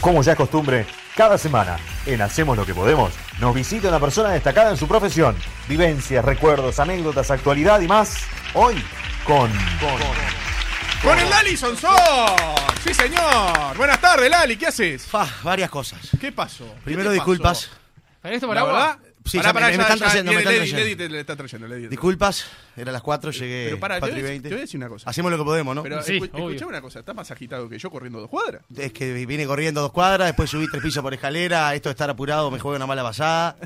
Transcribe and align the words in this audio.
Como 0.00 0.22
ya 0.22 0.32
es 0.32 0.38
costumbre, 0.38 0.86
cada 1.16 1.36
semana 1.38 1.76
en 2.06 2.22
Hacemos 2.22 2.56
lo 2.56 2.64
que 2.64 2.74
podemos 2.74 3.12
nos 3.40 3.54
visita 3.54 3.88
una 3.88 4.00
persona 4.00 4.30
destacada 4.30 4.70
en 4.70 4.76
su 4.76 4.86
profesión. 4.86 5.36
Vivencias, 5.68 6.24
recuerdos, 6.24 6.78
anécdotas, 6.78 7.30
actualidad 7.30 7.80
y 7.80 7.88
más. 7.88 8.16
Hoy 8.54 8.82
con... 9.24 9.50
Con 11.02 11.18
el 11.18 11.30
Lali 11.30 11.56
Sonsón. 11.56 11.94
Sí, 12.84 12.92
señor. 12.94 13.76
Buenas 13.76 14.00
tardes, 14.00 14.28
Lali. 14.30 14.56
¿Qué 14.56 14.66
haces? 14.66 15.06
Fa, 15.06 15.26
varias 15.42 15.70
cosas. 15.70 16.00
¿Qué 16.20 16.32
pasó? 16.32 16.64
¿Qué 16.64 16.80
Primero, 16.84 17.10
disculpas. 17.12 17.66
pasó? 17.66 17.76
¿Para 18.20 18.34
esto 18.34 18.46
La 18.48 18.54
para 18.54 18.66
verdad, 18.66 18.90
agua? 18.90 19.07
Sí, 19.28 19.36
pará, 19.38 19.48
ya 19.50 19.52
pará, 19.54 19.66
me- 19.66 19.72
me 19.72 19.76
ya, 19.76 19.82
están 19.82 19.98
ya, 19.98 20.04
trayendo, 20.06 20.32
me 20.32 20.38
están 20.38 20.52
Lady, 20.54 20.58
trayendo. 20.70 20.84
Lady 20.84 20.96
te 20.96 21.08
le 21.08 21.20
está 21.20 21.36
trayendo, 21.36 21.68
Lady. 21.68 21.88
Disculpas, 21.88 22.44
era 22.76 22.92
las 22.92 23.02
4, 23.02 23.30
llegué 23.30 23.64
Pero 23.66 23.80
pará, 23.80 23.94
te 23.96 24.00
4 24.00 24.14
voy, 24.16 24.22
y 24.22 24.26
a- 24.26 24.30
20. 24.30 24.48
te 24.48 24.54
voy 24.54 24.58
a 24.58 24.62
decir 24.62 24.78
una 24.78 24.88
cosa. 24.88 25.10
Hacemos 25.10 25.30
lo 25.30 25.38
que 25.38 25.44
podemos, 25.44 25.74
¿no? 25.74 25.82
Pero 25.82 26.02
Sí, 26.02 26.14
escu- 26.20 26.30
obvio. 26.32 26.48
escuchame 26.50 26.68
una 26.70 26.80
cosa. 26.80 26.98
Estás 27.00 27.14
más 27.14 27.30
agitado 27.30 27.68
que 27.68 27.78
yo 27.78 27.90
corriendo 27.90 28.20
dos 28.20 28.28
cuadras. 28.30 28.62
Es 28.76 28.92
que 28.92 29.12
vine 29.26 29.46
corriendo 29.46 29.80
dos 29.80 29.92
cuadras, 29.92 30.28
después 30.28 30.48
subí 30.50 30.66
tres 30.70 30.82
pisos 30.82 31.02
por 31.02 31.12
escalera, 31.14 31.74
esto 31.74 31.88
de 31.88 31.92
estar 31.92 32.08
apurado 32.10 32.50
me 32.50 32.58
juega 32.58 32.76
una 32.76 32.86
mala 32.86 33.02
pasada. 33.02 33.56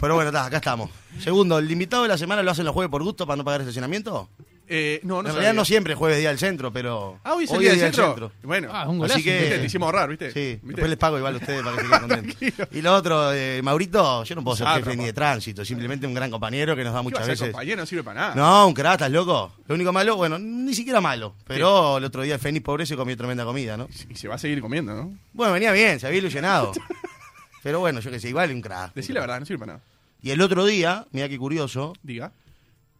Pero 0.00 0.14
bueno, 0.14 0.30
está, 0.30 0.44
acá 0.46 0.56
estamos. 0.56 0.90
Segundo, 1.20 1.58
¿el 1.58 1.70
invitado 1.70 2.02
de 2.02 2.08
la 2.08 2.18
semana 2.18 2.42
lo 2.42 2.50
hacen 2.50 2.64
los 2.64 2.74
jueves 2.74 2.90
por 2.90 3.02
gusto 3.02 3.26
para 3.26 3.36
no 3.36 3.44
pagar 3.44 3.60
estacionamiento? 3.62 4.28
Eh, 4.70 5.00
no, 5.02 5.14
no 5.14 5.20
en 5.20 5.24
realidad 5.26 5.42
sabía. 5.50 5.52
no 5.54 5.64
siempre 5.64 5.94
jueves 5.94 6.18
día 6.18 6.28
del 6.28 6.38
centro, 6.38 6.70
pero... 6.72 7.18
Ah, 7.24 7.34
hoy 7.34 7.44
es 7.44 7.50
el 7.52 7.58
día 7.60 7.70
del 7.74 7.92
centro. 7.94 8.30
Bueno, 8.42 8.68
Ah, 8.70 8.86
un 8.88 8.98
golazo. 8.98 9.14
Así 9.14 9.24
que- 9.24 9.40
¿viste? 9.40 9.58
te 9.60 9.64
hicimos 9.66 9.86
ahorrar, 9.86 10.10
¿viste? 10.10 10.30
Sí, 10.32 10.58
¿Viste? 10.62 10.66
después 10.66 10.90
les 10.90 10.98
pago 10.98 11.16
igual 11.16 11.34
a 11.34 11.38
ustedes 11.38 11.62
para 11.62 11.76
que 11.76 11.82
se 11.82 11.88
queden 11.88 12.00
contentos. 12.00 12.68
Y 12.76 12.82
lo 12.82 12.94
otro, 12.94 13.32
eh, 13.32 13.60
Maurito, 13.62 14.24
yo 14.24 14.34
no 14.34 14.44
puedo 14.44 14.56
ser 14.56 14.66
Ah, 14.66 14.74
jefe 14.76 14.94
ni 14.96 15.06
de 15.06 15.12
tránsito, 15.14 15.64
simplemente 15.64 16.06
un 16.06 16.12
gran 16.14 16.30
compañero 16.30 16.76
que 16.76 16.84
nos 16.84 16.92
da 16.92 17.00
¿Qué 17.00 17.04
muchas 17.04 17.26
veces... 17.26 17.50
compañero? 17.50 17.78
No 17.80 17.86
sirve 17.86 18.02
para 18.02 18.20
nada. 18.20 18.34
No, 18.34 18.68
un 18.68 18.74
crack, 18.74 18.92
¿estás 18.94 19.10
loco? 19.10 19.54
Lo 19.66 19.74
único 19.74 19.92
malo, 19.92 20.16
bueno, 20.16 20.38
ni 20.38 20.74
siquiera 20.74 21.00
malo, 21.00 21.34
pero 21.46 21.96
el 21.98 22.04
otro 22.04 22.22
día 22.22 22.38
Fénix 22.38 22.62
pobre 22.64 22.84
se 22.84 22.94
comió 22.96 23.16
tremenda 23.16 23.44
comida, 23.44 23.76
¿no? 23.76 23.88
Y 24.10 24.14
se 24.16 24.28
va 24.28 24.34
a 24.34 24.38
seguir 24.38 24.60
comiendo, 24.60 24.94
¿no? 24.94 25.16
Bueno, 25.32 25.52
venía 25.54 25.72
bien, 25.72 25.98
se 25.98 26.06
había 26.06 26.18
ilusionado. 26.18 26.72
Pero 27.62 27.80
bueno, 27.80 27.98
yo 28.00 28.10
que 28.10 28.20
sé, 28.20 28.28
igual 28.28 28.52
un 28.52 28.60
crack. 28.62 28.94
Decí 28.94 29.12
la 29.12 29.20
verdad, 29.20 29.40
no 29.40 29.46
sirve 29.46 29.58
para 29.58 29.72
nada. 29.74 29.84
Y 30.22 30.30
el 30.30 30.40
otro 30.40 30.64
día, 30.64 31.06
mira 31.10 31.28
qué 31.28 31.36
curioso, 31.38 31.92
Diga. 32.02 32.32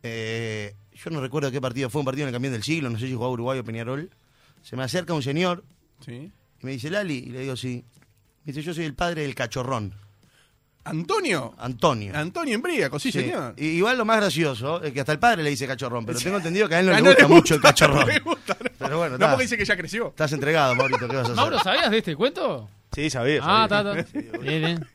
eh, 0.02 0.74
yo 1.02 1.10
no 1.10 1.20
recuerdo 1.20 1.50
qué 1.50 1.60
partido 1.60 1.88
fue, 1.90 2.00
un 2.00 2.04
partido 2.04 2.24
en 2.24 2.28
el 2.28 2.34
campeón 2.34 2.52
del 2.54 2.62
siglo, 2.62 2.90
no 2.90 2.98
sé 2.98 3.06
si 3.06 3.14
jugaba 3.14 3.32
Uruguay 3.32 3.58
o 3.58 3.64
Peñarol. 3.64 4.10
Se 4.62 4.76
me 4.76 4.82
acerca 4.82 5.14
un 5.14 5.22
señor 5.22 5.64
Sí. 6.04 6.12
y 6.60 6.66
me 6.66 6.72
dice, 6.72 6.90
Lali, 6.90 7.18
y 7.18 7.26
le 7.30 7.40
digo, 7.40 7.56
sí. 7.56 7.84
Me 8.44 8.52
dice, 8.52 8.62
yo 8.62 8.74
soy 8.74 8.84
el 8.84 8.94
padre 8.94 9.22
del 9.22 9.34
cachorrón, 9.34 9.94
Antonio. 10.84 11.54
Antonio. 11.58 12.12
Antonio 12.16 12.54
Embríaco, 12.54 12.98
sí, 12.98 13.12
Sí. 13.12 13.20
señor. 13.20 13.54
Y 13.58 13.66
igual 13.66 13.98
lo 13.98 14.04
más 14.06 14.16
gracioso 14.18 14.82
es 14.82 14.92
que 14.92 15.00
hasta 15.00 15.12
el 15.12 15.18
padre 15.18 15.42
le 15.42 15.50
dice 15.50 15.66
cachorrón, 15.66 16.06
pero 16.06 16.18
tengo 16.18 16.38
entendido 16.38 16.66
que 16.68 16.76
a 16.76 16.80
él 16.80 16.86
no 16.86 16.92
Ah, 16.92 16.96
le 16.96 17.02
no 17.02 17.08
gusta 17.10 17.22
le 17.28 17.34
mucho 17.34 17.54
el 17.56 17.60
cachorrón. 17.60 17.98
No 18.06 18.06
le 18.06 18.18
gusta, 18.20 18.56
no. 18.62 18.70
Pero 18.78 18.96
bueno, 18.98 19.10
No, 19.18 19.24
está. 19.24 19.30
porque 19.32 19.42
dice 19.42 19.58
que 19.58 19.64
ya 19.66 19.76
creció. 19.76 20.08
Estás 20.08 20.32
entregado, 20.32 20.74
Maurito, 20.74 21.00
¿qué 21.00 21.06
vas 21.08 21.16
a 21.16 21.22
hacer? 21.22 21.34
Mauro, 21.36 21.58
¿sabías 21.58 21.90
de 21.90 21.98
este 21.98 22.16
cuento? 22.16 22.70
Sí, 22.98 23.10
sabía. 23.10 23.40
Ah, 23.44 23.68
está, 23.70 23.96
está. 23.96 24.18
Bien, 24.40 24.60
bien. 24.60 24.86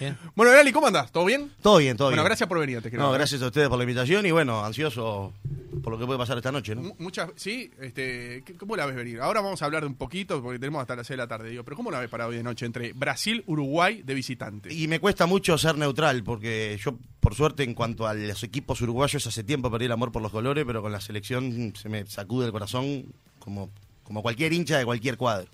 Bien. 0.00 0.16
Bueno, 0.34 0.54
Lali, 0.54 0.72
¿cómo 0.72 0.86
andás? 0.86 1.12
¿Todo 1.12 1.26
bien? 1.26 1.50
Todo 1.60 1.76
bien, 1.78 1.98
todo 1.98 2.08
Bueno, 2.08 2.22
bien. 2.22 2.28
gracias 2.30 2.48
por 2.48 2.58
venir, 2.58 2.80
te 2.80 2.88
quiero 2.88 3.04
No, 3.04 3.12
gracias 3.12 3.42
a 3.42 3.46
ustedes 3.48 3.68
por 3.68 3.76
la 3.76 3.84
invitación 3.84 4.24
y 4.24 4.30
bueno, 4.30 4.64
ansioso 4.64 5.34
por 5.82 5.92
lo 5.92 5.98
que 5.98 6.06
puede 6.06 6.18
pasar 6.18 6.38
esta 6.38 6.50
noche, 6.50 6.74
¿no? 6.74 6.80
Mu- 6.80 6.94
Muchas, 6.98 7.28
sí, 7.36 7.70
este, 7.78 8.42
¿qué- 8.46 8.54
¿cómo 8.56 8.74
la 8.74 8.86
ves 8.86 8.96
venir? 8.96 9.20
Ahora 9.20 9.42
vamos 9.42 9.60
a 9.60 9.66
hablar 9.66 9.82
de 9.82 9.88
un 9.88 9.96
poquito 9.96 10.42
porque 10.42 10.58
tenemos 10.58 10.80
hasta 10.80 10.96
las 10.96 11.06
6 11.06 11.14
de 11.18 11.22
la 11.24 11.26
tarde, 11.28 11.50
digo, 11.50 11.62
pero 11.62 11.76
¿cómo 11.76 11.90
la 11.90 12.00
ves 12.00 12.08
para 12.08 12.26
hoy 12.26 12.36
de 12.36 12.42
noche 12.42 12.64
entre 12.64 12.94
Brasil, 12.94 13.44
Uruguay 13.46 14.00
de 14.02 14.14
visitante? 14.14 14.72
Y 14.72 14.88
me 14.88 14.98
cuesta 14.98 15.26
mucho 15.26 15.58
ser 15.58 15.76
neutral 15.76 16.24
porque 16.24 16.78
yo, 16.82 16.94
por 17.20 17.34
suerte, 17.34 17.64
en 17.64 17.74
cuanto 17.74 18.06
a 18.06 18.14
los 18.14 18.42
equipos 18.44 18.80
uruguayos, 18.80 19.26
hace 19.26 19.44
tiempo 19.44 19.70
perdí 19.70 19.84
el 19.84 19.92
amor 19.92 20.10
por 20.10 20.22
los 20.22 20.32
colores, 20.32 20.64
pero 20.66 20.80
con 20.80 20.90
la 20.92 21.02
selección 21.02 21.74
se 21.76 21.90
me 21.90 22.06
sacude 22.06 22.46
el 22.46 22.52
corazón 22.52 23.04
como, 23.38 23.68
como 24.04 24.22
cualquier 24.22 24.54
hincha 24.54 24.78
de 24.78 24.86
cualquier 24.86 25.18
cuadro. 25.18 25.48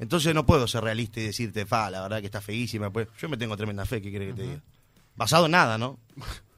Entonces 0.00 0.34
no 0.34 0.44
puedo 0.46 0.66
ser 0.66 0.82
realista 0.82 1.20
y 1.20 1.24
decirte, 1.24 1.66
fa, 1.66 1.90
la 1.90 2.00
verdad 2.02 2.20
que 2.20 2.26
está 2.26 2.40
feísima. 2.40 2.90
Pues 2.90 3.06
yo 3.20 3.28
me 3.28 3.36
tengo 3.36 3.56
tremenda 3.56 3.84
fe, 3.84 4.00
¿qué 4.02 4.10
quiere 4.10 4.26
que 4.28 4.32
te 4.32 4.42
diga? 4.42 4.60
Basado 5.14 5.46
en 5.46 5.52
nada, 5.52 5.78
¿no? 5.78 5.98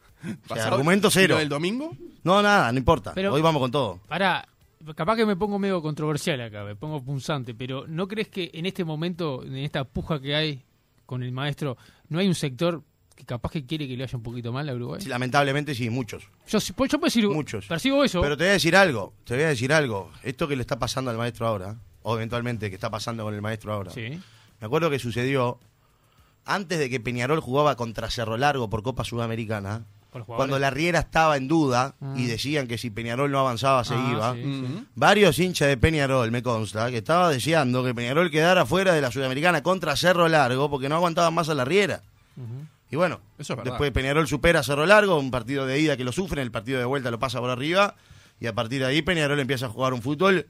O 0.49 0.55
sea, 0.55 0.69
argumento 0.69 1.09
¿Y 1.09 1.11
cero. 1.11 1.37
del 1.37 1.49
domingo? 1.49 1.97
No, 2.22 2.41
nada, 2.43 2.71
no 2.71 2.78
importa. 2.78 3.12
Pero- 3.12 3.33
Hoy 3.34 3.43
vamos 3.43 3.61
con 3.61 3.72
todo. 3.72 3.99
Pará, 4.06 4.47
capaz 4.94 5.16
que 5.16 5.27
me 5.27 5.34
pongo 5.34 5.59
medio 5.59 5.83
controversial 5.83 6.41
acá, 6.41 6.62
me 6.62 6.77
pongo 6.77 7.03
punzante, 7.03 7.55
pero 7.56 7.89
¿no 7.89 8.06
crees 8.06 8.28
que 8.28 8.49
en 8.55 8.65
este 8.66 8.84
momento, 8.84 9.43
en 9.43 9.56
esta 9.56 9.83
puja 9.83 10.21
que 10.21 10.37
hay 10.37 10.62
con 11.06 11.25
el 11.25 11.33
maestro, 11.33 11.77
no 12.09 12.21
hay 12.21 12.28
un 12.28 12.37
sector 12.37 12.84
que 13.16 13.25
capaz 13.25 13.50
que 13.50 13.66
quiere 13.66 13.89
que 13.89 13.97
le 13.97 14.05
vaya 14.05 14.16
un 14.16 14.22
poquito 14.22 14.53
mal 14.53 14.69
a 14.69 14.75
Uruguay? 14.75 15.00
Sí, 15.00 15.09
lamentablemente 15.09 15.75
sí, 15.75 15.91
muchos. 15.91 16.22
Yo, 16.47 16.61
sí- 16.61 16.72
pues 16.72 16.89
yo 16.93 16.99
puedo 17.00 17.09
decir, 17.09 17.28
Muchos. 17.28 17.66
percibo 17.66 18.05
eso. 18.05 18.21
Pero 18.21 18.37
te 18.37 18.45
voy 18.45 18.50
a 18.50 18.53
decir 18.53 18.77
algo, 18.77 19.15
te 19.25 19.34
voy 19.34 19.43
a 19.43 19.49
decir 19.49 19.72
algo. 19.72 20.12
Esto 20.22 20.47
que 20.47 20.55
le 20.55 20.62
está 20.62 20.78
pasando 20.78 21.11
al 21.11 21.16
maestro 21.16 21.49
ahora, 21.49 21.77
o 22.03 22.17
eventualmente 22.17 22.69
que 22.69 22.75
está 22.75 22.91
pasando 22.91 23.25
con 23.25 23.35
el 23.35 23.43
maestro 23.43 23.73
ahora. 23.73 23.91
Sí. 23.91 24.21
Me 24.61 24.67
acuerdo 24.67 24.91
que 24.91 24.99
sucedió 24.99 25.59
antes 26.45 26.79
de 26.79 26.91
que 26.91 27.01
Peñarol 27.01 27.41
jugaba 27.41 27.77
contra 27.77 28.11
Cerro 28.11 28.37
Largo 28.37 28.69
por 28.69 28.83
Copa 28.83 29.05
Sudamericana, 29.05 29.85
cuando 30.27 30.59
la 30.59 30.69
Riera 30.71 30.99
estaba 30.99 31.37
en 31.39 31.49
duda 31.49 31.95
Ah. 32.01 32.15
y 32.17 32.27
decían 32.27 32.67
que 32.69 32.77
si 32.77 32.91
Peñarol 32.91 33.31
no 33.31 33.39
avanzaba 33.39 33.83
se 33.85 33.95
Ah, 33.95 34.09
iba. 34.13 34.35
sí, 34.35 34.41
Ujú. 34.45 34.67
sí. 34.67 34.87
Varios 34.95 35.39
hinchas 35.39 35.69
de 35.69 35.77
Peñarol, 35.79 36.31
me 36.31 36.43
consta, 36.43 36.91
que 36.91 36.99
estaba 36.99 37.31
deseando 37.31 37.83
que 37.83 37.95
Peñarol 37.95 38.31
quedara 38.31 38.67
fuera 38.67 38.93
de 38.93 39.01
la 39.01 39.11
Sudamericana 39.11 39.63
contra 39.63 39.97
Cerro 39.97 40.29
Largo 40.29 40.69
porque 40.69 40.89
no 40.89 40.97
aguantaban 40.97 41.33
más 41.33 41.49
a 41.49 41.55
la 41.55 41.65
Riera. 41.65 42.03
Y 42.91 42.97
bueno, 42.97 43.21
Eso 43.39 43.55
es 43.55 43.57
verdad. 43.57 43.73
después 43.73 43.91
Peñarol 43.93 44.29
supera 44.29 44.61
a 44.61 44.63
Cerro 44.63 44.84
Largo, 44.84 45.19
un 45.19 45.31
partido 45.31 45.65
de 45.65 45.81
ida 45.81 45.97
que 45.97 46.05
lo 46.05 46.13
sufren, 46.13 46.43
el 46.43 46.51
partido 46.51 46.79
de 46.79 46.84
vuelta 46.84 47.11
lo 47.11 47.19
pasa 47.19 47.41
por 47.41 47.49
arriba, 47.49 47.95
y 48.39 48.47
a 48.49 48.55
partir 48.55 48.81
de 48.81 48.89
ahí 48.89 49.01
Peñarol 49.01 49.41
empieza 49.41 49.65
a 49.67 49.69
jugar 49.71 49.95
un 49.95 50.03
fútbol, 50.03 50.47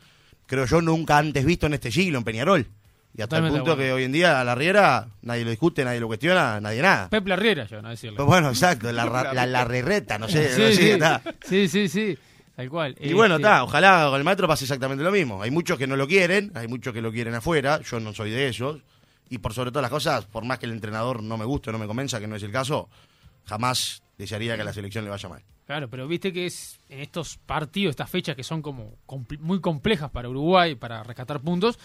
creo 0.46 0.64
yo, 0.66 0.80
nunca 0.82 1.18
antes 1.18 1.44
visto 1.44 1.66
en 1.66 1.74
este 1.74 1.90
siglo 1.90 2.18
en 2.18 2.24
Peñarol. 2.24 2.66
Y 3.14 3.20
hasta 3.20 3.36
Totalmente 3.36 3.58
el 3.58 3.62
punto 3.64 3.76
que 3.76 3.92
hoy 3.92 4.04
en 4.04 4.12
día 4.12 4.40
a 4.40 4.44
la 4.44 4.54
Riera 4.54 5.06
nadie 5.20 5.44
lo 5.44 5.50
discute, 5.50 5.84
nadie 5.84 6.00
lo 6.00 6.06
cuestiona, 6.06 6.60
nadie 6.62 6.80
nada. 6.80 7.10
Pep 7.10 7.26
Larriera, 7.26 7.66
yo, 7.66 7.82
no 7.82 7.90
decirle. 7.90 8.16
Pues 8.16 8.26
bueno, 8.26 8.48
exacto, 8.48 8.90
la, 8.90 9.04
ra- 9.04 9.34
la, 9.34 9.44
la 9.46 9.64
rerreta, 9.64 10.18
no 10.18 10.28
sé, 10.28 10.48
sí, 10.54 10.60
no 10.62 10.66
sé, 10.68 10.74
sí, 10.76 10.90
está. 10.90 11.22
sí, 11.46 11.68
sí, 11.68 11.88
sí, 11.88 12.18
tal 12.56 12.70
cual. 12.70 12.96
Y 12.98 13.12
bueno, 13.12 13.34
Este, 13.34 13.46
está, 13.46 13.64
ojalá 13.64 14.06
con 14.08 14.18
el 14.18 14.24
maestro 14.24 14.48
pase 14.48 14.64
exactamente 14.64 15.04
lo 15.04 15.12
mismo. 15.12 15.42
Hay 15.42 15.50
muchos 15.50 15.76
que 15.78 15.86
no 15.86 15.96
lo 15.96 16.08
quieren, 16.08 16.52
hay 16.54 16.68
muchos 16.68 16.94
que 16.94 17.02
lo 17.02 17.12
quieren 17.12 17.34
afuera, 17.34 17.80
yo 17.82 18.00
no 18.00 18.14
soy 18.14 18.30
de 18.30 18.48
esos. 18.48 18.80
Y 19.28 19.38
por 19.38 19.52
sobre 19.52 19.70
todas 19.70 19.82
las 19.82 19.90
cosas, 19.90 20.24
por 20.24 20.44
más 20.46 20.58
que 20.58 20.64
el 20.66 20.72
entrenador 20.72 21.22
no 21.22 21.36
me 21.36 21.44
guste, 21.44 21.70
no 21.70 21.78
me 21.78 21.86
convenza, 21.86 22.18
que 22.18 22.26
no 22.26 22.36
es 22.36 22.42
el 22.42 22.50
caso, 22.52 22.88
jamás 23.44 24.02
desearía 24.16 24.56
que 24.56 24.62
a 24.62 24.64
la 24.64 24.72
selección 24.72 25.04
le 25.04 25.10
vaya 25.10 25.28
mal. 25.28 25.42
Claro, 25.66 25.88
pero 25.88 26.06
viste 26.08 26.32
que 26.32 26.46
es 26.46 26.78
en 26.88 27.00
estos 27.00 27.38
partidos, 27.38 27.90
estas 27.90 28.10
fechas 28.10 28.34
que 28.36 28.42
son 28.42 28.62
como 28.62 28.96
compl- 29.06 29.38
muy 29.38 29.60
complejas 29.60 30.10
para 30.10 30.28
Uruguay, 30.28 30.74
para 30.74 31.02
rescatar 31.02 31.40
puntos, 31.40 31.78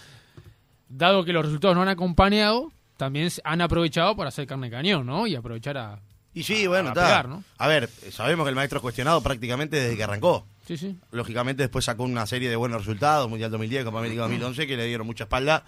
dado 0.88 1.24
que 1.24 1.32
los 1.32 1.44
resultados 1.44 1.76
no 1.76 1.82
han 1.82 1.88
acompañado, 1.88 2.72
también 2.96 3.28
han 3.44 3.60
aprovechado 3.60 4.16
para 4.16 4.28
hacer 4.28 4.46
carne 4.46 4.66
de 4.68 4.72
cañón, 4.76 5.06
¿no? 5.06 5.26
Y 5.26 5.36
aprovechar 5.36 5.78
a... 5.78 6.00
Y 6.34 6.42
sí, 6.42 6.64
a- 6.64 6.68
bueno, 6.68 6.90
a 6.90 6.94
pegar, 6.94 7.28
¿no? 7.28 7.42
A 7.56 7.68
ver, 7.68 7.88
sabemos 8.10 8.44
que 8.44 8.50
el 8.50 8.56
maestro 8.56 8.78
es 8.78 8.82
cuestionado 8.82 9.22
prácticamente 9.22 9.76
desde 9.76 9.96
que 9.96 10.04
arrancó. 10.04 10.46
Sí, 10.66 10.76
sí. 10.76 10.96
Lógicamente 11.12 11.62
después 11.62 11.84
sacó 11.84 12.02
una 12.02 12.26
serie 12.26 12.50
de 12.50 12.56
buenos 12.56 12.80
resultados, 12.84 13.28
Mundial 13.28 13.50
2010, 13.50 13.84
Copa 13.84 13.98
América 14.00 14.22
2011, 14.22 14.66
que 14.66 14.76
le 14.76 14.86
dieron 14.86 15.06
mucha 15.06 15.24
espalda. 15.24 15.64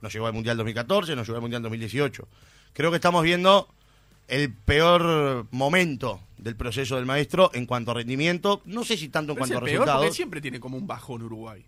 Nos 0.00 0.12
llegó 0.12 0.26
al 0.26 0.32
Mundial 0.32 0.56
2014, 0.58 1.16
nos 1.16 1.26
llegó 1.26 1.36
al 1.36 1.42
Mundial 1.42 1.62
2018. 1.62 2.28
Creo 2.72 2.90
que 2.90 2.96
estamos 2.96 3.22
viendo 3.24 3.68
el 4.28 4.52
peor 4.52 5.46
momento 5.50 6.20
del 6.38 6.56
proceso 6.56 6.96
del 6.96 7.06
maestro 7.06 7.50
en 7.54 7.66
cuanto 7.66 7.90
a 7.90 7.94
rendimiento. 7.94 8.62
No 8.64 8.84
sé 8.84 8.96
si 8.96 9.08
tanto 9.08 9.32
en 9.32 9.36
Pero 9.36 9.46
cuanto 9.46 9.54
a 9.54 9.58
el 9.58 9.64
peor 9.64 9.78
porque 9.78 9.90
resultados. 9.92 10.16
siempre 10.16 10.40
tiene 10.40 10.60
como 10.60 10.76
un 10.76 10.86
bajón 10.86 11.22
Uruguay. 11.22 11.64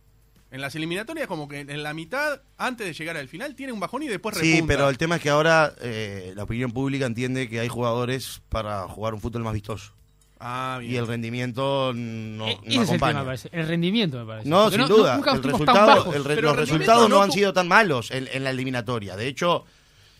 En 0.50 0.60
las 0.60 0.74
eliminatorias 0.76 1.26
como 1.26 1.48
que 1.48 1.60
en 1.60 1.82
la 1.82 1.92
mitad, 1.92 2.40
antes 2.56 2.86
de 2.86 2.92
llegar 2.94 3.16
al 3.16 3.28
final, 3.28 3.54
tiene 3.56 3.72
un 3.72 3.80
bajón 3.80 4.02
y 4.04 4.08
después 4.08 4.34
repunta. 4.36 4.56
Sí, 4.56 4.62
pero 4.66 4.88
el 4.88 4.96
tema 4.96 5.16
es 5.16 5.22
que 5.22 5.28
ahora 5.30 5.74
eh, 5.80 6.32
la 6.36 6.44
opinión 6.44 6.70
pública 6.72 7.04
entiende 7.06 7.48
que 7.48 7.58
hay 7.60 7.68
jugadores 7.68 8.42
para 8.48 8.82
jugar 8.88 9.12
un 9.14 9.20
fútbol 9.20 9.42
más 9.42 9.54
vistoso. 9.54 9.92
Ah, 10.38 10.76
bien. 10.80 10.92
Y 10.92 10.96
el 10.96 11.06
rendimiento 11.06 11.92
no, 11.94 12.46
E- 12.46 12.54
no 12.56 12.60
ese 12.62 12.68
es 12.68 12.74
el 12.74 12.82
acompaña. 12.82 13.10
tema, 13.12 13.20
me 13.20 13.26
parece. 13.26 13.48
El 13.52 13.66
rendimiento, 13.68 14.18
me 14.18 14.26
parece. 14.26 14.48
No, 14.48 14.64
Porque 14.64 14.76
sin 14.76 14.86
duda. 14.88 15.16
nunca 15.16 15.30
el 15.30 15.36
estuvimos 15.36 15.60
tan 15.64 15.74
resultado, 15.74 15.96
bajos. 15.98 16.14
el 16.16 16.24
re- 16.24 16.34
Pero 16.36 16.48
los 16.48 16.56
resultados 16.58 17.08
no 17.08 17.16
no 17.16 17.22
han 17.22 17.32
sido 17.32 17.52
tan 17.52 17.68
malos 17.68 18.10
en, 18.10 18.28
en 18.32 18.44
la 18.44 18.50
eliminatoria. 18.50 19.16
De 19.16 19.26
hecho, 19.26 19.64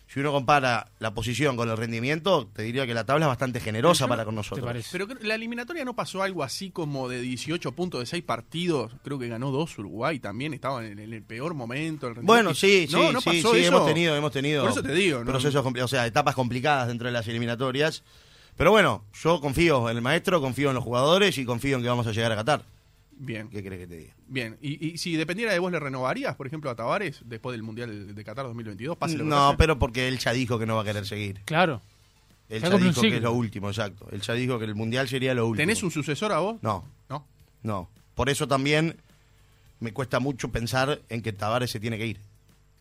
si 0.08 0.20
uno 0.20 0.30
compara 0.32 0.92
la 1.00 1.12
posición 1.14 1.56
con 1.56 1.68
el 1.68 1.76
rendimiento, 1.76 2.48
te 2.52 2.62
diría 2.62 2.86
que 2.86 2.94
la 2.94 3.04
tabla 3.04 3.26
es 3.26 3.28
bastante 3.28 3.58
generosa 3.60 4.04
yo- 4.04 4.08
para 4.08 4.24
con 4.24 4.34
nosotros. 4.36 4.86
Pero 4.92 5.06
la 5.22 5.34
eliminatoria 5.34 5.84
no 5.84 5.94
pasó 5.96 6.22
algo 6.22 6.44
así 6.44 6.70
como 6.70 7.08
de 7.08 7.20
18 7.20 7.72
puntos 7.72 8.00
de 8.00 8.06
6 8.06 8.22
partidos. 8.22 8.92
Creo 9.02 9.18
que 9.18 9.26
ganó 9.28 9.50
dos 9.50 9.76
Uruguay 9.78 10.20
también. 10.20 10.54
Estaba 10.54 10.84
en, 10.86 10.92
el- 10.92 10.98
en 11.00 11.12
el 11.12 11.22
peor 11.22 11.54
momento. 11.54 12.06
el 12.06 12.14
rendimiento. 12.14 12.32
Bueno, 12.32 12.54
sí, 12.54 12.86
sí, 12.88 12.92
no, 12.94 13.10
no 13.12 13.20
sí, 13.20 13.30
pasó 13.42 13.52
sí, 13.54 13.60
eso. 13.60 13.68
hemos 13.68 13.86
tenido, 13.86 14.16
hemos 14.16 14.32
tenido 14.32 14.62
Por 14.62 14.70
eso 14.72 14.82
te 14.82 14.94
digo, 14.94 15.18
¿no? 15.20 15.24
procesos, 15.26 15.64
o 15.66 15.88
sea, 15.88 16.06
etapas 16.06 16.34
complicadas 16.34 16.88
dentro 16.88 17.06
de 17.06 17.12
las 17.12 17.26
eliminatorias. 17.28 18.02
Pero 18.56 18.70
bueno, 18.70 19.04
yo 19.22 19.40
confío 19.40 19.90
en 19.90 19.96
el 19.96 20.02
maestro, 20.02 20.40
confío 20.40 20.68
en 20.70 20.76
los 20.76 20.84
jugadores 20.84 21.36
y 21.36 21.44
confío 21.44 21.76
en 21.76 21.82
que 21.82 21.88
vamos 21.88 22.06
a 22.06 22.12
llegar 22.12 22.32
a 22.32 22.36
Qatar. 22.36 22.62
Bien, 23.18 23.48
¿Qué 23.48 23.62
crees 23.64 23.80
que 23.80 23.86
te 23.86 23.96
diga? 23.96 24.14
bien. 24.28 24.58
¿Y, 24.60 24.88
y 24.94 24.98
si 24.98 25.16
dependiera 25.16 25.52
de 25.52 25.58
vos, 25.58 25.72
le 25.72 25.80
renovarías, 25.80 26.36
por 26.36 26.46
ejemplo, 26.46 26.70
a 26.70 26.74
Tavares 26.74 27.20
después 27.24 27.52
del 27.54 27.62
Mundial 27.62 28.14
de 28.14 28.24
Qatar 28.24 28.44
2022? 28.46 28.96
Pase 28.98 29.16
lo 29.16 29.24
que 29.24 29.30
No, 29.30 29.36
pase? 29.48 29.56
pero 29.58 29.78
porque 29.78 30.06
él 30.08 30.18
ya 30.18 30.32
dijo 30.32 30.58
que 30.58 30.66
no 30.66 30.76
va 30.76 30.82
a 30.82 30.84
querer 30.84 31.06
seguir. 31.06 31.40
Claro. 31.46 31.80
Él 32.50 32.60
Ya 32.62 32.70
dijo 32.76 33.00
que 33.00 33.16
es 33.16 33.22
lo 33.22 33.32
último, 33.32 33.68
exacto. 33.70 34.06
Él 34.12 34.20
ya 34.20 34.34
dijo 34.34 34.58
que 34.58 34.66
el 34.66 34.74
mundial 34.74 35.08
sería 35.08 35.34
lo 35.34 35.46
último. 35.46 35.62
¿Tenés 35.62 35.82
un 35.82 35.90
sucesor 35.90 36.30
a 36.32 36.38
vos? 36.40 36.56
No, 36.62 36.84
No. 37.08 37.26
no. 37.62 37.88
Por 38.14 38.28
eso 38.28 38.46
también 38.46 38.96
me 39.80 39.92
cuesta 39.92 40.20
mucho 40.20 40.50
pensar 40.50 41.00
en 41.08 41.22
que 41.22 41.32
Tavares 41.32 41.70
se 41.70 41.80
tiene 41.80 41.98
que 41.98 42.06
ir. 42.06 42.20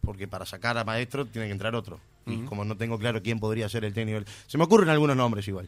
porque 0.01 0.27
para 0.27 0.45
sacar 0.45 0.77
a 0.77 0.83
maestro 0.83 1.25
tiene 1.25 1.47
que 1.47 1.51
entrar 1.53 1.73
otro. 1.75 1.99
Y 2.27 2.37
como 2.45 2.63
no 2.63 2.77
tengo 2.77 2.99
claro 2.99 3.23
quién 3.23 3.39
podría 3.39 3.67
ser 3.69 3.85
el 3.85 3.93
técnico. 3.93 4.19
Se 4.47 4.57
me 4.59 4.63
ocurren 4.65 4.89
algunos 4.89 5.15
nombres 5.17 5.47
igual. 5.47 5.67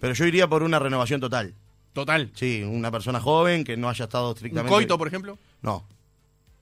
Pero 0.00 0.14
yo 0.14 0.24
iría 0.24 0.46
por 0.48 0.62
una 0.62 0.78
renovación 0.78 1.20
total. 1.20 1.52
Total. 1.92 2.30
Sí, 2.34 2.62
una 2.62 2.90
persona 2.90 3.20
joven 3.20 3.64
que 3.64 3.76
no 3.76 3.88
haya 3.88 4.04
estado 4.04 4.28
¿Un 4.30 4.34
estrictamente. 4.36 4.72
coito, 4.74 4.96
por 4.98 5.08
ejemplo? 5.08 5.38
No, 5.60 5.84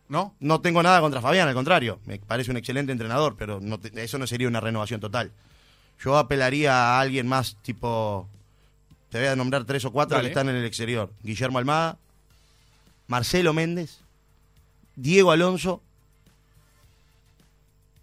¿No? 0.09 0.35
no 0.41 0.61
tengo 0.61 0.82
nada 0.82 1.00
contra 1.00 1.21
Fabián, 1.21 1.47
al 1.49 1.55
contrario. 1.55 2.00
Me 2.06 2.19
parece 2.19 2.50
un 2.50 2.56
excelente 2.56 2.91
entrenador, 2.91 3.37
pero 3.38 3.61
no 3.61 3.79
te- 3.79 4.03
eso 4.03 4.19
no 4.19 4.27
sería 4.27 4.49
una 4.49 4.61
renovación 4.61 5.00
total. 5.00 5.31
Yo 6.03 6.17
apelaría 6.19 6.75
a 6.75 7.00
alguien 7.00 7.29
más 7.29 7.56
tipo. 7.62 8.29
Te 9.11 9.19
voy 9.19 9.29
a 9.29 9.37
nombrar 9.37 9.65
tres 9.65 9.85
o 9.85 9.93
cuatro 9.93 10.17
Dale. 10.17 10.29
que 10.29 10.32
están 10.32 10.49
en 10.49 10.56
el 10.56 10.65
exterior: 10.65 11.12
Guillermo 11.23 11.59
Almada, 11.59 11.97
Marcelo 13.06 13.53
Méndez, 13.53 13.99
Diego 14.97 15.31
Alonso 15.31 15.82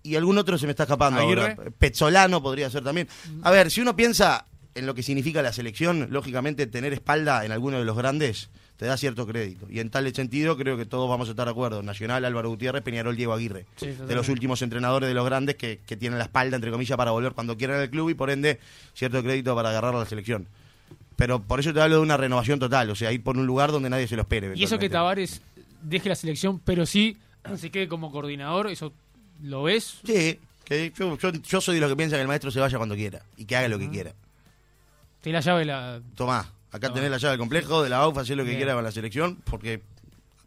y 0.04 0.16
algún 0.16 0.38
otro 0.38 0.58
se 0.58 0.66
me 0.66 0.72
está 0.72 0.84
escapando 0.84 1.20
ahora. 1.22 1.56
Pezzolano 1.78 2.42
podría 2.42 2.70
ser 2.70 2.84
también. 2.84 3.10
A 3.44 3.52
ver, 3.52 3.70
si 3.72 3.82
uno 3.82 3.96
piensa 3.96 4.46
en 4.78 4.86
lo 4.86 4.96
que 4.96 5.04
significa 5.04 5.42
la 5.42 5.54
selección, 5.54 6.08
lógicamente 6.10 6.68
tener 6.68 6.94
espalda 6.94 7.46
en 7.46 7.52
alguno 7.52 7.80
de 7.80 7.86
los 7.86 7.98
grandes 7.98 8.50
te 8.78 8.86
da 8.86 8.96
cierto 8.96 9.26
crédito. 9.26 9.66
Y 9.70 9.80
en 9.80 9.90
tal 9.90 10.14
sentido 10.14 10.56
creo 10.56 10.78
que 10.78 10.86
todos 10.86 11.10
vamos 11.10 11.28
a 11.28 11.32
estar 11.32 11.46
de 11.46 11.52
acuerdo. 11.52 11.82
Nacional, 11.82 12.24
Álvaro 12.24 12.50
Gutiérrez, 12.50 12.84
Peñarol, 12.84 13.16
Diego 13.16 13.34
Aguirre. 13.34 13.66
Sí, 13.76 13.88
de 13.88 14.16
los 14.16 14.30
últimos 14.30 14.62
entrenadores 14.62 15.10
de 15.10 15.16
los 15.16 15.26
grandes 15.26 15.56
que, 15.56 15.80
que 15.86 15.98
tienen 15.98 16.20
la 16.20 16.26
espalda, 16.26 16.56
entre 16.56 16.72
comillas, 16.72 16.96
para 16.96 17.12
volver 17.12 17.34
cuando 17.34 17.58
quieran 17.58 17.82
al 17.82 17.90
club 17.90 18.12
y 18.12 18.14
por 18.14 18.30
ende 18.30 18.60
cierto 18.94 19.24
crédito 19.24 19.56
para 19.56 19.70
agarrar 19.70 19.96
a 19.96 20.00
la 20.00 20.06
selección. 20.06 20.48
Pero 21.16 21.42
por 21.42 21.60
eso 21.60 21.74
te 21.74 21.82
hablo 21.82 21.96
de 21.96 22.02
una 22.04 22.18
renovación 22.18 22.60
total, 22.60 22.92
o 22.92 22.96
sea, 22.96 23.12
ir 23.12 23.24
por 23.24 23.36
un 23.36 23.48
lugar 23.48 23.72
donde 23.72 23.90
nadie 23.90 24.08
se 24.08 24.16
lo 24.16 24.22
espere. 24.22 24.54
Y 24.56 24.64
eso 24.64 24.78
que. 24.78 24.90
Tavares 24.90 25.42
deje 25.82 26.10
la 26.10 26.16
selección, 26.16 26.60
pero 26.60 26.86
sí 26.86 27.18
se 27.58 27.72
quede 27.72 27.88
como 27.88 28.12
coordinador, 28.12 28.68
¿eso 28.68 28.94
lo 29.42 29.64
ves? 29.64 30.02
Sí, 30.06 30.40
que 30.64 30.94
yo, 30.96 31.18
yo, 31.18 31.32
yo 31.32 31.62
soy 31.62 31.76
de 31.76 31.82
los 31.82 31.90
que 31.90 31.96
piensa 31.96 32.16
que 32.16 32.22
el 32.22 32.28
maestro 32.28 32.52
se 32.52 32.60
vaya 32.60 32.78
cuando 32.78 32.96
quiera 32.96 33.24
y 33.38 33.46
que 33.46 33.56
haga 33.56 33.68
lo 33.68 33.80
que 33.80 33.90
quiera. 33.90 34.14
Te 35.28 35.34
la 35.34 35.40
llave 35.42 35.66
la... 35.66 36.02
Tomá, 36.16 36.40
acá 36.72 36.80
Tomá. 36.88 36.94
tenés 36.94 37.12
la 37.12 37.18
llave 37.18 37.32
del 37.32 37.40
complejo, 37.40 37.84
de 37.84 37.90
la 37.90 37.98
AUFA, 37.98 38.22
hacé 38.22 38.36
lo 38.36 38.44
que 38.44 38.50
Bien. 38.50 38.60
quiera 38.60 38.74
con 38.76 38.84
la 38.84 38.92
selección, 38.92 39.38
porque 39.44 39.82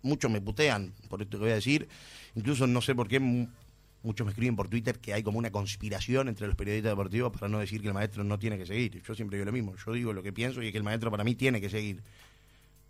muchos 0.02 0.30
me 0.30 0.40
putean 0.40 0.92
por 1.08 1.20
esto 1.22 1.36
que 1.38 1.44
voy 1.44 1.52
a 1.52 1.56
decir. 1.56 1.88
Incluso 2.34 2.66
no 2.66 2.80
sé 2.80 2.94
por 2.94 3.06
qué 3.08 3.20
mu- 3.20 3.46
muchos 4.02 4.24
me 4.24 4.30
escriben 4.30 4.56
por 4.56 4.68
Twitter 4.68 4.98
que 4.98 5.12
hay 5.12 5.22
como 5.22 5.38
una 5.38 5.50
conspiración 5.50 6.28
entre 6.28 6.46
los 6.46 6.56
periodistas 6.56 6.92
deportivos 6.92 7.32
para 7.32 7.48
no 7.48 7.58
decir 7.58 7.82
que 7.82 7.88
el 7.88 7.94
maestro 7.94 8.24
no 8.24 8.38
tiene 8.38 8.56
que 8.56 8.64
seguir. 8.66 9.02
Yo 9.06 9.14
siempre 9.14 9.36
digo 9.36 9.46
lo 9.46 9.52
mismo, 9.52 9.74
yo 9.84 9.92
digo 9.92 10.12
lo 10.12 10.22
que 10.22 10.32
pienso 10.32 10.62
y 10.62 10.66
es 10.66 10.72
que 10.72 10.78
el 10.78 10.84
maestro 10.84 11.10
para 11.10 11.24
mí 11.24 11.34
tiene 11.34 11.60
que 11.60 11.68
seguir. 11.68 12.02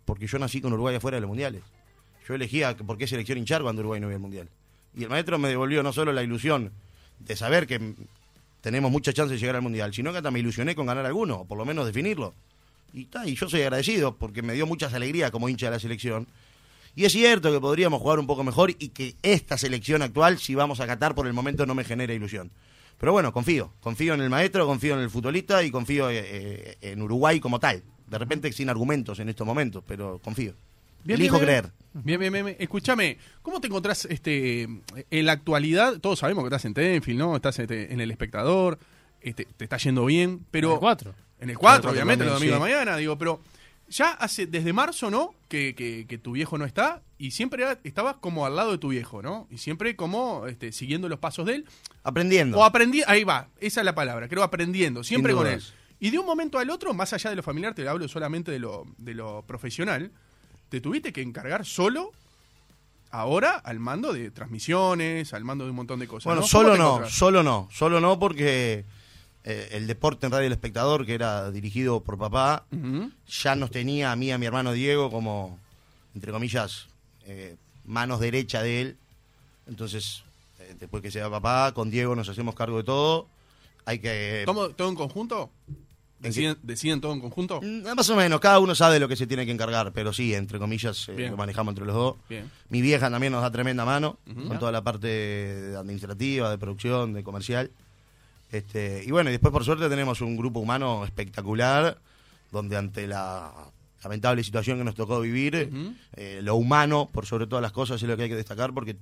Porque 0.05 0.27
yo 0.27 0.39
nací 0.39 0.61
con 0.61 0.71
Uruguay 0.73 0.95
afuera 0.95 1.15
de 1.17 1.21
los 1.21 1.27
mundiales. 1.27 1.61
Yo 2.27 2.35
elegía 2.35 2.75
por 2.77 2.97
qué 2.97 3.07
selección 3.07 3.37
hinchar 3.37 3.61
cuando 3.63 3.81
Uruguay 3.81 3.99
no 3.99 4.07
iba 4.07 4.15
al 4.15 4.21
mundial. 4.21 4.47
Y 4.95 5.03
el 5.03 5.09
maestro 5.09 5.37
me 5.39 5.49
devolvió 5.49 5.83
no 5.83 5.91
solo 5.91 6.13
la 6.13 6.23
ilusión 6.23 6.71
de 7.19 7.35
saber 7.35 7.67
que 7.67 7.95
tenemos 8.61 8.91
mucha 8.91 9.11
chance 9.11 9.33
de 9.33 9.39
llegar 9.39 9.55
al 9.55 9.61
mundial, 9.61 9.93
sino 9.93 10.11
que 10.11 10.17
hasta 10.17 10.31
me 10.31 10.39
ilusioné 10.39 10.75
con 10.75 10.85
ganar 10.85 11.05
alguno, 11.05 11.37
o 11.37 11.45
por 11.45 11.57
lo 11.57 11.65
menos 11.65 11.85
definirlo. 11.85 12.33
Y, 12.93 13.05
ta, 13.05 13.27
y 13.27 13.35
yo 13.35 13.49
soy 13.49 13.61
agradecido 13.61 14.15
porque 14.17 14.41
me 14.41 14.53
dio 14.53 14.65
muchas 14.65 14.93
alegrías 14.93 15.31
como 15.31 15.49
hincha 15.49 15.67
de 15.67 15.71
la 15.71 15.79
selección. 15.79 16.27
Y 16.95 17.05
es 17.05 17.13
cierto 17.13 17.51
que 17.51 17.59
podríamos 17.59 18.01
jugar 18.01 18.19
un 18.19 18.27
poco 18.27 18.43
mejor 18.43 18.71
y 18.71 18.89
que 18.89 19.15
esta 19.23 19.57
selección 19.57 20.01
actual, 20.01 20.39
si 20.39 20.55
vamos 20.55 20.79
a 20.79 20.87
Qatar, 20.87 21.15
por 21.15 21.25
el 21.25 21.33
momento 21.33 21.65
no 21.65 21.73
me 21.73 21.85
genera 21.85 22.13
ilusión. 22.13 22.51
Pero 22.97 23.13
bueno, 23.13 23.31
confío. 23.33 23.71
Confío 23.79 24.13
en 24.13 24.21
el 24.21 24.29
maestro, 24.29 24.67
confío 24.67 24.93
en 24.93 24.99
el 24.99 25.09
futbolista 25.09 25.63
y 25.63 25.71
confío 25.71 26.09
eh, 26.09 26.19
eh, 26.23 26.77
en 26.81 27.01
Uruguay 27.01 27.39
como 27.39 27.59
tal. 27.59 27.81
De 28.07 28.17
repente 28.17 28.51
sin 28.51 28.69
argumentos 28.69 29.19
en 29.19 29.29
estos 29.29 29.47
momentos, 29.47 29.83
pero 29.87 30.19
confío. 30.19 30.53
Elijo 31.07 31.35
bien, 31.37 31.45
creer. 31.45 31.71
Bien, 31.93 32.19
bien, 32.19 32.31
bien. 32.33 32.45
bien. 32.45 32.57
Escúchame, 32.59 33.17
¿cómo 33.41 33.59
te 33.61 33.67
encontrás 33.67 34.05
este, 34.05 34.63
en 35.09 35.25
la 35.25 35.31
actualidad? 35.33 35.99
Todos 35.99 36.19
sabemos 36.19 36.43
que 36.43 36.47
estás 36.47 36.65
en 36.65 36.73
Tenfield, 36.73 37.19
¿no? 37.19 37.35
Estás 37.35 37.59
este, 37.59 37.93
en 37.93 37.99
El 38.01 38.11
Espectador, 38.11 38.79
este, 39.21 39.45
te 39.45 39.63
está 39.65 39.77
yendo 39.77 40.05
bien, 40.05 40.45
pero... 40.51 40.73
el 40.73 40.79
cuatro. 40.79 41.13
En 41.13 41.15
el 41.15 41.17
4, 41.17 41.41
En 41.41 41.49
el 41.49 41.57
cuatro 41.57 41.91
obviamente, 41.91 42.23
los 42.25 42.35
domingos 42.35 42.57
sí. 42.59 42.63
de 42.63 42.71
mañana, 42.73 42.97
digo, 42.97 43.17
pero 43.17 43.41
ya 43.89 44.11
hace 44.11 44.45
desde 44.45 44.73
marzo, 44.73 45.09
¿no? 45.09 45.33
Que, 45.49 45.73
que- 45.75 46.05
que 46.07 46.17
tu 46.19 46.33
viejo 46.33 46.57
no 46.59 46.65
está 46.65 47.01
y 47.17 47.31
siempre 47.31 47.65
estabas 47.83 48.17
como 48.21 48.45
al 48.45 48.55
lado 48.55 48.71
de 48.71 48.77
tu 48.77 48.89
viejo, 48.89 49.21
¿no? 49.23 49.47
Y 49.49 49.57
siempre 49.57 49.95
como 49.95 50.45
este, 50.47 50.71
siguiendo 50.71 51.09
los 51.09 51.17
pasos 51.19 51.45
de 51.47 51.55
él. 51.55 51.65
Aprendiendo. 52.03 52.57
O 52.59 52.63
aprendí, 52.63 53.01
ahí 53.07 53.23
va, 53.23 53.49
esa 53.59 53.81
es 53.81 53.85
la 53.85 53.95
palabra, 53.95 54.27
creo 54.29 54.43
aprendiendo, 54.43 55.03
siempre 55.03 55.33
con 55.33 55.47
él. 55.47 55.61
Y 55.99 56.09
de 56.11 56.19
un 56.19 56.25
momento 56.25 56.57
al 56.59 56.69
otro, 56.69 56.93
más 56.93 57.11
allá 57.13 57.29
de 57.31 57.35
lo 57.35 57.43
familiar, 57.43 57.73
te 57.75 57.87
hablo 57.87 58.07
solamente 58.07 58.51
de 58.51 58.59
lo, 58.59 58.85
de 58.97 59.13
lo 59.15 59.43
profesional, 59.45 60.11
te 60.71 60.79
tuviste 60.79 61.11
que 61.11 61.21
encargar 61.21 61.65
solo 61.65 62.13
ahora 63.11 63.57
al 63.57 63.79
mando 63.79 64.13
de 64.13 64.31
transmisiones, 64.31 65.33
al 65.33 65.43
mando 65.43 65.65
de 65.65 65.71
un 65.71 65.75
montón 65.75 65.99
de 65.99 66.07
cosas. 66.07 66.23
Bueno, 66.23 66.41
¿no? 66.41 66.47
solo 66.47 66.69
¿Cómo 66.69 66.73
te 66.75 66.79
no, 66.79 66.87
encontrás? 66.87 67.13
solo 67.13 67.43
no, 67.43 67.67
solo 67.73 67.99
no 67.99 68.17
porque 68.17 68.85
eh, 69.43 69.67
el 69.73 69.85
deporte 69.85 70.25
en 70.25 70.31
Radio 70.31 70.47
El 70.47 70.53
Espectador, 70.53 71.05
que 71.05 71.13
era 71.13 71.51
dirigido 71.51 71.99
por 71.99 72.17
papá, 72.17 72.63
ya 73.27 73.55
nos 73.55 73.69
tenía 73.69 74.13
a 74.13 74.15
mí 74.15 74.27
y 74.27 74.31
a 74.31 74.37
mi 74.37 74.45
hermano 74.45 74.71
Diego 74.71 75.11
como, 75.11 75.59
entre 76.15 76.31
comillas, 76.31 76.87
eh, 77.25 77.57
manos 77.83 78.21
derecha 78.21 78.63
de 78.63 78.79
él. 78.81 78.97
Entonces, 79.67 80.23
eh, 80.59 80.77
después 80.79 81.03
que 81.03 81.11
sea 81.11 81.29
papá, 81.29 81.73
con 81.73 81.91
Diego 81.91 82.15
nos 82.15 82.29
hacemos 82.29 82.55
cargo 82.55 82.77
de 82.77 82.83
todo. 82.85 83.27
Hay 83.83 83.99
que... 83.99 84.43
¿Todo, 84.45 84.69
todo 84.69 84.87
en 84.87 84.95
conjunto? 84.95 85.49
¿Deciden, 86.21 86.57
deciden 86.61 87.01
todo 87.01 87.13
en 87.13 87.19
conjunto? 87.19 87.59
Mm, 87.61 87.95
Más 87.95 88.09
o 88.09 88.15
menos, 88.15 88.39
cada 88.39 88.59
uno 88.59 88.75
sabe 88.75 88.99
lo 88.99 89.07
que 89.07 89.15
se 89.15 89.25
tiene 89.27 89.45
que 89.45 89.51
encargar, 89.51 89.91
pero 89.91 90.13
sí, 90.13 90.33
entre 90.33 90.59
comillas, 90.59 91.09
eh, 91.09 91.29
lo 91.29 91.37
manejamos 91.37 91.71
entre 91.71 91.85
los 91.85 91.95
dos. 91.95 92.15
Bien. 92.29 92.49
Mi 92.69 92.81
vieja 92.81 93.09
también 93.09 93.33
nos 93.33 93.41
da 93.41 93.51
tremenda 93.51 93.85
mano 93.85 94.19
con 94.47 94.59
toda 94.59 94.71
la 94.71 94.83
parte 94.83 95.75
administrativa, 95.75 96.49
de 96.49 96.57
producción, 96.57 97.13
de 97.13 97.23
comercial. 97.23 97.71
Este, 98.51 99.03
y 99.05 99.11
bueno, 99.11 99.29
y 99.29 99.33
después 99.33 99.51
por 99.51 99.63
suerte 99.63 99.87
tenemos 99.89 100.21
un 100.21 100.37
grupo 100.37 100.59
humano 100.59 101.05
espectacular, 101.05 101.97
donde 102.51 102.77
ante 102.77 103.07
la 103.07 103.51
lamentable 104.03 104.43
situación 104.43 104.77
que 104.77 104.83
nos 104.83 104.95
tocó 104.95 105.21
vivir, 105.21 105.71
eh, 106.15 106.39
lo 106.43 106.55
humano, 106.55 107.09
por 107.11 107.25
sobre 107.25 107.47
todas 107.47 107.61
las 107.61 107.71
cosas, 107.71 108.01
es 108.01 108.07
lo 108.09 108.17
que 108.17 108.23
hay 108.23 108.29
que 108.29 108.35
destacar, 108.35 108.73
porque 108.73 108.97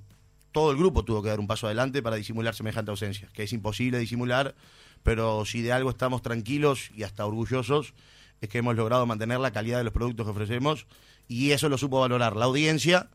todo 0.52 0.70
el 0.72 0.76
grupo 0.76 1.04
tuvo 1.04 1.22
que 1.22 1.28
dar 1.28 1.40
un 1.40 1.46
paso 1.46 1.66
adelante 1.66 2.02
para 2.02 2.16
disimular 2.16 2.54
semejante 2.54 2.90
ausencia, 2.90 3.28
que 3.32 3.44
es 3.44 3.52
imposible 3.52 3.98
disimular, 3.98 4.54
pero 5.02 5.44
si 5.44 5.62
de 5.62 5.72
algo 5.72 5.90
estamos 5.90 6.22
tranquilos 6.22 6.90
y 6.94 7.04
hasta 7.04 7.24
orgullosos, 7.26 7.94
es 8.40 8.48
que 8.48 8.58
hemos 8.58 8.74
logrado 8.76 9.06
mantener 9.06 9.38
la 9.40 9.50
calidad 9.52 9.78
de 9.78 9.84
los 9.84 9.92
productos 9.92 10.26
que 10.26 10.30
ofrecemos 10.32 10.86
y 11.28 11.52
eso 11.52 11.68
lo 11.68 11.78
supo 11.78 12.00
valorar 12.00 12.34
la 12.36 12.46
audiencia 12.46 13.08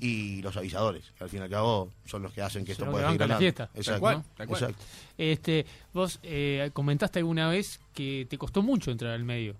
y 0.00 0.40
los 0.40 0.56
avisadores, 0.56 1.12
que 1.18 1.24
al 1.24 1.28
fin 1.30 1.40
y 1.40 1.42
al 1.42 1.50
cabo 1.50 1.90
son 2.06 2.22
los 2.22 2.32
que 2.32 2.40
hacen 2.40 2.64
que 2.64 2.74
Son 2.74 2.84
esto 2.84 2.92
pueda 2.92 3.10
seguir 3.10 3.28
la 3.28 3.36
fiesta. 3.36 3.70
Exacto. 3.74 3.90
Tal 3.90 4.00
cual, 4.00 4.24
tal 4.36 4.46
cual. 4.46 4.62
Exacto. 4.62 4.84
Este, 5.18 5.66
vos 5.92 6.18
eh, 6.22 6.70
comentaste 6.72 7.18
alguna 7.18 7.48
vez 7.50 7.78
que 7.92 8.26
te 8.30 8.38
costó 8.38 8.62
mucho 8.62 8.90
entrar 8.90 9.12
al 9.12 9.24
medio, 9.24 9.54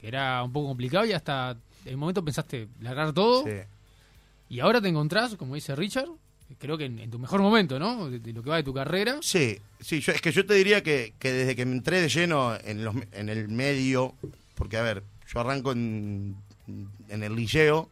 que 0.00 0.08
era 0.08 0.42
un 0.42 0.52
poco 0.52 0.68
complicado 0.68 1.04
y 1.04 1.12
hasta 1.12 1.56
el 1.84 1.96
momento 1.98 2.24
pensaste 2.24 2.68
largar 2.80 3.12
todo 3.12 3.44
Sí. 3.44 3.50
y 4.48 4.60
ahora 4.60 4.80
te 4.80 4.88
encontrás, 4.88 5.34
como 5.36 5.54
dice 5.54 5.76
Richard, 5.76 6.08
creo 6.58 6.76
que 6.78 6.84
en, 6.86 6.98
en 6.98 7.10
tu 7.10 7.18
mejor 7.18 7.40
momento, 7.40 7.78
¿no? 7.78 8.08
De, 8.10 8.18
de 8.18 8.32
lo 8.32 8.42
que 8.42 8.50
va 8.50 8.56
de 8.56 8.62
tu 8.62 8.72
carrera. 8.74 9.16
Sí, 9.22 9.58
sí, 9.80 10.00
yo- 10.00 10.12
es 10.12 10.20
que 10.20 10.32
yo 10.32 10.44
te 10.46 10.54
diría 10.54 10.82
que, 10.82 11.14
que 11.18 11.32
desde 11.32 11.56
que 11.56 11.64
me 11.66 11.72
entré 11.72 12.00
de 12.00 12.08
lleno 12.08 12.54
en, 12.64 12.84
los, 12.84 12.94
en 13.12 13.28
el 13.28 13.48
medio, 13.48 14.14
porque 14.54 14.76
a 14.76 14.82
ver, 14.82 15.02
yo 15.32 15.40
arranco 15.40 15.72
en, 15.72 16.36
en 17.08 17.22
el 17.22 17.34
liceo 17.34 17.88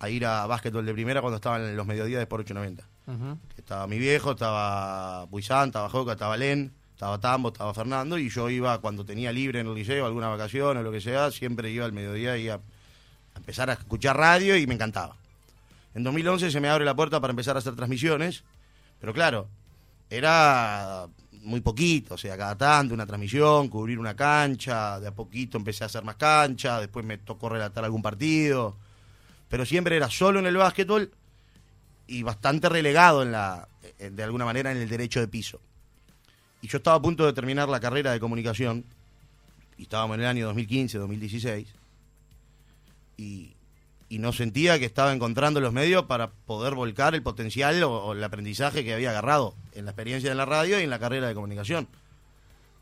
a 0.00 0.08
ir 0.10 0.24
a 0.26 0.46
básquetbol 0.46 0.86
de 0.86 0.92
primera 0.92 1.20
cuando 1.20 1.36
estaban 1.36 1.62
en 1.64 1.76
los 1.76 1.86
mediodías 1.86 2.20
de 2.20 2.26
por 2.26 2.40
890. 2.40 2.84
Ujú. 3.06 3.38
Que 3.54 3.60
Estaba 3.60 3.86
mi 3.86 3.98
viejo, 3.98 4.32
estaba 4.32 5.24
Buizán, 5.26 5.68
estaba 5.68 5.88
Joca, 5.88 6.12
estaba 6.12 6.36
Len, 6.36 6.72
estaba 6.92 7.18
Tambo, 7.20 7.48
estaba 7.48 7.72
Fernando, 7.74 8.18
y 8.18 8.28
yo 8.28 8.48
iba 8.50 8.78
cuando 8.80 9.04
tenía 9.04 9.32
libre 9.32 9.60
en 9.60 9.66
el 9.66 9.74
liceo, 9.74 10.04
alguna 10.06 10.28
vacación 10.28 10.76
o 10.76 10.82
lo 10.82 10.92
que 10.92 11.00
sea, 11.00 11.30
siempre 11.30 11.70
iba 11.70 11.84
al 11.84 11.92
mediodía 11.92 12.36
y 12.36 12.48
a, 12.48 12.54
a 12.54 12.60
empezar 13.36 13.70
a 13.70 13.74
escuchar 13.74 14.16
radio 14.16 14.56
y 14.56 14.66
me 14.66 14.74
encantaba. 14.74 15.16
En 15.98 16.04
2011 16.04 16.52
se 16.52 16.60
me 16.60 16.68
abre 16.68 16.84
la 16.84 16.94
puerta 16.94 17.20
para 17.20 17.32
empezar 17.32 17.56
a 17.56 17.58
hacer 17.58 17.74
transmisiones, 17.74 18.44
pero 19.00 19.12
claro, 19.12 19.48
era 20.08 21.08
muy 21.42 21.60
poquito, 21.60 22.14
o 22.14 22.16
sea, 22.16 22.36
cada 22.36 22.56
tanto 22.56 22.94
una 22.94 23.04
transmisión, 23.04 23.66
cubrir 23.66 23.98
una 23.98 24.14
cancha, 24.14 25.00
de 25.00 25.08
a 25.08 25.10
poquito 25.12 25.58
empecé 25.58 25.82
a 25.82 25.88
hacer 25.88 26.04
más 26.04 26.14
cancha, 26.14 26.78
después 26.78 27.04
me 27.04 27.18
tocó 27.18 27.48
relatar 27.48 27.84
algún 27.84 28.00
partido, 28.00 28.76
pero 29.48 29.66
siempre 29.66 29.96
era 29.96 30.08
solo 30.08 30.38
en 30.38 30.46
el 30.46 30.56
básquetbol 30.56 31.10
y 32.06 32.22
bastante 32.22 32.68
relegado 32.68 33.24
en 33.24 33.32
la 33.32 33.66
de 33.98 34.22
alguna 34.22 34.44
manera 34.44 34.70
en 34.70 34.76
el 34.76 34.88
derecho 34.88 35.18
de 35.18 35.26
piso. 35.26 35.60
Y 36.62 36.68
yo 36.68 36.78
estaba 36.78 36.96
a 36.96 37.02
punto 37.02 37.26
de 37.26 37.32
terminar 37.32 37.68
la 37.68 37.80
carrera 37.80 38.12
de 38.12 38.20
comunicación 38.20 38.84
y 39.76 39.82
estábamos 39.82 40.14
en 40.14 40.20
el 40.20 40.26
año 40.28 40.46
2015, 40.46 40.96
2016 40.96 41.66
y, 43.16 43.56
y 44.08 44.18
no 44.18 44.32
sentía 44.32 44.78
que 44.78 44.86
estaba 44.86 45.12
encontrando 45.12 45.60
los 45.60 45.72
medios 45.72 46.04
para 46.04 46.30
poder 46.30 46.74
volcar 46.74 47.14
el 47.14 47.22
potencial 47.22 47.82
o, 47.82 47.92
o 47.92 48.12
el 48.12 48.24
aprendizaje 48.24 48.84
que 48.84 48.94
había 48.94 49.10
agarrado 49.10 49.54
en 49.74 49.84
la 49.84 49.90
experiencia 49.90 50.30
de 50.30 50.36
la 50.36 50.46
radio 50.46 50.80
y 50.80 50.84
en 50.84 50.90
la 50.90 50.98
carrera 50.98 51.28
de 51.28 51.34
comunicación. 51.34 51.88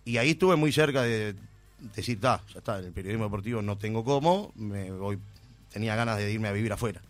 Y 0.04 0.18
ahí 0.18 0.30
estuve 0.30 0.56
muy 0.56 0.72
cerca 0.72 1.02
de 1.02 1.34
decir, 1.94 2.20
"Ta, 2.20 2.42
ya 2.52 2.58
está, 2.58 2.78
en 2.78 2.86
el 2.86 2.92
periodismo 2.92 3.24
deportivo 3.24 3.60
no 3.62 3.76
tengo 3.76 4.04
cómo, 4.04 4.52
me 4.54 4.90
tenía 5.72 5.96
ganas 5.96 6.16
de 6.16 6.32
irme 6.32 6.48
a 6.48 6.52
vivir 6.52 6.72
afuera, 6.72 7.02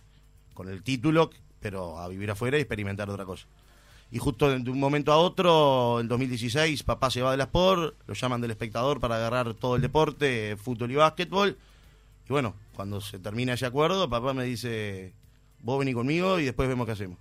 con 0.53 0.67
el 0.67 0.83
título, 0.83 1.29
pero 1.59 1.99
a 1.99 2.07
vivir 2.07 2.29
afuera 2.31 2.57
y 2.57 2.61
experimentar 2.61 3.09
otra 3.09 3.25
cosa. 3.25 3.45
Y 4.11 4.19
justo 4.19 4.49
de 4.49 4.69
un 4.69 4.79
momento 4.79 5.11
a 5.11 5.17
otro, 5.17 5.99
en 5.99 6.07
2016, 6.07 6.83
papá 6.83 7.11
se 7.11 7.21
va 7.21 7.31
del 7.31 7.41
Sport, 7.41 7.95
lo 8.07 8.13
llaman 8.13 8.41
del 8.41 8.51
espectador 8.51 8.99
para 8.99 9.17
agarrar 9.17 9.53
todo 9.53 9.75
el 9.75 9.81
deporte, 9.81 10.55
fútbol 10.57 10.91
y 10.91 10.95
básquetbol. 10.95 11.57
Y 12.29 12.33
bueno, 12.33 12.55
cuando 12.75 12.99
se 13.01 13.19
termina 13.19 13.53
ese 13.53 13.65
acuerdo, 13.65 14.09
papá 14.09 14.33
me 14.33 14.43
dice, 14.43 15.13
vos 15.61 15.79
vení 15.79 15.93
conmigo 15.93 16.39
y 16.39 16.45
después 16.45 16.67
vemos 16.67 16.85
qué 16.85 16.91
hacemos. 16.91 17.17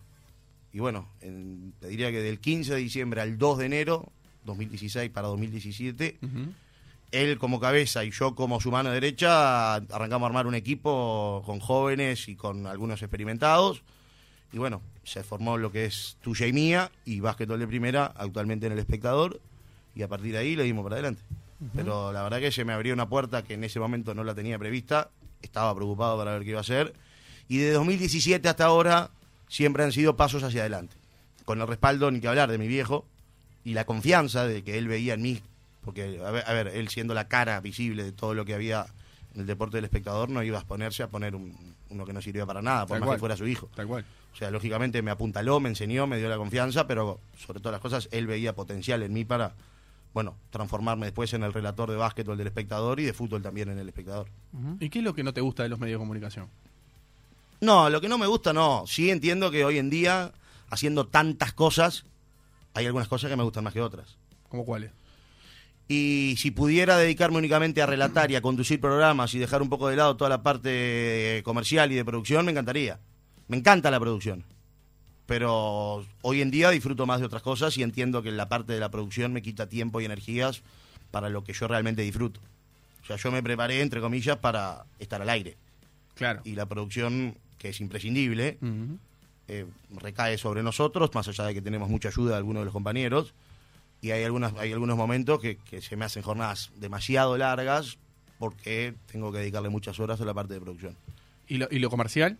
Y 0.72 0.80
bueno, 0.80 1.08
en- 1.20 1.72
te 1.80 1.88
diría 1.88 2.10
que 2.10 2.20
del 2.20 2.40
15 2.40 2.74
de 2.74 2.80
diciembre 2.80 3.20
al 3.20 3.38
2 3.38 3.58
de 3.58 3.66
enero, 3.66 4.10
2016 4.44 5.10
para 5.10 5.28
2017, 5.28 6.18
Ujú. 6.22 6.52
él 7.12 7.38
como 7.38 7.60
cabeza 7.60 8.04
y 8.04 8.10
yo 8.10 8.34
como 8.34 8.60
su 8.60 8.70
mano 8.70 8.90
derecha 8.90 9.74
arrancamos 9.76 10.24
a 10.24 10.28
armar 10.28 10.46
un 10.46 10.54
equipo 10.54 11.42
con 11.46 11.60
jóvenes 11.60 12.28
y 12.28 12.36
con 12.36 12.66
algunos 12.66 13.00
experimentados. 13.00 13.82
Y 14.52 14.58
bueno, 14.58 14.82
se 15.04 15.22
formó 15.24 15.56
lo 15.56 15.70
que 15.72 15.84
es 15.86 16.16
tuya 16.20 16.46
y 16.46 16.52
mía 16.52 16.90
y 17.04 17.20
básquetbol 17.20 17.58
de 17.58 17.66
primera, 17.66 18.06
actualmente 18.06 18.66
en 18.66 18.72
el 18.72 18.78
espectador. 18.78 19.40
Y 19.94 20.02
a 20.02 20.08
partir 20.08 20.32
de 20.32 20.38
ahí 20.38 20.56
le 20.56 20.64
dimos 20.64 20.82
para 20.84 20.96
adelante. 20.96 21.22
Pero 21.74 22.12
la 22.12 22.22
verdad 22.22 22.38
que 22.40 22.52
se 22.52 22.64
me 22.64 22.72
abrió 22.72 22.92
una 22.94 23.08
puerta 23.08 23.42
que 23.42 23.54
en 23.54 23.64
ese 23.64 23.80
momento 23.80 24.14
no 24.14 24.24
la 24.24 24.34
tenía 24.34 24.58
prevista. 24.58 25.10
Estaba 25.42 25.74
preocupado 25.74 26.18
para 26.18 26.32
ver 26.32 26.42
qué 26.44 26.50
iba 26.50 26.58
a 26.58 26.62
hacer. 26.62 26.94
Y 27.48 27.58
de 27.58 27.70
2017 27.72 28.48
hasta 28.48 28.64
ahora 28.66 29.10
siempre 29.48 29.84
han 29.84 29.92
sido 29.92 30.16
pasos 30.16 30.42
hacia 30.42 30.60
adelante. 30.62 30.96
Con 31.44 31.60
el 31.60 31.66
respaldo, 31.66 32.10
ni 32.10 32.20
que 32.20 32.28
hablar, 32.28 32.50
de 32.50 32.58
mi 32.58 32.66
viejo 32.68 33.06
y 33.64 33.74
la 33.74 33.84
confianza 33.84 34.46
de 34.46 34.62
que 34.64 34.76
él 34.78 34.88
veía 34.88 35.14
en 35.14 35.22
mí. 35.22 35.40
Porque, 35.84 36.20
a 36.24 36.30
ver, 36.30 36.44
a 36.46 36.52
ver, 36.52 36.68
él 36.68 36.88
siendo 36.88 37.14
la 37.14 37.28
cara 37.28 37.60
visible 37.60 38.02
de 38.02 38.12
todo 38.12 38.34
lo 38.34 38.44
que 38.44 38.54
había 38.54 38.86
en 39.34 39.42
el 39.42 39.46
deporte 39.46 39.76
del 39.76 39.84
espectador, 39.84 40.28
no 40.28 40.42
iba 40.42 40.58
a 40.58 40.60
exponerse 40.60 41.02
a 41.04 41.08
poner 41.08 41.34
un- 41.36 41.74
uno 41.90 42.04
que 42.04 42.12
no 42.12 42.20
sirvió 42.20 42.46
para 42.46 42.60
nada, 42.62 42.80
por 42.86 42.94
Tal 42.96 43.00
más 43.00 43.06
cual. 43.06 43.16
que 43.16 43.20
fuera 43.20 43.36
su 43.36 43.46
hijo. 43.46 43.70
Tal 43.76 43.86
cual. 43.86 44.04
O 44.34 44.36
sea, 44.36 44.50
lógicamente 44.50 45.00
me 45.02 45.10
apuntaló, 45.12 45.60
me 45.60 45.68
enseñó, 45.68 46.06
me 46.08 46.18
dio 46.18 46.28
la 46.28 46.36
confianza, 46.36 46.86
pero 46.88 47.20
sobre 47.38 47.60
todas 47.60 47.72
las 47.72 47.80
cosas, 47.80 48.08
él 48.10 48.26
veía 48.26 48.54
potencial 48.54 49.02
en 49.04 49.12
mí 49.12 49.24
para, 49.24 49.54
bueno, 50.16 50.38
transformarme 50.48 51.04
después 51.04 51.34
en 51.34 51.42
el 51.42 51.52
relator 51.52 51.90
de 51.90 51.96
básquetbol 51.96 52.38
del 52.38 52.46
espectador 52.46 52.98
y 53.00 53.04
de 53.04 53.12
fútbol 53.12 53.42
también 53.42 53.68
en 53.68 53.78
el 53.78 53.86
espectador. 53.86 54.30
¿Y 54.80 54.88
qué 54.88 55.00
es 55.00 55.04
lo 55.04 55.14
que 55.14 55.22
no 55.22 55.34
te 55.34 55.42
gusta 55.42 55.62
de 55.62 55.68
los 55.68 55.78
medios 55.78 55.98
de 55.98 56.04
comunicación? 56.04 56.48
No, 57.60 57.90
lo 57.90 58.00
que 58.00 58.08
no 58.08 58.16
me 58.16 58.26
gusta, 58.26 58.54
no. 58.54 58.84
Sí 58.86 59.10
entiendo 59.10 59.50
que 59.50 59.66
hoy 59.66 59.76
en 59.76 59.90
día, 59.90 60.32
haciendo 60.70 61.06
tantas 61.06 61.52
cosas, 61.52 62.06
hay 62.72 62.86
algunas 62.86 63.08
cosas 63.08 63.28
que 63.28 63.36
me 63.36 63.42
gustan 63.42 63.64
más 63.64 63.74
que 63.74 63.82
otras. 63.82 64.16
¿Cómo 64.48 64.64
cuáles? 64.64 64.90
Y 65.86 66.36
si 66.38 66.50
pudiera 66.50 66.96
dedicarme 66.96 67.36
únicamente 67.36 67.82
a 67.82 67.86
relatar 67.86 68.30
y 68.30 68.36
a 68.36 68.40
conducir 68.40 68.80
programas 68.80 69.34
y 69.34 69.38
dejar 69.38 69.60
un 69.60 69.68
poco 69.68 69.88
de 69.88 69.96
lado 69.96 70.16
toda 70.16 70.30
la 70.30 70.42
parte 70.42 71.42
comercial 71.44 71.92
y 71.92 71.94
de 71.94 72.06
producción, 72.06 72.46
me 72.46 72.52
encantaría. 72.52 73.00
Me 73.48 73.58
encanta 73.58 73.90
la 73.90 74.00
producción. 74.00 74.46
Pero 75.26 76.06
hoy 76.22 76.40
en 76.40 76.50
día 76.50 76.70
disfruto 76.70 77.04
más 77.06 77.20
de 77.20 77.26
otras 77.26 77.42
cosas 77.42 77.76
y 77.76 77.82
entiendo 77.82 78.22
que 78.22 78.30
la 78.30 78.48
parte 78.48 78.72
de 78.72 78.80
la 78.80 78.90
producción 78.90 79.32
me 79.32 79.42
quita 79.42 79.68
tiempo 79.68 80.00
y 80.00 80.04
energías 80.04 80.62
para 81.10 81.28
lo 81.28 81.42
que 81.42 81.52
yo 81.52 81.66
realmente 81.66 82.02
disfruto. 82.02 82.40
O 83.02 83.06
sea, 83.06 83.16
yo 83.16 83.30
me 83.30 83.42
preparé, 83.42 83.80
entre 83.80 84.00
comillas, 84.00 84.36
para 84.38 84.84
estar 84.98 85.20
al 85.20 85.28
aire. 85.30 85.56
Claro. 86.14 86.40
Y 86.44 86.54
la 86.54 86.66
producción, 86.66 87.36
que 87.58 87.70
es 87.70 87.80
imprescindible, 87.80 88.58
eh, 89.48 89.66
recae 89.90 90.38
sobre 90.38 90.62
nosotros, 90.62 91.14
más 91.14 91.28
allá 91.28 91.44
de 91.44 91.54
que 91.54 91.62
tenemos 91.62 91.88
mucha 91.88 92.08
ayuda 92.08 92.32
de 92.32 92.36
algunos 92.36 92.62
de 92.62 92.64
los 92.66 92.72
compañeros. 92.72 93.34
Y 94.00 94.10
hay, 94.10 94.24
algunas, 94.24 94.54
hay 94.54 94.72
algunos 94.72 94.96
momentos 94.96 95.40
que, 95.40 95.56
que 95.56 95.80
se 95.80 95.96
me 95.96 96.04
hacen 96.04 96.22
jornadas 96.22 96.70
demasiado 96.76 97.36
largas 97.36 97.98
porque 98.38 98.94
tengo 99.10 99.32
que 99.32 99.38
dedicarle 99.38 99.68
muchas 99.68 99.98
horas 100.00 100.20
a 100.20 100.24
la 100.24 100.34
parte 100.34 100.54
de 100.54 100.60
producción. 100.60 100.96
¿Y 101.48 101.58
lo, 101.58 101.68
y 101.70 101.78
lo 101.78 101.90
comercial? 101.90 102.38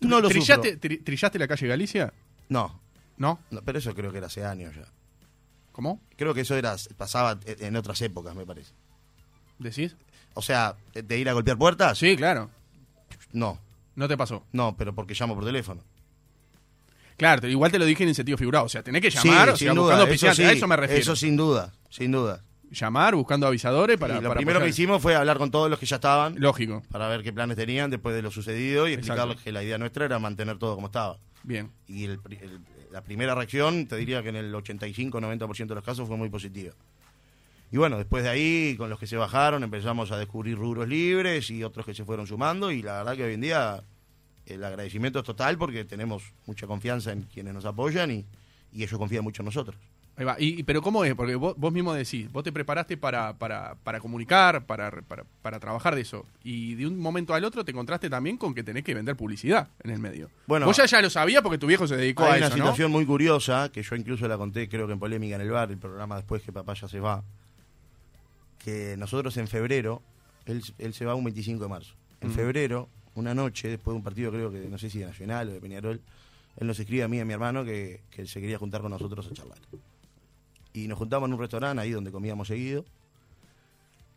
No 0.00 0.20
lo 0.20 0.28
¿Trillaste, 0.28 0.74
sufro. 0.74 0.80
tri- 0.88 1.04
¿Trillaste 1.04 1.38
la 1.38 1.48
calle 1.48 1.66
Galicia? 1.66 2.12
No, 2.48 2.80
¿No? 3.16 3.40
no, 3.50 3.62
pero 3.62 3.78
eso 3.78 3.94
creo 3.94 4.10
que 4.12 4.18
era 4.18 4.28
hace 4.28 4.44
años 4.44 4.74
ya. 4.76 4.86
¿Cómo? 5.72 6.00
Creo 6.16 6.34
que 6.34 6.40
eso 6.42 6.56
era 6.56 6.76
pasaba 6.96 7.38
en 7.46 7.76
otras 7.76 8.00
épocas, 8.02 8.34
me 8.34 8.44
parece. 8.46 8.72
¿Decís? 9.58 9.96
O 10.34 10.42
sea, 10.42 10.76
de 10.94 11.18
ir 11.18 11.28
a 11.28 11.32
golpear 11.32 11.58
puertas, 11.58 11.98
Sí, 11.98 12.16
claro. 12.16 12.50
no, 13.32 13.58
No 13.96 14.06
te 14.08 14.16
pasó. 14.16 14.44
no, 14.52 14.76
pero 14.76 14.94
porque 14.94 15.14
llamo 15.14 15.34
por 15.34 15.44
teléfono. 15.44 15.82
Claro, 17.16 17.48
igual 17.48 17.72
te 17.72 17.78
lo 17.80 17.84
dije 17.84 18.04
en 18.04 18.14
sentido 18.14 18.38
figurado. 18.38 18.64
O 18.66 18.68
sea, 18.68 18.82
tenés 18.84 19.02
que 19.02 19.10
Sí, 19.10 19.28
llamar, 19.28 19.48
o 19.50 19.56
sin 19.56 19.66
sea, 19.66 19.74
duda, 19.74 19.82
buscando 19.96 20.04
eso 20.14 20.34
sí, 20.34 20.42
a 20.44 20.52
eso 20.52 20.68
me 20.68 20.76
refiero. 20.76 21.02
Eso 21.02 21.16
sin 21.16 21.36
duda, 21.36 21.72
sin 21.90 22.12
duda. 22.12 22.44
Llamar, 22.70 23.14
buscando 23.14 23.46
avisadores 23.46 23.96
para. 23.98 24.14
y 24.14 24.16
lo 24.20 24.28
para 24.28 24.34
primero 24.38 24.60
que 24.60 24.68
hicimos 24.68 25.00
fue 25.00 25.14
hablar 25.14 25.38
con 25.38 25.50
todos 25.50 25.70
los 25.70 25.78
que 25.78 25.86
ya 25.86 25.96
estaban. 25.96 26.34
Lógico. 26.38 26.82
para 26.90 27.08
ver 27.08 27.22
qué 27.22 27.32
planes 27.32 27.56
tenían 27.56 27.90
después 27.90 28.14
de 28.14 28.22
lo 28.22 28.30
sucedido 28.30 28.86
y 28.88 28.92
Exacto. 28.92 29.12
explicarles 29.12 29.42
que 29.44 29.52
la 29.52 29.62
idea 29.62 29.78
nuestra 29.78 30.04
era 30.04 30.18
mantener 30.18 30.58
todo 30.58 30.74
como 30.74 30.88
estaba. 30.88 31.18
Bien. 31.42 31.70
Y 31.86 32.04
el 32.04 32.20
el- 32.30 32.60
la 32.92 33.02
primera 33.02 33.34
reacción, 33.34 33.86
te 33.86 33.96
diría 33.96 34.22
que 34.22 34.30
en 34.30 34.36
el 34.36 34.54
85-90% 34.54 35.66
de 35.68 35.74
los 35.74 35.84
casos 35.84 36.08
fue 36.08 36.16
muy 36.16 36.30
positiva. 36.30 36.72
Y 37.70 37.76
bueno, 37.76 37.98
después 37.98 38.22
de 38.24 38.30
ahí, 38.30 38.76
con 38.78 38.88
los 38.88 38.98
que 38.98 39.06
se 39.06 39.16
bajaron, 39.18 39.62
empezamos 39.62 40.10
a 40.10 40.16
descubrir 40.16 40.56
rubros 40.56 40.88
libres 40.88 41.50
y 41.50 41.62
otros 41.62 41.84
que 41.84 41.92
se 41.92 42.04
fueron 42.06 42.26
sumando 42.26 42.70
y 42.70 42.80
la 42.80 42.98
verdad 42.98 43.14
que 43.16 43.24
hoy 43.24 43.34
en 43.34 43.42
día 43.42 43.82
el 44.46 44.64
agradecimiento 44.64 45.18
es 45.18 45.24
total 45.26 45.58
porque 45.58 45.84
tenemos 45.84 46.32
mucha 46.46 46.66
confianza 46.66 47.12
en 47.12 47.24
quienes 47.24 47.52
nos 47.52 47.66
apoyan 47.66 48.10
y, 48.10 48.24
y 48.72 48.82
ellos 48.84 48.98
confían 48.98 49.22
mucho 49.22 49.42
en 49.42 49.46
nosotros. 49.46 49.76
Ahí 50.18 50.24
va. 50.24 50.36
Y, 50.38 50.60
y- 50.60 50.62
pero 50.64 50.82
¿cómo 50.82 51.04
es? 51.04 51.14
Porque 51.14 51.36
vos, 51.36 51.54
vos 51.56 51.72
mismo 51.72 51.94
decís, 51.94 52.30
vos 52.32 52.42
te 52.44 52.50
preparaste 52.52 52.96
para, 52.96 53.38
para, 53.38 53.76
para 53.76 54.00
comunicar, 54.00 54.66
para, 54.66 54.90
para, 55.02 55.24
para 55.42 55.60
trabajar 55.60 55.94
de 55.94 56.00
eso. 56.02 56.26
Y 56.42 56.74
de 56.74 56.86
un 56.88 56.98
momento 56.98 57.32
al 57.34 57.44
otro 57.44 57.64
te 57.64 57.70
encontraste 57.70 58.10
también 58.10 58.36
con 58.36 58.52
que 58.52 58.62
tenés 58.64 58.82
que 58.84 58.92
vender 58.94 59.14
publicidad 59.16 59.68
en 59.84 59.90
el 59.92 60.00
medio. 60.00 60.28
Bueno, 60.46 60.66
vos 60.66 60.76
ya, 60.76 60.86
ya 60.86 61.00
lo 61.00 61.08
sabías 61.08 61.40
porque 61.40 61.56
tu 61.56 61.66
viejo 61.68 61.86
se 61.86 61.96
dedicó 61.96 62.24
Hay 62.24 62.32
a 62.32 62.36
una 62.38 62.46
eso, 62.48 62.56
¿no? 62.56 62.64
situación 62.64 62.90
muy 62.90 63.06
curiosa, 63.06 63.70
que 63.72 63.82
yo 63.82 63.94
incluso 63.94 64.26
la 64.26 64.36
conté 64.36 64.68
creo 64.68 64.86
que 64.88 64.92
en 64.92 64.98
Polémica 64.98 65.36
en 65.36 65.40
el 65.42 65.50
Bar, 65.50 65.70
el 65.70 65.78
programa 65.78 66.16
después 66.16 66.42
que 66.42 66.50
papá 66.52 66.74
ya 66.74 66.88
se 66.88 66.98
va, 67.00 67.22
que 68.58 68.96
nosotros 68.98 69.36
en 69.36 69.46
febrero, 69.48 70.02
él, 70.46 70.62
él 70.78 70.94
se 70.94 71.04
va 71.04 71.14
un 71.14 71.24
25 71.24 71.62
de 71.62 71.68
marzo, 71.68 71.94
en 72.20 72.32
febrero, 72.32 72.88
una 73.14 73.34
noche, 73.34 73.68
después 73.68 73.92
de 73.92 73.98
un 73.98 74.02
partido 74.04 74.30
creo 74.32 74.50
que, 74.50 74.68
no 74.68 74.78
sé 74.78 74.90
si 74.90 74.98
de 74.98 75.06
Nacional 75.06 75.48
o 75.48 75.52
de 75.52 75.60
Peñarol, 75.60 76.00
él 76.56 76.66
nos 76.66 76.78
escribe 76.80 77.04
a 77.04 77.08
mí 77.08 77.18
y 77.18 77.20
a 77.20 77.24
mi 77.24 77.32
hermano 77.34 77.64
que, 77.64 78.00
que 78.10 78.20
él 78.22 78.28
se 78.28 78.40
quería 78.40 78.58
juntar 78.58 78.80
con 78.80 78.90
nosotros 78.90 79.28
a 79.30 79.32
charlar. 79.32 79.58
Y 80.74 80.86
nos 80.88 80.98
juntamos 80.98 81.28
en 81.28 81.34
un 81.34 81.40
restaurante 81.40 81.82
ahí 81.82 81.90
donde 81.90 82.10
comíamos 82.12 82.48
seguido. 82.48 82.84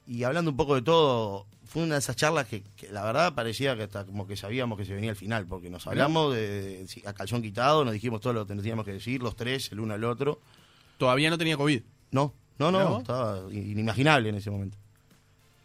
Y 0.08 0.24
hablando 0.24 0.52
un 0.52 0.58
poco 0.58 0.76
de 0.76 0.82
todo, 0.82 1.46
fue 1.66 1.84
una 1.84 1.96
de 1.96 2.00
esas 2.00 2.16
charlas 2.16 2.48
que, 2.48 2.64
que 2.76 2.90
la 2.92 3.04
verdad 3.04 3.34
parecía 3.34 3.76
que 3.78 3.84
hasta 3.84 4.04
como 4.06 4.28
que 4.28 4.36
sabíamos 4.36 4.78
que 4.78 4.86
se 4.86 4.94
venía 4.94 5.12
el 5.12 5.16
final, 5.16 5.46
porque 5.46 5.70
nos 5.70 5.88
hablamos 5.88 6.34
de, 6.36 6.84
de- 6.86 7.04
a 7.08 7.14
calzón 7.14 7.42
quitado, 7.42 7.86
nos 7.86 7.94
dijimos 7.94 8.20
todo 8.20 8.34
lo 8.34 8.46
que 8.46 8.56
teníamos 8.56 8.84
que 8.86 8.94
decir, 8.94 9.22
los 9.22 9.36
tres, 9.36 9.72
el 9.72 9.80
uno 9.80 9.94
al 9.94 10.04
otro. 10.04 10.40
Todavía 10.98 11.30
no 11.30 11.38
tenía 11.38 11.56
COVID. 11.58 11.82
No, 12.12 12.34
no, 12.60 12.72
¿Mirá 12.72 12.84
no, 12.84 12.98
estaba 13.00 13.54
inimaginable 13.54 14.30
en 14.30 14.36
ese 14.36 14.52
momento. 14.52 14.78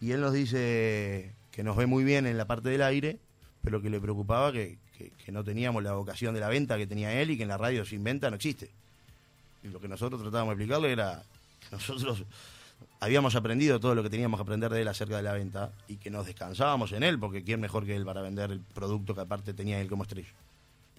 Y 0.00 0.12
él 0.12 0.21
nos 0.21 0.33
dice 0.33 1.33
que 1.50 1.64
nos 1.64 1.76
ve 1.76 1.87
muy 1.87 2.05
bien 2.05 2.26
en 2.26 2.37
la 2.38 2.47
parte 2.47 2.69
del 2.69 2.83
aire, 2.83 3.19
pero 3.62 3.83
que 3.83 3.90
le 3.90 4.00
preocupaba 4.00 4.52
que, 4.52 4.78
que- 4.97 5.11
que 5.11 5.33
no 5.33 5.43
teníamos 5.43 5.83
la 5.83 5.95
vocación 5.95 6.35
de 6.35 6.40
la 6.40 6.49
venta 6.49 6.76
que 6.76 6.87
tenía 6.87 7.21
él 7.21 7.31
y 7.31 7.37
que 7.37 7.43
en 7.43 7.49
la 7.49 7.57
radio 7.59 7.85
sin 7.85 8.05
venta 8.05 8.31
no 8.31 8.37
existe. 8.37 8.71
Y 9.62 9.68
lo 9.68 9.80
que 9.80 9.88
nosotros 9.88 10.20
tratábamos 10.20 10.56
de 10.56 10.62
explicarle 10.62 10.92
era 10.92 11.22
que 11.60 11.76
nosotros 11.76 12.25
habíamos 13.00 13.34
aprendido 13.34 13.80
todo 13.80 13.94
lo 13.94 14.02
que 14.02 14.10
teníamos 14.10 14.38
que 14.38 14.42
aprender 14.42 14.70
de 14.72 14.82
él 14.82 14.88
acerca 14.88 15.16
de 15.16 15.22
la 15.22 15.32
venta 15.32 15.72
y 15.88 15.96
que 15.96 16.10
nos 16.10 16.26
descansábamos 16.26 16.92
en 16.92 17.02
él, 17.02 17.18
porque 17.18 17.42
quién 17.42 17.60
mejor 17.60 17.84
que 17.84 17.96
él 17.96 18.04
para 18.04 18.22
vender 18.22 18.50
el 18.50 18.60
producto 18.60 19.14
que 19.14 19.20
aparte 19.20 19.54
tenía 19.54 19.80
él 19.80 19.88
como 19.88 20.02
estrella. 20.04 20.28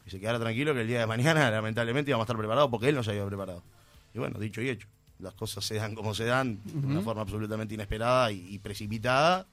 Y 0.05 0.09
se 0.09 0.19
quedara 0.19 0.39
tranquilo 0.39 0.73
que 0.73 0.81
el 0.81 0.87
día 0.87 0.99
de 0.99 1.07
mañana, 1.07 1.49
lamentablemente, 1.51 2.11
íbamos 2.11 2.23
a 2.23 2.25
estar 2.25 2.37
preparados 2.37 2.69
porque 2.69 2.89
él 2.89 2.95
nos 2.95 3.07
había 3.07 3.25
preparado. 3.25 3.63
Y 4.13 4.19
bueno, 4.19 4.39
dicho 4.39 4.61
y 4.61 4.69
hecho, 4.69 4.87
las 5.19 5.33
cosas 5.33 5.65
se 5.65 5.75
dan 5.75 5.95
como 5.95 6.13
se 6.13 6.25
dan, 6.25 6.59
de 6.63 6.87
una 6.87 7.01
forma 7.01 7.21
absolutamente 7.21 7.73
inesperada 7.73 8.31
y, 8.31 8.53
y 8.53 8.59
precipitada. 8.59 9.45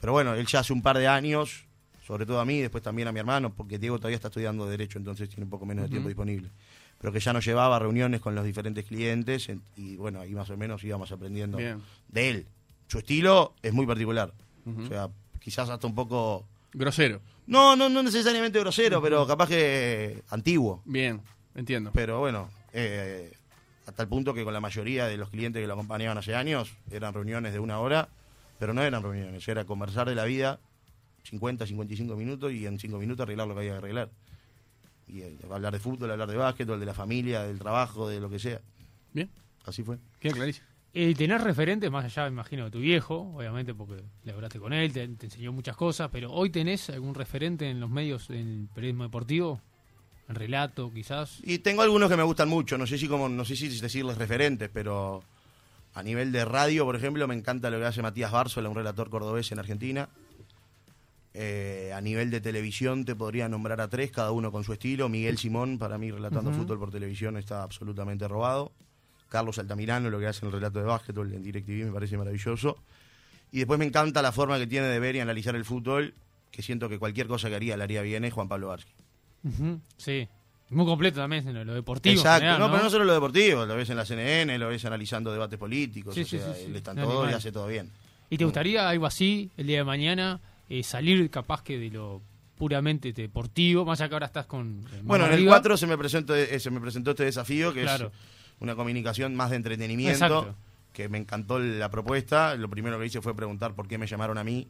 Pero 0.00 0.12
bueno, 0.12 0.34
él 0.34 0.46
ya 0.46 0.60
hace 0.60 0.72
un 0.72 0.82
par 0.82 0.96
de 0.98 1.08
años, 1.08 1.64
sobre 2.06 2.24
todo 2.24 2.40
a 2.40 2.44
mí, 2.44 2.60
después 2.60 2.84
también 2.84 3.08
a 3.08 3.12
mi 3.12 3.18
hermano, 3.18 3.52
porque 3.52 3.78
Diego 3.78 3.98
todavía 3.98 4.16
está 4.16 4.28
estudiando 4.28 4.66
Derecho, 4.66 4.98
entonces 4.98 5.28
tiene 5.28 5.44
un 5.44 5.50
poco 5.50 5.66
menos 5.66 5.84
de 5.84 5.90
tiempo 5.90 6.08
disponible. 6.08 6.50
Pero 7.00 7.12
que 7.12 7.20
ya 7.20 7.32
nos 7.32 7.44
llevaba 7.44 7.78
reuniones 7.78 8.20
con 8.20 8.34
los 8.34 8.44
diferentes 8.44 8.84
clientes 8.84 9.48
en- 9.48 9.62
y 9.76 9.96
bueno, 9.96 10.20
ahí 10.20 10.30
más 10.34 10.50
o 10.50 10.56
menos 10.56 10.82
íbamos 10.82 11.12
aprendiendo 11.12 11.58
Bien. 11.58 11.80
de 12.08 12.30
él. 12.30 12.46
Su 12.88 12.98
estilo 12.98 13.54
es 13.62 13.72
muy 13.72 13.86
particular. 13.86 14.32
O 14.66 14.86
sea, 14.86 15.08
quizás 15.40 15.68
hasta 15.70 15.86
un 15.86 15.94
poco... 15.94 16.44
Grosero. 16.72 17.20
No, 17.46 17.74
no, 17.76 17.88
no 17.88 18.02
necesariamente 18.02 18.58
grosero, 18.60 19.00
pero 19.00 19.26
capaz 19.26 19.48
que 19.48 20.22
antiguo. 20.28 20.82
Bien, 20.84 21.22
entiendo. 21.54 21.90
Pero 21.94 22.18
bueno, 22.18 22.50
eh, 22.74 23.32
hasta 23.86 24.02
el 24.02 24.08
punto 24.08 24.34
que 24.34 24.44
con 24.44 24.52
la 24.52 24.60
mayoría 24.60 25.06
de 25.06 25.16
los 25.16 25.30
clientes 25.30 25.62
que 25.62 25.66
lo 25.66 25.72
acompañaban 25.72 26.18
hace 26.18 26.34
años, 26.34 26.74
eran 26.90 27.14
reuniones 27.14 27.54
de 27.54 27.58
una 27.60 27.78
hora, 27.80 28.08
pero 28.58 28.74
no 28.74 28.82
eran 28.82 29.02
reuniones, 29.02 29.46
era 29.48 29.64
conversar 29.64 30.08
de 30.08 30.14
la 30.14 30.24
vida 30.26 30.58
50, 31.24 31.66
55 31.66 32.16
minutos 32.16 32.52
y 32.52 32.66
en 32.66 32.78
5 32.78 32.98
minutos 32.98 33.22
arreglar 33.24 33.48
lo 33.48 33.54
que 33.54 33.60
había 33.60 33.72
que 33.72 33.78
arreglar. 33.78 34.10
Y 35.08 35.22
eh, 35.22 35.36
hablar 35.50 35.72
de 35.72 35.78
fútbol, 35.80 36.10
hablar 36.10 36.28
de 36.30 36.36
básquetbol, 36.36 36.78
de 36.78 36.86
la 36.86 36.94
familia, 36.94 37.42
del 37.42 37.58
trabajo, 37.58 38.08
de 38.08 38.20
lo 38.20 38.28
que 38.28 38.38
sea. 38.38 38.60
Bien, 39.12 39.30
Así 39.64 39.82
fue. 39.82 39.98
queda 40.20 40.34
clarísimo. 40.34 40.66
Y 40.92 41.14
tener 41.14 41.40
referentes, 41.42 41.90
más 41.90 42.04
allá, 42.04 42.24
me 42.24 42.30
imagino, 42.34 42.64
de 42.64 42.70
tu 42.70 42.78
viejo, 42.80 43.32
obviamente, 43.36 43.74
porque 43.74 44.02
le 44.24 44.32
hablaste 44.32 44.58
con 44.58 44.72
él, 44.72 44.92
te, 44.92 45.06
te 45.08 45.26
enseñó 45.26 45.52
muchas 45.52 45.76
cosas, 45.76 46.08
pero 46.10 46.32
hoy 46.32 46.50
tenés 46.50 46.88
algún 46.90 47.14
referente 47.14 47.68
en 47.68 47.78
los 47.78 47.90
medios 47.90 48.28
del 48.28 48.68
periodismo 48.74 49.04
deportivo. 49.04 49.60
el 50.28 50.34
relato, 50.34 50.90
quizás. 50.92 51.40
Y 51.42 51.58
tengo 51.58 51.82
algunos 51.82 52.10
que 52.10 52.16
me 52.16 52.22
gustan 52.22 52.48
mucho, 52.48 52.76
no 52.78 52.86
sé 52.86 52.98
si 52.98 53.06
como, 53.06 53.28
no 53.28 53.44
sé 53.44 53.54
si 53.56 53.68
decirles 53.80 54.16
referentes, 54.18 54.70
pero 54.72 55.22
a 55.94 56.02
nivel 56.02 56.32
de 56.32 56.44
radio, 56.44 56.84
por 56.84 56.96
ejemplo, 56.96 57.26
me 57.28 57.34
encanta 57.34 57.70
lo 57.70 57.78
que 57.78 57.84
hace 57.84 58.02
Matías 58.02 58.32
Bárzola, 58.32 58.68
un 58.68 58.74
relator 58.74 59.08
cordobés 59.10 59.52
en 59.52 59.58
Argentina. 59.58 60.08
Eh, 61.34 61.92
a 61.94 62.00
nivel 62.00 62.30
de 62.30 62.40
televisión 62.40 63.04
te 63.04 63.14
podría 63.14 63.48
nombrar 63.48 63.80
a 63.80 63.88
tres, 63.88 64.10
cada 64.10 64.32
uno 64.32 64.50
con 64.50 64.64
su 64.64 64.72
estilo. 64.72 65.08
Miguel 65.08 65.38
Simón, 65.38 65.78
para 65.78 65.98
mí, 65.98 66.10
relatando 66.10 66.52
fútbol 66.52 66.78
por 66.78 66.90
televisión, 66.90 67.36
está 67.36 67.62
absolutamente 67.62 68.26
robado. 68.26 68.72
Carlos 69.28 69.58
Altamirano, 69.58 70.10
lo 70.10 70.18
que 70.18 70.26
hace 70.26 70.44
en 70.44 70.46
el 70.46 70.52
relato 70.52 70.78
de 70.78 70.86
básquetbol 70.86 71.32
en 71.32 71.42
DirecTV, 71.42 71.86
me 71.86 71.92
parece 71.92 72.16
maravilloso. 72.16 72.78
Y 73.52 73.58
después 73.58 73.78
me 73.78 73.84
encanta 73.84 74.22
la 74.22 74.32
forma 74.32 74.58
que 74.58 74.66
tiene 74.66 74.86
de 74.86 74.98
ver 74.98 75.16
y 75.16 75.20
analizar 75.20 75.54
el 75.54 75.64
fútbol, 75.64 76.14
que 76.50 76.62
siento 76.62 76.88
que 76.88 76.98
cualquier 76.98 77.26
cosa 77.26 77.48
que 77.48 77.56
haría 77.56 77.76
la 77.76 77.84
haría 77.84 78.02
bien, 78.02 78.24
es 78.24 78.32
Juan 78.32 78.48
Pablo 78.48 78.68
Varsky. 78.68 78.92
Sí. 79.96 80.28
Muy 80.70 80.84
completo 80.84 81.20
también 81.20 81.48
en 81.48 81.66
lo, 81.66 81.72
deportivo. 81.72 82.14
Exacto, 82.14 82.40
general, 82.40 82.58
no, 82.58 82.70
pero 82.70 82.84
no 82.84 82.90
solo 82.90 83.04
lo 83.04 83.14
deportivo, 83.14 83.64
lo 83.64 83.74
ves 83.74 83.88
en 83.88 83.96
la 83.96 84.04
CNN, 84.04 84.58
lo 84.58 84.68
ves 84.68 84.84
analizando 84.84 85.32
debates 85.32 85.58
políticos, 85.58 86.14
Sí, 86.14 86.22
o 86.22 86.24
sí, 86.26 86.38
sea, 86.38 86.54
sí, 86.54 86.64
él 86.66 86.76
está 86.76 86.90
en 86.90 86.98
todo 86.98 87.30
y 87.30 87.32
hace 87.32 87.50
todo 87.52 87.66
bien. 87.68 87.90
¿Y 88.28 88.36
te 88.36 88.44
gustaría 88.44 88.86
algo 88.86 89.06
así 89.06 89.50
el 89.56 89.66
día 89.66 89.78
de 89.78 89.84
mañana? 89.84 90.40
Eh, 90.68 90.82
salir 90.82 91.28
capaz 91.30 91.62
que 91.62 91.78
de 91.78 91.90
lo 91.90 92.20
puramente 92.56 93.12
deportivo, 93.12 93.84
más 93.84 94.00
allá 94.00 94.08
que 94.08 94.14
ahora 94.16 94.26
estás 94.26 94.46
con... 94.46 94.84
eh, 94.92 95.00
Bueno, 95.04 95.24
en 95.26 95.30
el 95.32 95.36
arriba. 95.38 95.52
4 95.52 95.76
se 95.76 95.86
me 95.86 95.96
presentó, 95.96 96.34
eh, 96.34 96.58
se 96.58 96.70
me 96.70 96.80
presentó 96.80 97.10
este 97.12 97.24
desafío, 97.24 97.72
que 97.72 97.82
Claro. 97.82 98.06
es 98.06 98.12
una 98.60 98.74
comunicación 98.74 99.36
más 99.36 99.50
de 99.50 99.56
entretenimiento, 99.56 100.12
Exacto. 100.24 100.56
que 100.92 101.08
me 101.08 101.18
encantó 101.18 101.58
la 101.60 101.88
propuesta. 101.90 102.56
Lo 102.56 102.68
primero 102.68 102.98
que 102.98 103.06
hice 103.06 103.20
fue 103.20 103.34
preguntar 103.36 103.74
por 103.74 103.86
qué 103.86 103.96
me 103.98 104.06
llamaron 104.06 104.38
a 104.38 104.44
mí. 104.44 104.66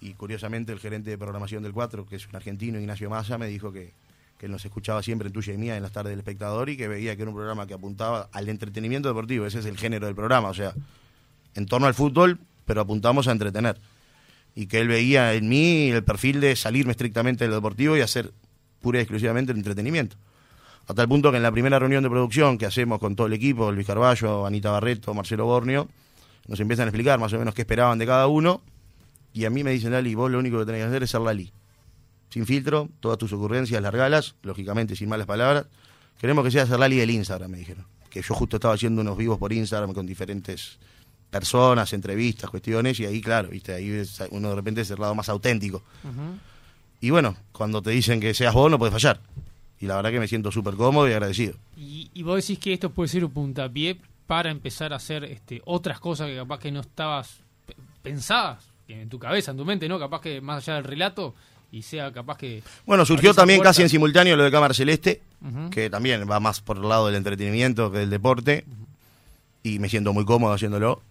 Y 0.00 0.14
curiosamente 0.14 0.72
el 0.72 0.80
gerente 0.80 1.10
de 1.10 1.18
programación 1.18 1.62
del 1.62 1.72
4, 1.72 2.06
que 2.06 2.16
es 2.16 2.26
un 2.26 2.34
argentino, 2.34 2.80
Ignacio 2.80 3.08
Massa, 3.10 3.36
me 3.38 3.46
dijo 3.46 3.70
que, 3.72 3.92
que 4.38 4.48
nos 4.48 4.64
escuchaba 4.64 5.02
siempre 5.02 5.28
en 5.28 5.32
tuya 5.34 5.52
y 5.52 5.58
mía 5.58 5.76
en 5.76 5.82
las 5.82 5.92
tardes 5.92 6.10
del 6.10 6.18
espectador 6.18 6.70
y 6.70 6.76
que 6.76 6.88
veía 6.88 7.14
que 7.14 7.22
era 7.22 7.30
un 7.30 7.36
programa 7.36 7.66
que 7.66 7.74
apuntaba 7.74 8.28
al 8.32 8.48
entretenimiento 8.48 9.08
deportivo. 9.08 9.46
Ese 9.46 9.60
es 9.60 9.66
el 9.66 9.76
género 9.78 10.06
del 10.06 10.16
programa, 10.16 10.48
o 10.48 10.54
sea, 10.54 10.72
en 11.54 11.66
torno 11.66 11.86
al 11.86 11.94
fútbol, 11.94 12.40
pero 12.64 12.80
apuntamos 12.80 13.28
a 13.28 13.32
entretener. 13.32 13.78
Y 14.54 14.66
que 14.66 14.80
él 14.80 14.88
veía 14.88 15.34
en 15.34 15.48
mí 15.48 15.90
el 15.90 16.04
perfil 16.04 16.40
de 16.40 16.56
salirme 16.56 16.92
estrictamente 16.92 17.44
de 17.44 17.48
lo 17.48 17.56
deportivo 17.56 17.96
y 17.96 18.00
hacer 18.00 18.32
pura 18.80 18.98
y 18.98 19.02
exclusivamente 19.02 19.52
el 19.52 19.58
entretenimiento. 19.58 20.16
A 20.88 20.94
tal 20.94 21.08
punto 21.08 21.30
que 21.30 21.36
en 21.36 21.42
la 21.42 21.52
primera 21.52 21.78
reunión 21.78 22.02
de 22.02 22.10
producción 22.10 22.58
que 22.58 22.66
hacemos 22.66 22.98
con 22.98 23.14
todo 23.14 23.28
el 23.28 23.32
equipo, 23.32 23.70
Luis 23.70 23.86
Carballo, 23.86 24.44
Anita 24.44 24.70
Barreto, 24.70 25.14
Marcelo 25.14 25.46
Bornio, 25.46 25.88
nos 26.48 26.58
empiezan 26.60 26.86
a 26.86 26.88
explicar 26.88 27.18
más 27.20 27.32
o 27.32 27.38
menos 27.38 27.54
qué 27.54 27.62
esperaban 27.62 27.98
de 27.98 28.06
cada 28.06 28.26
uno. 28.26 28.60
Y 29.32 29.44
a 29.44 29.50
mí 29.50 29.64
me 29.64 29.70
dicen, 29.70 29.92
Lali, 29.92 30.14
vos 30.14 30.30
lo 30.30 30.38
único 30.38 30.58
que 30.58 30.66
tenés 30.66 30.82
que 30.82 30.88
hacer 30.88 31.02
es 31.04 31.10
ser 31.10 31.20
Lali. 31.20 31.52
Sin 32.30 32.46
filtro, 32.46 32.88
todas 33.00 33.18
tus 33.18 33.32
ocurrencias, 33.32 33.80
largalas, 33.80 34.34
lógicamente 34.42 34.96
sin 34.96 35.08
malas 35.08 35.26
palabras. 35.26 35.66
Queremos 36.20 36.44
que 36.44 36.50
seas 36.50 36.70
el 36.70 36.80
Lali 36.80 36.96
del 36.96 37.10
Instagram, 37.10 37.50
me 37.50 37.58
dijeron. 37.58 37.86
Que 38.10 38.20
yo 38.20 38.34
justo 38.34 38.56
estaba 38.56 38.74
haciendo 38.74 39.00
unos 39.02 39.16
vivos 39.16 39.38
por 39.38 39.52
Instagram 39.52 39.94
con 39.94 40.04
diferentes 40.04 40.78
personas, 41.32 41.92
entrevistas, 41.94 42.48
cuestiones, 42.50 43.00
y 43.00 43.06
ahí, 43.06 43.20
claro, 43.20 43.48
viste, 43.48 43.72
ahí 43.74 43.88
es- 43.90 44.22
uno 44.30 44.50
de 44.50 44.54
repente 44.54 44.82
es 44.82 44.90
el 44.90 45.00
lado 45.00 45.14
más 45.16 45.28
auténtico. 45.28 45.82
Y 47.00 47.10
bueno, 47.10 47.34
cuando 47.50 47.82
te 47.82 47.90
dicen 47.90 48.20
que 48.20 48.32
seas 48.34 48.54
vos, 48.54 48.70
no 48.70 48.78
puedes 48.78 48.92
fallar. 48.92 49.18
Y 49.80 49.86
la 49.86 49.96
verdad 49.96 50.12
que 50.12 50.20
me 50.20 50.28
siento 50.28 50.52
súper 50.52 50.74
cómodo 50.76 51.08
y 51.08 51.12
agradecido. 51.12 51.54
Y, 51.76 52.08
y 52.14 52.22
vos 52.22 52.36
decís 52.36 52.58
que 52.60 52.72
esto 52.74 52.90
puede 52.90 53.08
ser 53.08 53.24
un 53.24 53.32
puntapié 53.32 53.98
para 54.28 54.50
empezar 54.50 54.92
a 54.92 54.96
hacer 54.96 55.24
este, 55.24 55.60
otras 55.64 55.98
cosas 55.98 56.28
que 56.28 56.36
capaz 56.36 56.60
que 56.60 56.70
no 56.70 56.80
estabas 56.80 57.38
pe- 57.66 57.74
pensadas 58.02 58.64
en 58.86 59.08
tu 59.08 59.18
cabeza, 59.18 59.50
en 59.50 59.56
tu 59.56 59.64
mente, 59.64 59.88
¿no? 59.88 59.98
Capaz 59.98 60.20
que 60.20 60.40
más 60.40 60.62
allá 60.62 60.76
del 60.76 60.84
relato 60.84 61.34
y 61.72 61.82
sea 61.82 62.12
capaz 62.12 62.36
que... 62.36 62.62
Bueno, 62.86 63.04
surgió 63.04 63.32
también 63.34 63.58
puerta. 63.58 63.70
casi 63.70 63.82
en 63.82 63.88
simultáneo 63.88 64.36
lo 64.36 64.44
de 64.44 64.50
Cámara 64.52 64.74
Celeste, 64.74 65.22
que 65.70 65.90
también 65.90 66.30
va 66.30 66.38
más 66.38 66.60
por 66.60 66.76
el 66.76 66.88
lado 66.88 67.06
del 67.06 67.16
entretenimiento 67.16 67.90
que 67.90 67.98
del 67.98 68.10
deporte. 68.10 68.64
Y 69.64 69.78
me 69.80 69.88
siento 69.88 70.12
muy 70.12 70.24
cómodo 70.24 70.52
haciéndolo. 70.52 71.02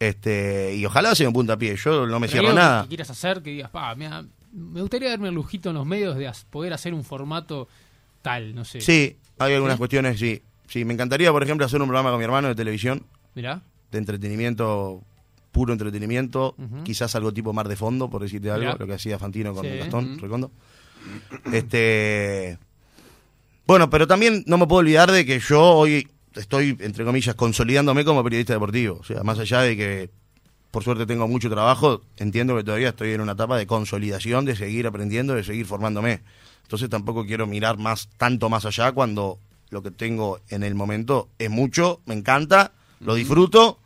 Este, 0.00 0.74
y 0.74 0.84
ojalá 0.86 1.14
sea 1.14 1.28
un 1.28 1.34
puntapié. 1.34 1.76
Yo 1.76 2.06
no 2.06 2.18
me 2.18 2.26
Pero 2.26 2.32
cierro 2.32 2.48
algo 2.48 2.58
que- 2.58 2.62
nada. 2.64 2.82
Que 2.82 2.88
quieras 2.88 3.10
hacer, 3.10 3.42
que 3.42 3.50
digas, 3.50 3.70
pa, 3.70 3.94
mira, 3.94 4.24
me 4.52 4.80
gustaría 4.80 5.10
darme 5.10 5.28
el 5.28 5.34
lujito 5.34 5.68
en 5.68 5.76
los 5.76 5.86
medios 5.86 6.16
de 6.16 6.28
poder 6.50 6.72
hacer 6.72 6.92
un 6.94 7.04
formato 7.04 7.68
tal, 8.22 8.54
no 8.54 8.64
sé. 8.64 8.80
Sí, 8.80 9.16
hay 9.38 9.54
algunas 9.54 9.76
¿Sí? 9.76 9.78
cuestiones, 9.78 10.18
sí. 10.18 10.42
Sí, 10.66 10.84
me 10.84 10.94
encantaría, 10.94 11.30
por 11.30 11.42
ejemplo, 11.42 11.64
hacer 11.66 11.80
un 11.82 11.88
programa 11.88 12.10
con 12.10 12.18
mi 12.18 12.24
hermano 12.24 12.48
de 12.48 12.54
televisión, 12.54 13.04
Mirá. 13.34 13.60
de 13.92 13.98
entretenimiento, 13.98 15.02
puro 15.52 15.72
entretenimiento, 15.72 16.54
quizás 16.84 17.14
algo 17.16 17.32
tipo 17.32 17.52
mar 17.52 17.68
de 17.68 17.76
fondo, 17.76 18.08
por 18.08 18.22
decirte 18.22 18.50
algo, 18.50 18.66
Mirá. 18.66 18.76
lo 18.78 18.86
que 18.86 18.94
hacía 18.94 19.18
Fantino 19.18 19.52
con 19.52 19.64
Sí. 19.66 19.76
Gastón. 19.78 20.18
Recondo. 20.18 20.50
Este. 21.52 22.58
Bueno, 23.66 23.90
pero 23.90 24.06
también 24.06 24.44
no 24.46 24.58
me 24.58 24.66
puedo 24.66 24.80
olvidar 24.80 25.10
de 25.12 25.24
que 25.26 25.38
yo 25.40 25.60
hoy 25.62 26.08
estoy, 26.34 26.76
entre 26.80 27.04
comillas, 27.04 27.34
consolidándome 27.34 28.04
como 28.04 28.22
periodista 28.24 28.52
deportivo. 28.52 28.98
O 29.00 29.04
sea, 29.04 29.22
más 29.22 29.38
allá 29.38 29.60
de 29.62 29.76
que 29.76 30.10
por 30.70 30.84
suerte 30.84 31.04
tengo 31.06 31.26
mucho 31.26 31.50
trabajo, 31.50 32.02
entiendo 32.16 32.56
que 32.56 32.62
todavía 32.64 32.90
estoy 32.90 33.10
en 33.12 33.20
una 33.20 33.32
etapa 33.32 33.56
de 33.58 33.66
consolidación, 33.66 34.44
de 34.44 34.54
seguir 34.54 34.86
aprendiendo, 34.86 35.34
de 35.34 35.42
seguir 35.44 35.66
formándome. 35.66 36.20
Entonces 36.62 36.88
tampoco 36.88 37.26
quiero 37.26 37.46
mirar 37.48 37.76
más, 37.78 38.08
tanto 38.16 38.48
más 38.48 38.64
allá 38.64 38.92
cuando 38.92 39.38
lo 39.70 39.82
que 39.82 39.90
tengo 39.90 40.38
en 40.48 40.62
el 40.62 40.74
momento 40.76 41.28
es 41.38 41.50
mucho, 41.50 42.00
me 42.06 42.14
encanta, 42.14 42.72
lo 43.00 43.14
disfruto 43.16 43.78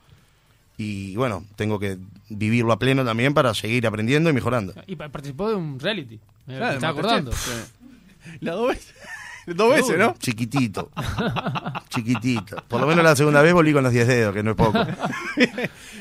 y 0.77 1.15
bueno, 1.17 1.45
tengo 1.57 1.79
que 1.79 1.99
vivirlo 2.29 2.73
a 2.73 2.79
pleno 2.79 3.05
también 3.05 3.33
para 3.33 3.55
seguir 3.55 3.87
aprendiendo 3.87 4.29
y 4.29 4.33
mejorando. 4.33 4.75
Y 4.87 4.97
pa- 4.97 5.09
participó 5.09 5.49
de 5.49 5.55
un 5.55 5.79
reality. 5.79 6.19
Me 6.47 6.57
Claro, 6.57 6.75
estaba 6.75 6.93
Masterchef. 6.93 7.29
acordando. 7.29 7.33
Sí. 7.33 8.39
La 8.41 8.53
dos 8.53 8.69
veces. 8.69 8.95
Dos 9.47 9.71
veces, 9.71 9.99
¿no? 9.99 10.15
Chiquitito, 10.19 10.91
chiquitito. 11.89 12.57
Por 12.69 12.81
lo 12.81 12.87
menos 12.87 13.05
la 13.05 13.15
segunda 13.15 13.43
vez 13.43 13.53
volví 13.53 13.73
con 13.73 13.83
los 13.83 13.93
10 13.93 14.07
dedos, 14.07 14.35
que 14.35 14.43
no 14.43 14.53
es 14.53 14.57
poco. 14.57 14.79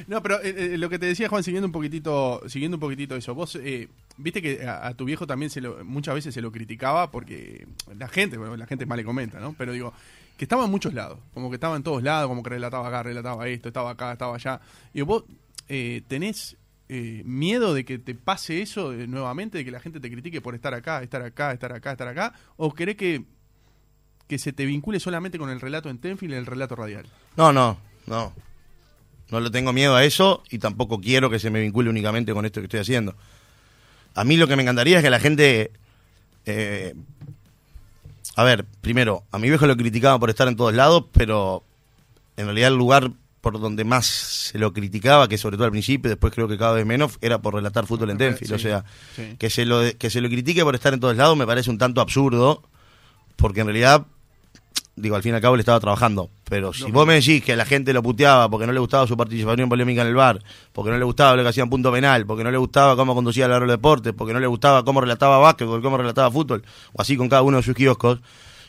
No, 0.05 0.21
pero 0.21 0.41
eh, 0.43 0.73
eh, 0.73 0.77
lo 0.77 0.89
que 0.89 0.99
te 0.99 1.05
decía 1.05 1.29
Juan, 1.29 1.43
siguiendo 1.43 1.65
un 1.65 1.71
poquitito, 1.71 2.41
siguiendo 2.49 2.75
un 2.75 2.81
poquitito 2.81 3.15
eso, 3.15 3.33
vos 3.33 3.55
eh, 3.55 3.87
viste 4.17 4.41
que 4.41 4.67
a, 4.67 4.87
a 4.87 4.93
tu 4.95 5.05
viejo 5.05 5.25
también 5.25 5.49
se 5.49 5.61
lo, 5.61 5.83
muchas 5.85 6.13
veces 6.13 6.33
se 6.33 6.41
lo 6.41 6.51
criticaba 6.51 7.09
porque 7.09 7.65
la 7.97 8.09
gente, 8.09 8.37
bueno, 8.37 8.57
la 8.57 8.67
gente 8.67 8.85
más 8.85 8.97
le 8.97 9.05
comenta, 9.05 9.39
¿no? 9.39 9.55
Pero 9.57 9.71
digo, 9.71 9.93
que 10.37 10.45
estaba 10.45 10.65
en 10.65 10.71
muchos 10.71 10.93
lados, 10.93 11.19
como 11.33 11.49
que 11.49 11.55
estaba 11.55 11.75
en 11.75 11.83
todos 11.83 12.03
lados, 12.03 12.27
como 12.27 12.43
que 12.43 12.49
relataba 12.49 12.87
acá, 12.87 13.03
relataba 13.03 13.47
esto, 13.47 13.69
estaba 13.69 13.91
acá, 13.91 14.13
estaba 14.13 14.35
allá. 14.35 14.59
Y 14.93 15.01
vos 15.01 15.23
eh, 15.69 16.01
tenés 16.07 16.57
eh, 16.95 17.23
miedo 17.25 17.73
de 17.73 17.85
que 17.85 17.97
te 17.97 18.13
pase 18.13 18.61
eso 18.61 18.93
eh, 18.93 19.07
nuevamente, 19.07 19.57
de 19.57 19.65
que 19.65 19.71
la 19.71 19.79
gente 19.79 19.99
te 19.99 20.11
critique 20.11 20.41
por 20.41 20.53
estar 20.53 20.75
acá, 20.75 21.01
estar 21.01 21.23
acá, 21.23 21.51
estar 21.51 21.73
acá, 21.73 21.91
estar 21.93 22.07
acá, 22.07 22.33
o 22.55 22.71
querés 22.71 22.97
que 22.97 23.23
que 24.27 24.37
se 24.37 24.53
te 24.53 24.65
vincule 24.65 24.99
solamente 24.99 25.39
con 25.39 25.49
el 25.49 25.59
relato 25.59 25.89
en 25.89 25.97
Tenfield 25.97 26.33
y 26.33 26.37
el 26.37 26.45
relato 26.45 26.75
radial. 26.75 27.05
No, 27.35 27.51
no, 27.51 27.77
no. 28.05 28.31
No 29.31 29.39
le 29.39 29.49
tengo 29.49 29.73
miedo 29.73 29.95
a 29.95 30.03
eso 30.05 30.43
y 30.49 30.59
tampoco 30.59 31.01
quiero 31.01 31.29
que 31.29 31.39
se 31.39 31.49
me 31.49 31.59
vincule 31.61 31.89
únicamente 31.89 32.31
con 32.31 32.45
esto 32.45 32.61
que 32.61 32.65
estoy 32.65 32.79
haciendo. 32.79 33.15
A 34.13 34.23
mí 34.23 34.37
lo 34.37 34.47
que 34.47 34.55
me 34.55 34.61
encantaría 34.61 34.97
es 34.97 35.03
que 35.03 35.09
la 35.09 35.19
gente... 35.19 35.71
eh, 36.45 36.93
a 38.35 38.43
ver, 38.43 38.65
primero, 38.81 39.23
a 39.31 39.39
mi 39.39 39.49
viejo 39.49 39.67
lo 39.67 39.75
criticaban 39.75 40.19
por 40.19 40.29
estar 40.29 40.47
en 40.47 40.55
todos 40.55 40.73
lados, 40.73 41.05
pero 41.11 41.63
en 42.37 42.45
realidad 42.45 42.69
el 42.69 42.77
lugar 42.77 43.11
por 43.43 43.59
donde 43.59 43.83
más 43.83 44.05
se 44.05 44.57
lo 44.57 44.71
criticaba, 44.71 45.27
que 45.27 45.37
sobre 45.37 45.57
todo 45.57 45.65
al 45.65 45.71
principio, 45.71 46.09
después 46.09 46.33
creo 46.33 46.47
que 46.47 46.57
cada 46.57 46.71
vez 46.71 46.85
menos, 46.85 47.17
era 47.19 47.41
por 47.41 47.53
relatar 47.55 47.85
fútbol 47.85 48.11
en 48.11 48.17
Tenfield. 48.17 48.47
Sí, 48.47 48.53
o 48.55 48.57
sea, 48.57 48.85
sí. 49.17 49.35
que 49.37 49.49
se, 49.49 49.65
lo, 49.65 49.81
que 49.97 50.09
se 50.09 50.21
lo 50.21 50.29
critique 50.29 50.63
por 50.63 50.75
estar 50.75 50.93
en 50.93 51.01
todos 51.01 51.17
lados 51.17 51.35
me 51.35 51.45
parece 51.45 51.69
un 51.69 51.77
tanto 51.77 51.99
absurdo, 51.99 52.63
porque 53.35 53.59
en 53.59 53.67
realidad, 53.67 54.05
digo, 54.95 55.17
al 55.17 55.23
fin 55.23 55.33
y 55.33 55.35
al 55.35 55.41
cabo 55.41 55.57
le 55.57 55.59
estaba 55.59 55.77
trabajando. 55.81 56.29
Pero 56.45 56.71
si 56.71 56.89
vos 56.89 57.05
me 57.05 57.15
decís 57.15 57.43
que 57.43 57.57
la 57.57 57.65
gente 57.65 57.91
lo 57.91 58.01
puteaba 58.01 58.49
porque 58.49 58.65
no 58.65 58.71
le 58.71 58.79
gustaba 58.79 59.05
su 59.07 59.17
participación 59.17 59.67
polémica 59.67 60.03
en 60.03 60.07
el 60.07 60.15
bar, 60.15 60.41
porque 60.71 60.91
no 60.91 60.97
le 60.97 61.03
gustaba 61.03 61.35
lo 61.35 61.43
que 61.43 61.49
hacía 61.49 61.63
en 61.63 61.69
punto 61.69 61.91
penal, 61.91 62.25
porque 62.25 62.45
no 62.45 62.51
le 62.51 62.57
gustaba 62.57 62.95
cómo 62.95 63.13
conducía 63.13 63.47
el 63.47 63.59
de 63.59 63.67
deportes, 63.67 64.13
porque 64.17 64.31
no 64.31 64.39
le 64.39 64.47
gustaba 64.47 64.85
cómo 64.85 65.01
relataba 65.01 65.37
básquetbol, 65.39 65.81
cómo 65.81 65.97
relataba 65.97 66.31
fútbol, 66.31 66.63
o 66.93 67.01
así 67.01 67.17
con 67.17 67.27
cada 67.27 67.41
uno 67.41 67.57
de 67.57 67.63
sus 67.63 67.75
kioscos. 67.75 68.21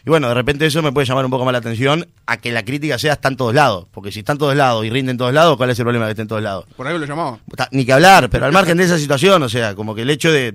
Y 0.07 0.11
bueno, 0.11 0.29
de 0.29 0.35
repente 0.35 0.67
eso 0.67 0.83
me 0.83 0.93
puede 0.93 1.07
llamar 1.07 1.25
un 1.25 1.31
poco 1.31 1.45
más 1.45 1.53
la 1.53 1.59
atención 1.59 2.07
a 2.27 2.37
que 2.37 2.53
la 2.53 2.64
crítica 2.64 2.99
sea 2.99 3.14
está 3.14 3.29
en 3.29 3.37
todos 3.37 3.55
lados. 3.55 3.87
Porque 3.90 4.12
si 4.12 4.19
está 4.19 4.33
en 4.33 4.38
todos 4.38 4.55
lados 4.55 4.85
y 4.85 4.90
rinde 4.90 5.12
en 5.12 5.19
todos 5.19 5.33
lados, 5.33 5.57
¿cuál 5.57 5.71
es 5.71 5.79
el 5.79 5.85
problema 5.85 6.05
de 6.05 6.11
que 6.11 6.12
esté 6.12 6.23
en 6.23 6.29
todos 6.29 6.43
lados? 6.43 6.67
Por 6.77 6.87
algo 6.87 6.99
lo 6.99 7.07
llamaba. 7.07 7.38
Ni 7.71 7.87
que 7.87 7.93
hablar, 7.93 8.29
pero 8.29 8.45
al 8.45 8.53
margen 8.53 8.77
de 8.77 8.85
esa 8.85 8.99
situación, 8.99 9.43
o 9.43 9.49
sea, 9.49 9.75
como 9.75 9.95
que 9.95 10.03
el 10.03 10.11
hecho 10.11 10.31
de 10.31 10.55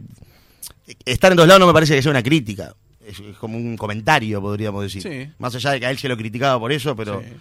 estar 1.05 1.31
en 1.31 1.37
dos 1.37 1.47
lados 1.47 1.59
no 1.59 1.67
me 1.67 1.73
parece 1.73 1.95
que 1.95 2.01
sea 2.01 2.11
una 2.11 2.23
crítica. 2.23 2.75
Es, 3.03 3.19
es 3.19 3.37
como 3.37 3.57
un 3.57 3.75
comentario, 3.75 4.39
podríamos 4.39 4.83
decir. 4.83 5.01
Sí. 5.01 5.33
Más 5.39 5.55
allá 5.55 5.71
de 5.71 5.79
que 5.79 5.85
a 5.87 5.91
él 5.91 5.97
se 5.97 6.07
lo 6.07 6.15
criticaba 6.15 6.59
por 6.59 6.71
eso, 6.71 6.95
pero... 6.95 7.21
Sí. 7.21 7.35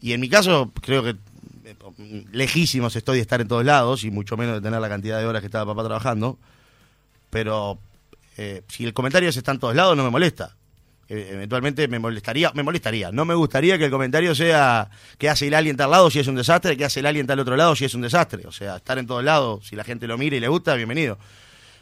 Y 0.00 0.12
en 0.12 0.20
mi 0.20 0.28
caso, 0.28 0.70
creo 0.80 1.02
que 1.02 1.10
eh, 1.64 2.24
lejísimos 2.32 2.94
estoy 2.94 3.16
de 3.16 3.22
estar 3.22 3.40
en 3.40 3.48
todos 3.48 3.64
lados 3.64 4.04
y 4.04 4.10
mucho 4.10 4.36
menos 4.36 4.54
de 4.54 4.60
tener 4.60 4.80
la 4.80 4.88
cantidad 4.88 5.18
de 5.18 5.26
horas 5.26 5.40
que 5.40 5.46
estaba 5.46 5.74
papá 5.74 5.86
trabajando. 5.86 6.38
Pero 7.30 7.78
eh, 8.36 8.62
si 8.68 8.84
el 8.84 8.92
comentario 8.92 9.32
se 9.32 9.40
está 9.40 9.52
en 9.52 9.58
todos 9.58 9.74
lados, 9.74 9.96
no 9.96 10.04
me 10.04 10.10
molesta. 10.10 10.56
Eh, 11.08 11.30
eventualmente 11.32 11.88
me 11.88 11.98
molestaría, 11.98 12.52
me 12.54 12.62
molestaría. 12.62 13.10
No 13.10 13.24
me 13.24 13.34
gustaría 13.34 13.78
que 13.78 13.86
el 13.86 13.90
comentario 13.90 14.34
sea 14.34 14.90
que 15.16 15.28
hace 15.28 15.46
el 15.46 15.54
alien 15.54 15.76
tal 15.76 15.90
lado 15.90 16.10
si 16.10 16.18
es 16.18 16.26
un 16.26 16.34
desastre, 16.34 16.76
que 16.76 16.84
hace 16.84 17.00
el 17.00 17.06
alien 17.06 17.26
tal 17.26 17.40
otro 17.40 17.56
lado 17.56 17.74
si 17.74 17.84
es 17.86 17.94
un 17.94 18.02
desastre. 18.02 18.46
O 18.46 18.52
sea, 18.52 18.76
estar 18.76 18.98
en 18.98 19.06
todos 19.06 19.24
lados, 19.24 19.66
si 19.66 19.76
la 19.76 19.84
gente 19.84 20.06
lo 20.06 20.18
mira 20.18 20.36
y 20.36 20.40
le 20.40 20.48
gusta, 20.48 20.74
bienvenido. 20.74 21.18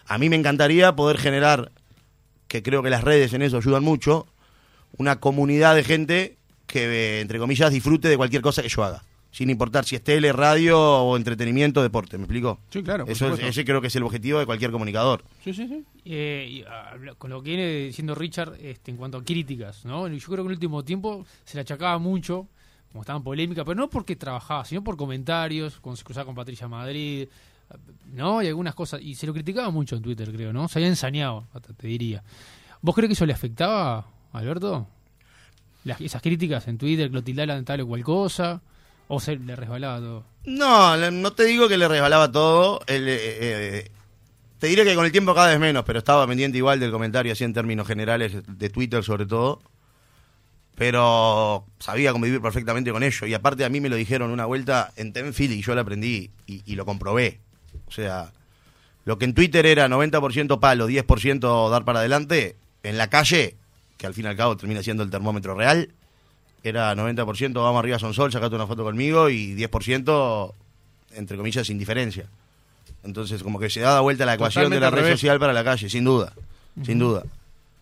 A 0.06 0.18
mí 0.18 0.28
me 0.28 0.36
encantaría 0.36 0.94
poder 0.94 1.18
generar 1.18 1.72
que 2.46 2.62
creo 2.62 2.82
que 2.82 2.90
las 2.90 3.02
redes 3.02 3.32
en 3.32 3.42
eso 3.42 3.56
ayudan 3.56 3.82
mucho, 3.82 4.28
una 4.96 5.18
comunidad 5.18 5.74
de 5.74 5.82
gente 5.82 6.36
que, 6.66 7.20
entre 7.20 7.38
comillas, 7.40 7.72
disfrute 7.72 8.08
de 8.08 8.16
cualquier 8.16 8.42
cosa 8.42 8.62
que 8.62 8.68
yo 8.68 8.84
haga. 8.84 9.02
Sin 9.36 9.50
importar 9.50 9.84
si 9.84 9.96
es 9.96 10.02
tele, 10.02 10.32
radio 10.32 10.80
o 10.80 11.14
entretenimiento, 11.14 11.82
deporte. 11.82 12.16
¿Me 12.16 12.24
explico? 12.24 12.58
Sí, 12.70 12.82
claro. 12.82 13.04
Eso 13.06 13.34
es- 13.34 13.40
ese 13.40 13.66
creo 13.66 13.82
que 13.82 13.88
es 13.88 13.96
el 13.96 14.02
objetivo 14.02 14.38
de 14.38 14.46
cualquier 14.46 14.70
comunicador. 14.70 15.24
Sí, 15.44 15.52
sí, 15.52 15.68
sí. 15.68 15.84
Eh, 16.06 16.48
y, 16.50 16.62
ah, 16.62 16.94
con 17.18 17.28
lo 17.28 17.42
que 17.42 17.50
viene 17.50 17.66
diciendo 17.80 18.14
Richard 18.14 18.54
este, 18.62 18.92
en 18.92 18.96
cuanto 18.96 19.18
a 19.18 19.22
críticas, 19.24 19.84
¿no? 19.84 20.08
Yo 20.08 20.26
creo 20.28 20.36
que 20.36 20.40
en 20.40 20.46
el 20.46 20.52
último 20.52 20.82
tiempo 20.84 21.26
se 21.44 21.58
le 21.58 21.60
achacaba 21.60 21.98
mucho, 21.98 22.48
como 22.90 23.02
estaba 23.02 23.18
en 23.18 23.24
polémica, 23.24 23.62
pero 23.62 23.74
no 23.74 23.90
porque 23.90 24.16
trabajaba, 24.16 24.64
sino 24.64 24.82
por 24.82 24.96
comentarios, 24.96 25.80
cuando 25.80 25.96
se 25.98 26.04
cruzaba 26.04 26.24
con 26.24 26.34
Patricia 26.34 26.66
Madrid, 26.66 27.28
¿no? 28.14 28.42
Y 28.42 28.46
algunas 28.46 28.74
cosas. 28.74 29.02
Y 29.02 29.16
se 29.16 29.26
lo 29.26 29.34
criticaba 29.34 29.68
mucho 29.70 29.96
en 29.96 30.02
Twitter, 30.02 30.32
creo, 30.32 30.54
¿no? 30.54 30.66
Se 30.68 30.78
había 30.78 30.88
ensañado, 30.88 31.44
hasta 31.52 31.74
te 31.74 31.86
diría. 31.88 32.22
¿Vos 32.80 32.94
crees 32.94 33.08
que 33.08 33.12
eso 33.12 33.26
le 33.26 33.34
afectaba, 33.34 34.06
Alberto? 34.32 34.86
Las- 35.84 36.00
esas 36.00 36.22
críticas 36.22 36.66
en 36.68 36.78
Twitter, 36.78 37.08
que 37.10 37.14
lo 37.16 37.22
tildaban 37.22 37.58
de 37.58 37.64
tal 37.64 37.82
o 37.82 37.86
cual 37.86 38.02
cosa, 38.02 38.62
o 39.08 39.20
se 39.20 39.36
le 39.36 39.56
resbalaba 39.56 39.98
todo. 39.98 40.24
No, 40.44 40.96
no 41.10 41.32
te 41.32 41.44
digo 41.44 41.68
que 41.68 41.76
le 41.76 41.88
resbalaba 41.88 42.30
todo. 42.30 42.80
el, 42.86 43.08
eh, 43.08 43.18
eh, 43.18 43.90
te 44.58 44.68
diré 44.68 44.84
que 44.84 44.94
con 44.94 45.04
el 45.04 45.12
tiempo 45.12 45.34
cada 45.34 45.48
vez 45.48 45.58
menos, 45.58 45.84
pero 45.84 45.98
estaba 45.98 46.26
pendiente 46.26 46.58
igual 46.58 46.80
del 46.80 46.90
comentario, 46.90 47.32
así 47.32 47.44
en 47.44 47.52
términos 47.52 47.86
generales, 47.86 48.32
de 48.46 48.70
Twitter 48.70 49.02
sobre 49.04 49.26
todo. 49.26 49.60
Pero 50.74 51.64
sabía 51.78 52.12
convivir 52.12 52.42
perfectamente 52.42 52.92
con 52.92 53.02
ello. 53.02 53.26
Y 53.26 53.34
aparte 53.34 53.64
a 53.64 53.68
mí 53.68 53.80
me 53.80 53.88
lo 53.88 53.96
dijeron 53.96 54.30
una 54.30 54.44
vuelta 54.44 54.92
en 54.96 55.12
Tenfield 55.12 55.52
y 55.52 55.62
yo 55.62 55.74
lo 55.74 55.80
aprendí 55.80 56.30
y, 56.46 56.62
y 56.70 56.74
lo 56.74 56.84
comprobé. 56.84 57.40
O 57.86 57.90
sea, 57.90 58.32
lo 59.04 59.18
que 59.18 59.24
en 59.24 59.34
Twitter 59.34 59.64
era 59.64 59.88
90% 59.88 60.58
palo, 60.60 60.88
10% 60.88 61.70
dar 61.70 61.84
para 61.84 62.00
adelante, 62.00 62.56
en 62.82 62.98
la 62.98 63.08
calle, 63.08 63.56
que 63.96 64.06
al 64.06 64.14
fin 64.14 64.24
y 64.24 64.28
al 64.28 64.36
cabo 64.36 64.56
termina 64.56 64.82
siendo 64.82 65.02
el 65.02 65.10
termómetro 65.10 65.54
real, 65.54 65.94
era 66.62 66.94
90% 66.94 67.54
vamos 67.54 67.78
arriba 67.78 67.98
son 67.98 68.14
sol, 68.14 68.32
sacate 68.32 68.54
una 68.54 68.66
foto 68.66 68.84
conmigo 68.84 69.28
y 69.30 69.54
10% 69.54 70.52
entre 71.14 71.36
comillas 71.36 71.70
indiferencia. 71.70 72.26
Entonces 73.04 73.42
como 73.42 73.58
que 73.58 73.70
se 73.70 73.80
da 73.80 74.00
vuelta 74.00 74.26
la 74.26 74.34
ecuación 74.34 74.70
de 74.70 74.80
la 74.80 74.90
red 74.90 75.02
revés. 75.02 75.20
social 75.20 75.38
para 75.38 75.52
la 75.52 75.64
calle, 75.64 75.88
sin 75.88 76.04
duda, 76.04 76.32
sin 76.84 76.98
duda. 76.98 77.22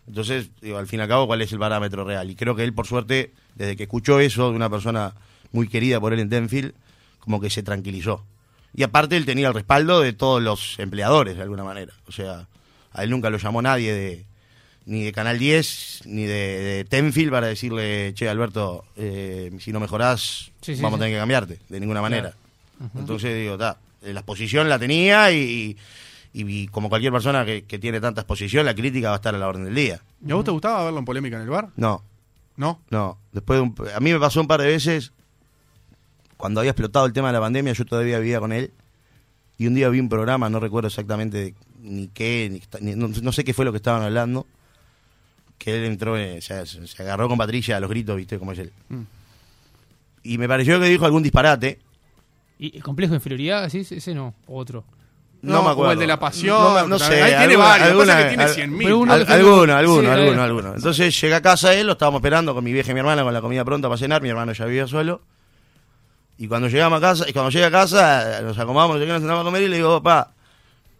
Entonces, 0.07 0.49
digo, 0.61 0.77
al 0.77 0.87
fin 0.87 0.99
y 0.99 1.03
al 1.03 1.09
cabo, 1.09 1.25
¿cuál 1.27 1.41
es 1.41 1.51
el 1.51 1.59
parámetro 1.59 2.03
real? 2.03 2.29
Y 2.29 2.35
creo 2.35 2.55
que 2.55 2.63
él, 2.63 2.73
por 2.73 2.85
suerte, 2.85 3.31
desde 3.55 3.75
que 3.75 3.83
escuchó 3.83 4.19
eso 4.19 4.51
de 4.51 4.55
una 4.55 4.69
persona 4.69 5.15
muy 5.51 5.67
querida 5.67 5.99
por 5.99 6.13
él 6.13 6.19
en 6.19 6.29
Tenfield, 6.29 6.73
como 7.19 7.41
que 7.41 7.49
se 7.49 7.63
tranquilizó. 7.63 8.23
Y 8.75 8.83
aparte 8.83 9.17
él 9.17 9.25
tenía 9.25 9.47
el 9.47 9.53
respaldo 9.53 10.01
de 10.01 10.13
todos 10.13 10.43
los 10.43 10.77
empleadores, 10.79 11.37
de 11.37 11.41
alguna 11.41 11.63
manera. 11.63 11.93
O 12.07 12.11
sea, 12.11 12.47
a 12.93 13.03
él 13.03 13.09
nunca 13.09 13.29
lo 13.29 13.37
llamó 13.37 13.61
nadie 13.61 13.93
de 13.93 14.25
ni 14.85 15.03
de 15.03 15.11
Canal 15.11 15.39
10, 15.39 16.01
ni 16.05 16.23
de, 16.25 16.33
de 16.59 16.85
Tenfield 16.85 17.31
para 17.31 17.47
decirle, 17.47 18.13
che, 18.13 18.29
Alberto, 18.29 18.85
eh, 18.95 19.51
si 19.59 19.71
no 19.71 19.79
mejorás, 19.79 20.51
Sí, 20.61 20.75
sí, 20.75 20.81
vamos 20.81 20.97
sí. 20.97 21.01
a 21.01 21.05
tener 21.05 21.15
que 21.15 21.19
cambiarte, 21.21 21.59
de 21.69 21.79
ninguna 21.79 22.01
manera. 22.01 22.33
Entonces 22.95 23.35
digo, 23.35 23.57
ta, 23.57 23.77
eh, 24.03 24.13
la 24.13 24.19
exposición 24.19 24.67
la 24.69 24.77
tenía 24.77 25.31
y, 25.31 25.77
y- 26.33 26.41
y 26.43 26.67
como 26.67 26.89
cualquier 26.89 27.11
persona 27.13 27.45
que, 27.45 27.63
que 27.63 27.79
tiene 27.79 27.99
tanta 28.01 28.21
exposición, 28.21 28.65
la 28.65 28.75
crítica 28.75 29.07
va 29.09 29.13
a 29.13 29.17
estar 29.17 29.33
a 29.33 29.37
la 29.37 29.47
orden 29.47 29.63
del 29.65 29.73
día. 29.75 30.01
¿Y 30.25 30.31
a 30.31 30.35
vos 30.35 30.43
te 30.45 30.51
gustaba 30.51 30.83
verlo 30.83 30.99
en 30.99 31.05
polémica 31.05 31.37
en 31.37 31.43
el 31.43 31.49
bar? 31.49 31.69
No, 31.77 32.03
¿No? 32.57 32.79
no. 32.89 33.17
Después 33.31 33.57
de 33.57 33.61
un- 33.61 33.75
a 33.95 33.99
mí 34.01 34.11
me 34.13 34.19
pasó 34.19 34.41
un 34.41 34.47
par 34.47 34.61
de 34.61 34.67
veces, 34.67 35.13
cuando 36.37 36.59
había 36.59 36.71
explotado 36.71 37.05
el 37.05 37.13
tema 37.13 37.27
de 37.29 37.33
la 37.33 37.39
pandemia, 37.41 37.73
yo 37.73 37.85
todavía 37.85 38.19
vivía 38.19 38.39
con 38.39 38.51
él. 38.51 38.71
Y 39.57 39.67
un 39.67 39.73
día 39.75 39.87
vi 39.89 39.99
un 40.01 40.09
programa, 40.09 40.49
no 40.49 40.59
recuerdo 40.59 40.87
exactamente 40.89 41.55
ni 41.81 42.07
qué, 42.09 42.49
ni 42.51 42.57
esta- 42.57 42.79
ni- 42.81 42.95
no, 42.95 43.07
no 43.07 43.31
sé 43.31 43.43
qué 43.45 43.53
fue 43.53 43.63
lo 43.65 43.71
que 43.71 43.77
estaban 43.77 44.01
hablando. 44.03 44.45
Que 45.57 45.75
él 45.77 45.85
entró, 45.85 46.17
eh, 46.17 46.41
se, 46.41 46.53
agarró 46.99 47.27
con 47.27 47.37
Patricia 47.37 47.77
a 47.77 47.79
los 47.79 47.89
gritos, 47.89 48.15
¿viste? 48.17 48.37
Como 48.37 48.51
es 48.51 48.59
él. 48.59 48.71
Mm. 48.89 49.01
Y 50.23 50.37
me 50.37 50.47
pareció 50.47 50.79
que 50.79 50.87
dijo 50.87 51.05
algún 51.05 51.23
disparate. 51.23 51.79
¿Y 52.59 52.75
el 52.77 52.83
complejo 52.83 53.11
de 53.11 53.17
inferioridad, 53.17 53.63
decís? 53.63 53.91
Ese 53.91 54.13
no, 54.13 54.33
otro. 54.47 54.83
No, 55.41 55.61
me 55.63 55.69
acuerdo. 55.69 55.89
O 55.89 55.93
el 55.93 55.99
de 55.99 56.07
la 56.07 56.19
pasión. 56.19 56.57
No, 56.59 56.81
me- 56.83 56.87
no 56.89 56.97
sé. 56.97 57.21
Ahí 57.21 57.35
tiene 57.37 57.55
varios. 57.55 57.89
Alguna- 57.89 58.17
que 58.17 58.27
tiene 58.29 58.43
al- 58.43 58.49
100.000. 58.55 58.77
pero 58.83 58.97
uno- 58.99 59.13
Al- 59.13 59.25
que- 59.27 59.33
alguno, 59.33 59.75
alguno, 59.75 60.01
Sí, 60.01 60.07
alguno, 60.07 60.41
alguno. 60.43 60.73
Entonces 60.75 61.21
llega 61.21 61.37
a 61.37 61.41
casa 61.41 61.73
él, 61.75 61.85
lo 61.85 61.93
estábamos 61.93 62.19
esperando 62.19 62.55
con 62.55 62.63
mi 62.63 62.73
vieja 62.73 62.89
y 62.91 62.93
mi 62.95 62.99
hermana 63.01 63.23
con 63.23 63.31
la 63.33 63.41
comida 63.41 63.63
pronta 63.63 63.87
para 63.87 63.99
cenar. 63.99 64.21
Mi 64.23 64.29
hermano 64.29 64.53
ya 64.53 64.65
vivía 64.65 64.87
solo. 64.87 65.21
Y 66.37 66.47
cuando 66.47 66.67
llegamos 66.67 66.97
a 66.97 67.01
casa, 67.01 67.29
y 67.29 67.33
cuando 67.33 67.51
llega 67.51 67.67
a 67.67 67.71
casa, 67.71 68.41
nos 68.41 68.57
acomodamos, 68.57 68.99
no 68.99 69.05
nos 69.05 69.19
sentamos 69.19 69.41
a 69.41 69.43
comer 69.45 69.61
y 69.63 69.67
le 69.69 69.75
digo, 69.77 70.01
papá, 70.01 70.33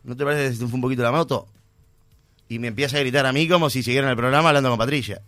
¿no 0.03 0.15
te 0.15 0.23
parece 0.23 0.43
que 0.49 0.53
se 0.53 0.59
te 0.59 0.67
fue 0.67 0.75
un 0.75 0.81
poquito 0.81 1.01
la 1.01 1.11
moto? 1.11 1.47
Y 2.49 2.59
me 2.59 2.67
empieza 2.67 2.97
a 2.97 2.99
gritar 2.99 3.25
a 3.25 3.33
mí 3.33 3.47
como 3.47 3.69
si 3.69 3.81
siguiera 3.83 4.07
en 4.07 4.11
el 4.11 4.17
programa 4.17 4.49
hablando 4.49 4.69
con 4.69 4.77
Patricia. 4.77 5.21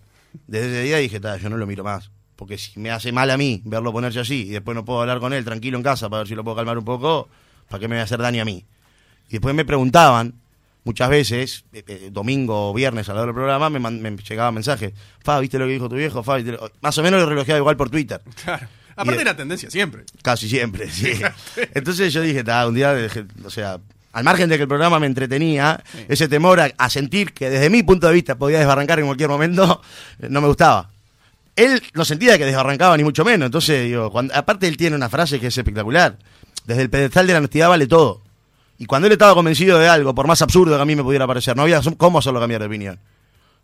Desde 0.45 0.67
ese 0.69 0.83
día 0.83 0.97
dije, 0.97 1.19
"Ta, 1.19 1.37
yo 1.37 1.49
no 1.49 1.57
lo 1.57 1.65
miro 1.65 1.83
más. 1.83 2.11
Porque 2.35 2.57
si 2.59 2.79
me 2.79 2.91
hace 2.91 3.11
mal 3.11 3.31
a 3.31 3.37
mí 3.37 3.61
verlo 3.65 3.91
ponerse 3.91 4.19
así 4.19 4.43
y 4.47 4.49
después 4.49 4.75
no 4.75 4.85
puedo 4.85 5.01
hablar 5.01 5.19
con 5.19 5.33
él 5.33 5.43
tranquilo 5.43 5.77
en 5.77 5.83
casa 5.83 6.09
para 6.09 6.19
ver 6.19 6.27
si 6.27 6.35
lo 6.35 6.43
puedo 6.43 6.55
calmar 6.57 6.77
un 6.77 6.85
poco, 6.85 7.27
¿para 7.67 7.79
qué 7.79 7.87
me 7.87 7.95
va 7.95 8.01
a 8.01 8.05
hacer 8.05 8.19
daño 8.19 8.43
a 8.43 8.45
mí? 8.45 8.63
Y 9.29 9.31
después 9.31 9.55
me 9.55 9.65
preguntaban, 9.65 10.35
muchas 10.83 11.09
veces, 11.09 11.65
eh, 11.73 11.83
eh, 11.87 12.09
domingo 12.11 12.69
o 12.69 12.73
viernes 12.75 13.09
a 13.09 13.13
la 13.13 13.21
hora 13.21 13.27
del 13.27 13.35
programa, 13.35 13.69
me, 13.71 13.79
man- 13.79 13.99
me 14.01 14.15
llegaban 14.15 14.53
mensajes. 14.53 14.93
Fa, 15.23 15.39
¿viste 15.39 15.57
lo 15.57 15.65
que 15.65 15.71
dijo 15.73 15.89
tu 15.89 15.95
viejo? 15.95 16.21
Fa, 16.21 16.35
¿viste 16.35 16.51
lo-?" 16.51 16.71
Más 16.81 16.95
o 16.99 17.01
menos 17.03 17.19
lo 17.19 17.25
relojeaba 17.27 17.57
igual 17.57 17.75
por 17.77 17.89
Twitter. 17.89 18.21
Claro. 18.43 18.67
Aparte 18.99 19.19
de 19.19 19.25
la 19.25 19.37
tendencia 19.37 19.69
siempre. 19.69 20.05
Casi 20.23 20.49
siempre, 20.49 20.89
sí. 20.89 21.11
Entonces 21.75 22.11
yo 22.13 22.21
dije, 22.21 22.43
"Ta, 22.43 22.67
un 22.67 22.73
día, 22.75 22.93
dejé- 22.95 23.27
o 23.45 23.49
sea, 23.51 23.79
al 24.17 24.23
margen 24.23 24.49
de 24.49 24.55
que 24.55 24.63
el 24.63 24.67
programa 24.67 24.99
me 24.99 25.05
entretenía, 25.05 25.79
ese 26.07 26.27
temor 26.27 26.59
a, 26.59 26.71
a 26.75 26.89
sentir 26.89 27.33
que 27.33 27.51
desde 27.51 27.69
mi 27.69 27.83
punto 27.83 28.07
de 28.07 28.13
vista 28.13 28.35
podía 28.35 28.57
desbarrancar 28.57 28.97
en 28.97 29.05
cualquier 29.05 29.29
momento, 29.29 29.79
no 30.29 30.41
me 30.41 30.47
gustaba. 30.47 30.89
Él 31.55 31.83
no 31.93 32.03
sentía 32.03 32.35
que 32.35 32.45
desbarrancaba 32.45 32.97
ni 32.97 33.03
mucho 33.03 33.23
menos, 33.23 33.45
entonces 33.45 33.85
digo, 33.85 34.11
cuando, 34.11 34.33
aparte 34.33 34.67
él 34.67 34.75
tiene 34.75 34.95
una 34.95 35.07
frase 35.07 35.39
que 35.39 35.47
es 35.47 35.57
espectacular, 35.57 36.17
desde 36.65 36.81
el 36.81 36.89
pedestal 36.89 37.27
de 37.27 37.33
la 37.33 37.39
honestidad 37.39 37.69
vale 37.69 37.85
todo. 37.85 38.23
Y 38.79 38.87
cuando 38.87 39.05
él 39.05 39.11
estaba 39.11 39.35
convencido 39.35 39.77
de 39.77 39.87
algo, 39.87 40.15
por 40.15 40.25
más 40.25 40.41
absurdo 40.41 40.75
que 40.75 40.81
a 40.81 40.85
mí 40.85 40.95
me 40.95 41.03
pudiera 41.03 41.27
parecer, 41.27 41.55
no 41.55 41.61
había 41.61 41.79
cómo 41.97 42.17
hacerlo 42.17 42.39
cambiar 42.39 42.61
de 42.61 42.67
opinión. 42.67 42.99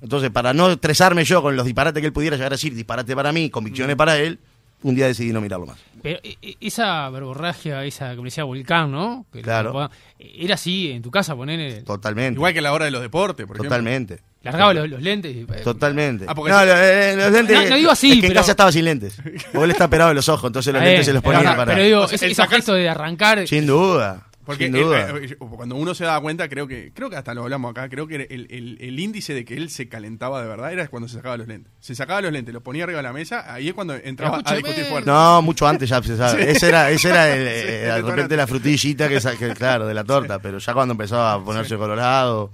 Entonces, 0.04 0.30
para 0.30 0.54
no 0.54 0.70
estresarme 0.70 1.26
yo 1.26 1.42
con 1.42 1.56
los 1.56 1.66
disparates 1.66 2.00
que 2.00 2.06
él 2.06 2.14
pudiera 2.14 2.36
llegar 2.36 2.52
a 2.52 2.58
decir, 2.58 2.76
disparate 2.76 3.16
para 3.16 3.32
mí, 3.32 3.50
convicciones 3.50 3.96
para 3.96 4.20
él, 4.20 4.38
un 4.84 4.96
día 4.96 5.08
decidí 5.08 5.32
no 5.34 5.42
mirarlo 5.42 5.66
más. 5.66 5.78
Pero 6.02 6.20
eh, 6.24 6.36
eh, 6.42 6.56
esa 6.60 7.10
verborragia, 7.10 7.84
esa, 7.86 8.12
como 8.16 8.26
decía, 8.26 8.44
volcán, 8.44 8.92
¿no? 8.92 9.26
Que 9.32 9.42
Claro. 9.42 9.90
Era 10.20 10.56
así 10.56 10.92
en 10.92 11.02
tu 11.02 11.10
casa, 11.12 11.36
poner 11.36 11.84
Totalmente. 11.84 12.38
Igual 12.38 12.54
que 12.54 12.60
a 12.60 12.62
la 12.62 12.74
hora 12.74 12.86
de 12.86 12.92
los 12.92 13.02
deportes, 13.02 13.46
por 13.48 13.56
ejemplo. 13.56 13.70
Totalmente. 13.70 14.20
Largaba 14.42 14.74
los, 14.74 14.90
los 14.90 15.02
lentes. 15.02 15.34
eh, 15.36 15.46
Totalmente. 15.64 16.26
Ah, 16.28 16.36
porque 16.36 16.52
no, 16.52 16.66
lo- 16.66 16.76
eh, 16.76 17.16
los 17.16 17.32
lentes. 17.32 17.64
No, 17.64 17.70
no 17.70 17.76
digo 17.78 17.92
así, 17.92 18.12
es 18.12 18.20
que 18.20 18.26
en 18.28 18.32
pero- 18.32 18.42
casa 18.42 18.52
estaba 18.52 18.72
sin 18.74 18.84
lentes. 18.84 19.16
Porque 19.54 19.64
él 19.64 19.72
está 19.72 19.86
operado 19.86 20.10
de 20.10 20.16
los 20.16 20.28
ojos, 20.28 20.48
entonces 20.50 20.74
los 20.74 20.82
eh, 20.84 20.86
lentes 20.86 21.06
se 21.06 21.14
los 21.14 21.24
pero- 21.24 21.38
ponía 21.38 21.52
pero, 21.56 21.66
para. 21.66 21.80
digo, 21.80 22.02
O 22.02 22.08
sea, 22.10 22.16
ese, 22.28 22.48
gesto 22.48 22.74
de 22.74 22.90
arrancar. 22.90 23.48
Sin 23.48 23.66
duda. 23.66 24.28
Porque 24.46 24.66
sin 24.66 24.74
duda. 24.74 25.10
eh, 25.18 25.26
eh, 25.32 25.36
cuando 25.38 25.76
uno 25.76 25.94
se 25.96 26.04
daba 26.06 26.20
cuenta, 26.22 26.50
creo 26.50 26.68
que 26.68 26.92
creo 26.94 27.10
que 27.10 27.16
hasta 27.16 27.34
lo 27.34 27.44
hablamos 27.44 27.72
acá, 27.72 27.88
creo 27.90 28.08
que 28.08 28.16
el, 28.16 28.48
el- 28.50 28.78
el 28.82 29.00
índice 29.00 29.34
de 29.34 29.46
que 29.46 29.56
él 29.56 29.70
se 29.70 29.88
calentaba 29.88 30.42
de 30.42 30.48
verdad 30.48 30.74
era 30.74 30.88
cuando 30.88 31.08
se 31.08 31.16
sacaba 31.16 31.38
los 31.38 31.48
lentes. 31.48 31.72
Se 31.80 31.96
sacaba 31.96 32.22
los 32.22 32.32
lentes, 32.32 32.54
los 32.54 32.62
ponía 32.64 32.84
arriba 32.84 32.98
de 32.98 33.04
la 33.04 33.14
mesa, 33.14 33.52
ahí 33.54 33.70
es 33.70 33.74
cuando 33.74 33.96
entraba 33.96 34.42
a 34.44 34.54
discutir 34.56 34.86
fuerte. 34.86 35.10
no, 35.10 35.42
mucho 35.42 35.68
antes 35.68 35.90
ya 35.90 36.02
se 36.04 36.18
sabe. 36.18 36.52
Ese 36.52 36.68
era, 36.68 36.90
ese 36.92 37.10
era 37.10 37.34
el, 37.34 37.42
eh, 37.48 37.92
Sí, 37.96 38.02
de 38.02 38.02
repente 38.02 38.36
la 38.38 38.48
frutillita 38.48 39.08
que, 39.10 39.20
que, 39.40 39.54
claro, 39.54 39.88
de 39.88 39.94
la 39.94 40.04
torta. 40.04 40.40
Pero 40.40 40.58
ya 40.58 40.74
cuando 40.74 40.92
empezaba 40.94 41.34
a 41.34 41.44
ponerse 41.44 41.78
colorado, 41.78 42.52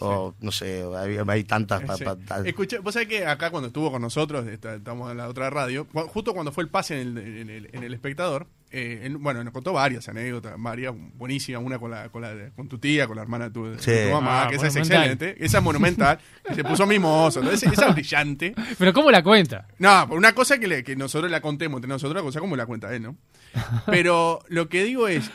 o 0.00 0.32
no 0.40 0.52
sé, 0.52 0.84
hay, 0.96 1.18
hay 1.26 1.44
tantas. 1.44 1.82
pa- 1.82 1.96
Sí. 1.96 2.04
pa- 2.04 2.16
ta- 2.16 2.42
Escuché, 2.46 2.78
vos 2.78 2.94
sabés 2.94 3.08
que 3.08 3.26
acá 3.26 3.50
cuando 3.50 3.66
estuvo 3.68 3.90
con 3.90 4.00
nosotros, 4.00 4.46
está- 4.46 4.76
estamos 4.76 5.10
en 5.10 5.16
la 5.16 5.28
otra 5.28 5.50
radio, 5.50 5.86
justo 5.92 6.34
cuando 6.34 6.52
fue 6.52 6.62
el 6.64 6.70
pase 6.70 7.00
en 7.00 7.18
el, 7.18 7.38
en 7.38 7.50
el- 7.50 7.68
en 7.72 7.82
el 7.82 7.94
espectador, 7.94 8.46
eh, 8.70 9.00
él, 9.04 9.16
bueno, 9.16 9.42
nos 9.42 9.52
contó 9.52 9.72
varias 9.72 10.08
anécdotas, 10.08 10.54
varias 10.58 10.94
buenísimas, 11.14 11.62
una 11.64 11.78
con 11.78 11.90
la, 11.90 12.08
con 12.10 12.20
la 12.22 12.34
de- 12.34 12.50
con 12.52 12.68
tu 12.68 12.78
tía, 12.78 13.06
con 13.06 13.16
la 13.16 13.22
hermana 13.22 13.46
de 13.46 13.50
tu, 13.50 13.64
de 13.66 13.78
Sí. 13.78 13.90
tu 14.06 14.12
mamá, 14.12 14.42
Ah, 14.44 14.48
que 14.48 14.56
esa 14.56 14.66
es 14.66 14.74
monumental. 14.74 15.10
excelente, 15.10 15.44
esa 15.44 15.58
es 15.58 15.64
monumental, 15.64 16.18
que 16.46 16.54
se 16.54 16.64
puso 16.64 16.86
mimoso, 16.86 17.40
esa, 17.50 17.70
esa 17.70 17.88
es 17.88 17.94
brillante. 17.94 18.54
Pero 18.78 18.92
¿cómo 18.92 19.10
la 19.10 19.22
cuenta? 19.22 19.66
No, 19.78 20.06
por 20.08 20.18
una 20.18 20.34
cosa 20.34 20.58
que, 20.58 20.66
le- 20.68 20.84
que 20.84 20.96
nosotros 20.96 21.30
la 21.30 21.40
contemos 21.40 21.78
entre 21.78 21.88
nosotros, 21.88 22.10
otra 22.12 22.22
cosa 22.22 22.40
como 22.40 22.56
la 22.56 22.66
cuenta 22.66 22.94
él, 22.94 23.02
¿no? 23.02 23.16
Pero 23.86 24.40
lo 24.48 24.68
que 24.68 24.84
digo 24.84 25.08
es, 25.08 25.30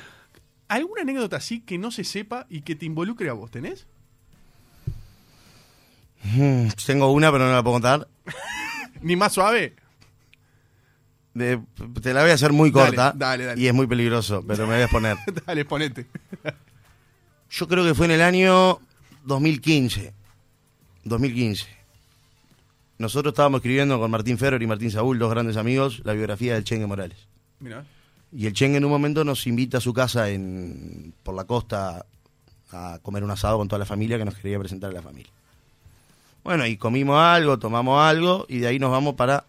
¿alguna 0.67 1.02
anécdota 1.02 1.38
así 1.38 1.62
que 1.62 1.78
no 1.78 1.89
se 1.91 2.04
sepa 2.04 2.46
y 2.50 2.62
que 2.62 2.76
te 2.76 2.86
involucre 2.86 3.30
a 3.30 3.34
vos? 3.34 3.50
¿Tenés? 3.52 3.88
Mm, 6.24 6.67
Tengo 6.86 7.12
una, 7.12 7.32
pero 7.32 7.46
no 7.46 7.52
la 7.54 7.63
puedo 7.63 7.74
contar. 7.76 8.08
¿Ni 9.02 9.15
más 9.15 9.34
suave? 9.34 9.76
De- 11.34 11.60
te 12.02 12.13
la 12.13 12.22
voy 12.22 12.32
a 12.32 12.36
hacer 12.36 12.52
muy 12.54 12.72
corta. 12.72 13.13
dale, 13.15 13.46
dale. 13.46 13.62
Y 13.62 13.67
es 13.67 13.74
muy 13.74 13.88
peligroso, 13.88 14.43
pero 14.48 14.63
me 14.67 14.74
voy 14.74 14.82
a 14.82 14.84
exponer. 14.86 15.17
Dale, 15.48 15.65
ponete. 15.65 16.06
Yo 17.50 17.67
creo 17.67 17.84
que 17.84 17.93
fue 17.96 18.06
en 18.06 18.12
el 18.13 18.22
año 18.22 18.80
2015. 19.26 20.13
2015. 21.06 21.65
Nosotros 23.00 23.34
estábamos 23.34 23.60
escribiendo 23.60 24.00
con 24.00 24.10
Martín 24.12 24.38
Ferrer 24.38 24.62
y 24.62 24.67
Martín 24.67 24.91
Saúl, 24.91 25.17
dos 25.19 25.30
grandes 25.32 25.58
amigos, 25.58 26.02
la 26.06 26.13
biografía 26.13 26.54
del 26.54 26.63
Chengue 26.63 26.86
Morales. 26.88 27.17
Mira. 27.60 27.84
Y 28.32 28.46
el 28.48 28.54
Chengue 28.54 28.78
en 28.78 28.86
un 28.86 28.91
momento 28.91 29.24
nos 29.24 29.46
invita 29.48 29.78
a 29.80 29.82
su 29.82 29.93
casa 29.93 30.30
en, 30.30 31.13
por 31.24 31.36
la 31.36 31.43
costa 31.46 32.06
a 32.72 33.00
comer 33.02 33.24
un 33.24 33.32
asado 33.32 33.58
con 33.58 33.67
toda 33.67 33.80
la 33.80 33.86
familia 33.86 34.17
que 34.17 34.26
nos 34.26 34.36
quería 34.36 34.58
presentar 34.60 34.89
a 34.91 34.93
la 34.93 35.02
familia. 35.02 35.32
Bueno, 36.43 36.65
y 36.65 36.78
comimos 36.78 37.17
algo, 37.19 37.60
tomamos 37.60 38.02
algo, 38.02 38.46
y 38.50 38.60
de 38.60 38.67
ahí 38.67 38.80
nos 38.80 38.91
vamos 38.91 39.15
para 39.15 39.46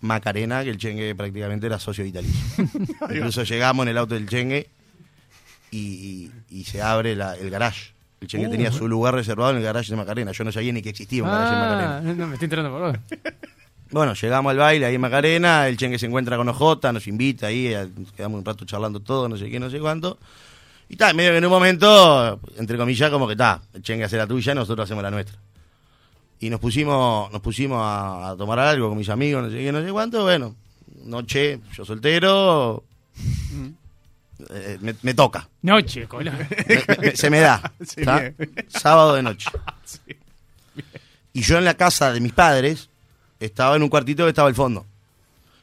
Macarena, 0.00 0.62
que 0.64 0.70
el 0.70 0.78
Chengue 0.78 1.14
prácticamente 1.14 1.66
era 1.66 1.78
socio 1.78 2.04
vitalicio. 2.04 2.64
Incluso 3.10 3.42
llegamos 3.44 3.84
en 3.84 3.88
el 3.90 3.98
auto 3.98 4.14
del 4.14 4.28
Chengue 4.28 4.68
y, 5.70 5.78
y- 5.78 6.32
y 6.60 6.64
se 6.64 6.82
abre 6.82 7.16
la- 7.16 7.36
el 7.36 7.50
garage. 7.50 7.92
El 8.20 8.28
Chengue 8.28 8.48
Uh. 8.48 8.50
tenía 8.50 8.72
su 8.72 8.88
lugar 8.88 9.14
reservado 9.14 9.50
en 9.50 9.58
el 9.58 9.62
garage 9.62 9.90
de 9.90 9.96
Macarena. 9.96 10.32
Yo 10.32 10.44
no 10.44 10.52
sabía 10.52 10.72
ni 10.72 10.80
que 10.82 10.90
existía 10.90 11.22
un 11.22 11.28
garage 11.30 11.52
Macarena. 11.54 11.96
Ah, 11.98 12.00
no, 12.02 12.26
me 12.26 12.34
estoy 12.34 12.46
enterando 12.46 12.70
por 12.70 12.80
vos. 12.92 12.98
Bueno, 13.90 14.14
llegamos 14.14 14.50
al 14.50 14.56
baile 14.56 14.86
ahí 14.86 14.94
en 14.96 15.00
Macarena, 15.00 15.68
el 15.68 15.76
Chengue 15.76 15.98
se 15.98 16.06
encuentra 16.06 16.36
con 16.36 16.48
OJ, 16.48 16.92
nos 16.92 17.06
invita 17.06 17.46
ahí, 17.46 17.72
quedamos 18.16 18.38
un 18.40 18.44
rato 18.44 18.64
charlando 18.64 18.98
todo, 19.00 19.28
no 19.28 19.36
sé 19.36 19.48
qué, 19.48 19.60
no 19.60 19.70
sé 19.70 19.78
cuánto. 19.78 20.18
Y 20.88 20.94
está, 20.94 21.12
medio 21.14 21.30
que 21.30 21.38
en 21.38 21.44
un 21.44 21.50
momento, 21.50 22.40
entre 22.58 22.76
comillas, 22.78 23.10
como 23.10 23.26
que 23.28 23.32
está, 23.34 23.60
el 23.74 23.82
Chengue 23.82 24.04
hace 24.04 24.16
la 24.16 24.26
tuya, 24.26 24.54
nosotros 24.54 24.84
hacemos 24.84 25.02
la 25.04 25.10
nuestra. 25.10 25.38
Y 26.40 26.50
nos 26.50 26.60
pusimos, 26.60 27.30
nos 27.32 27.40
pusimos 27.40 27.78
a, 27.80 28.30
a 28.30 28.36
tomar 28.36 28.58
algo 28.58 28.88
con 28.90 28.98
mis 28.98 29.08
amigos, 29.08 29.42
no 29.44 29.50
sé 29.50 29.56
qué, 29.58 29.72
no 29.72 29.82
sé 29.82 29.90
cuánto, 29.90 30.22
bueno, 30.24 30.54
noche, 31.04 31.60
yo 31.74 31.84
soltero, 31.84 32.84
eh, 34.50 34.76
me, 34.80 34.94
me 35.02 35.14
toca, 35.14 35.48
Noche, 35.62 36.06
cola. 36.06 36.32
me- 36.68 36.96
me- 36.98 37.16
se 37.16 37.30
me 37.30 37.40
da, 37.40 37.72
Sí, 37.80 38.00
¿está? 38.00 38.20
bien. 38.20 38.36
sábado 38.68 39.14
de 39.14 39.22
noche. 39.22 39.48
Y 41.32 41.42
yo 41.42 41.58
en 41.58 41.66
la 41.66 41.74
casa 41.74 42.12
de 42.14 42.20
mis 42.20 42.32
padres 42.32 42.88
estaba 43.40 43.76
en 43.76 43.82
un 43.82 43.90
cuartito 43.90 44.24
que 44.24 44.30
estaba 44.30 44.48
al 44.48 44.54
fondo. 44.54 44.86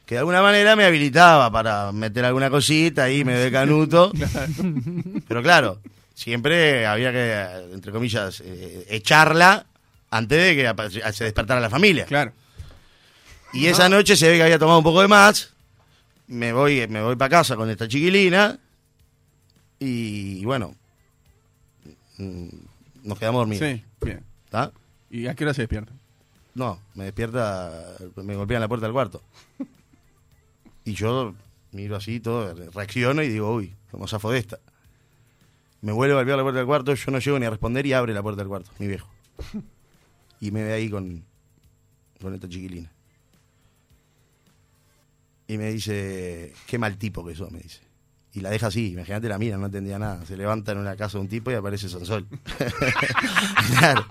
Que 0.06 0.14
de 0.14 0.18
alguna 0.20 0.40
manera 0.40 0.76
me 0.76 0.84
habilitaba 0.84 1.50
para 1.50 1.90
meter 1.90 2.24
alguna 2.24 2.48
cosita 2.48 3.02
ahí, 3.04 3.24
me 3.24 3.32
de 3.32 3.50
canuto. 3.50 4.12
Pero 5.28 5.42
claro, 5.42 5.80
siempre 6.14 6.86
había 6.86 7.10
que, 7.10 7.72
entre 7.72 7.90
comillas, 7.90 8.40
eh, 8.44 8.86
echarla 8.88 9.66
antes 10.14 10.38
de 10.38 10.54
que 10.54 11.12
se 11.12 11.24
despertara 11.24 11.60
la 11.60 11.68
familia. 11.68 12.06
Claro. 12.06 12.32
Y 13.52 13.66
esa 13.66 13.88
noche 13.88 14.16
se 14.16 14.28
ve 14.28 14.36
que 14.36 14.44
había 14.44 14.60
tomado 14.60 14.78
un 14.78 14.84
poco 14.84 15.00
de 15.00 15.08
más. 15.08 15.52
Me 16.28 16.52
voy, 16.52 16.86
me 16.86 17.02
voy 17.02 17.16
para 17.16 17.30
casa 17.30 17.56
con 17.56 17.68
esta 17.68 17.88
chiquilina. 17.88 18.56
Y 19.80 20.44
bueno, 20.44 20.76
mm, 22.18 22.46
nos 23.02 23.18
quedamos 23.18 23.40
dormidos. 23.40 23.68
Sí, 23.68 23.84
bien. 24.00 24.22
¿Está? 24.44 24.70
¿Y 25.10 25.26
a 25.26 25.34
qué 25.34 25.44
hora 25.44 25.54
se 25.54 25.62
despierta? 25.62 25.92
No, 26.54 26.80
me 26.94 27.04
despierta, 27.04 27.96
me 28.14 28.36
golpean 28.36 28.60
la 28.60 28.68
puerta 28.68 28.86
del 28.86 28.92
cuarto. 28.92 29.20
Y 30.84 30.94
yo 30.94 31.34
miro 31.72 31.96
así 31.96 32.20
todo, 32.20 32.54
reacciono 32.72 33.20
y 33.22 33.28
digo, 33.28 33.52
uy, 33.52 33.74
como 33.90 34.06
zafo 34.06 34.30
de 34.30 34.38
esta. 34.38 34.60
Me 35.80 35.90
vuelve 35.90 36.14
a 36.14 36.18
golpear 36.18 36.36
la 36.36 36.44
puerta 36.44 36.58
del 36.58 36.66
cuarto, 36.66 36.94
yo 36.94 37.10
no 37.10 37.18
llego 37.18 37.38
ni 37.40 37.46
a 37.46 37.50
responder 37.50 37.84
y 37.84 37.92
abre 37.92 38.14
la 38.14 38.22
puerta 38.22 38.42
del 38.42 38.48
cuarto, 38.48 38.70
mi 38.78 38.86
viejo. 38.86 39.08
Y 40.44 40.50
me 40.50 40.62
ve 40.62 40.74
ahí 40.74 40.90
con, 40.90 41.24
con 42.20 42.34
esta 42.34 42.46
chiquilina. 42.46 42.92
Y 45.48 45.56
me 45.56 45.72
dice, 45.72 46.52
qué 46.66 46.78
mal 46.78 46.98
tipo 46.98 47.24
que 47.24 47.34
sos, 47.34 47.50
me 47.50 47.60
dice. 47.60 47.80
Y 48.34 48.40
la 48.40 48.50
deja 48.50 48.66
así, 48.66 48.92
imagínate 48.92 49.26
la 49.26 49.38
mira, 49.38 49.56
no 49.56 49.64
entendía 49.64 49.98
nada. 49.98 50.26
Se 50.26 50.36
levanta 50.36 50.72
en 50.72 50.78
una 50.78 50.96
casa 50.96 51.16
de 51.16 51.22
un 51.22 51.28
tipo 51.28 51.50
y 51.50 51.54
aparece 51.54 51.88
Sansol. 51.88 52.26
claro. 53.78 54.06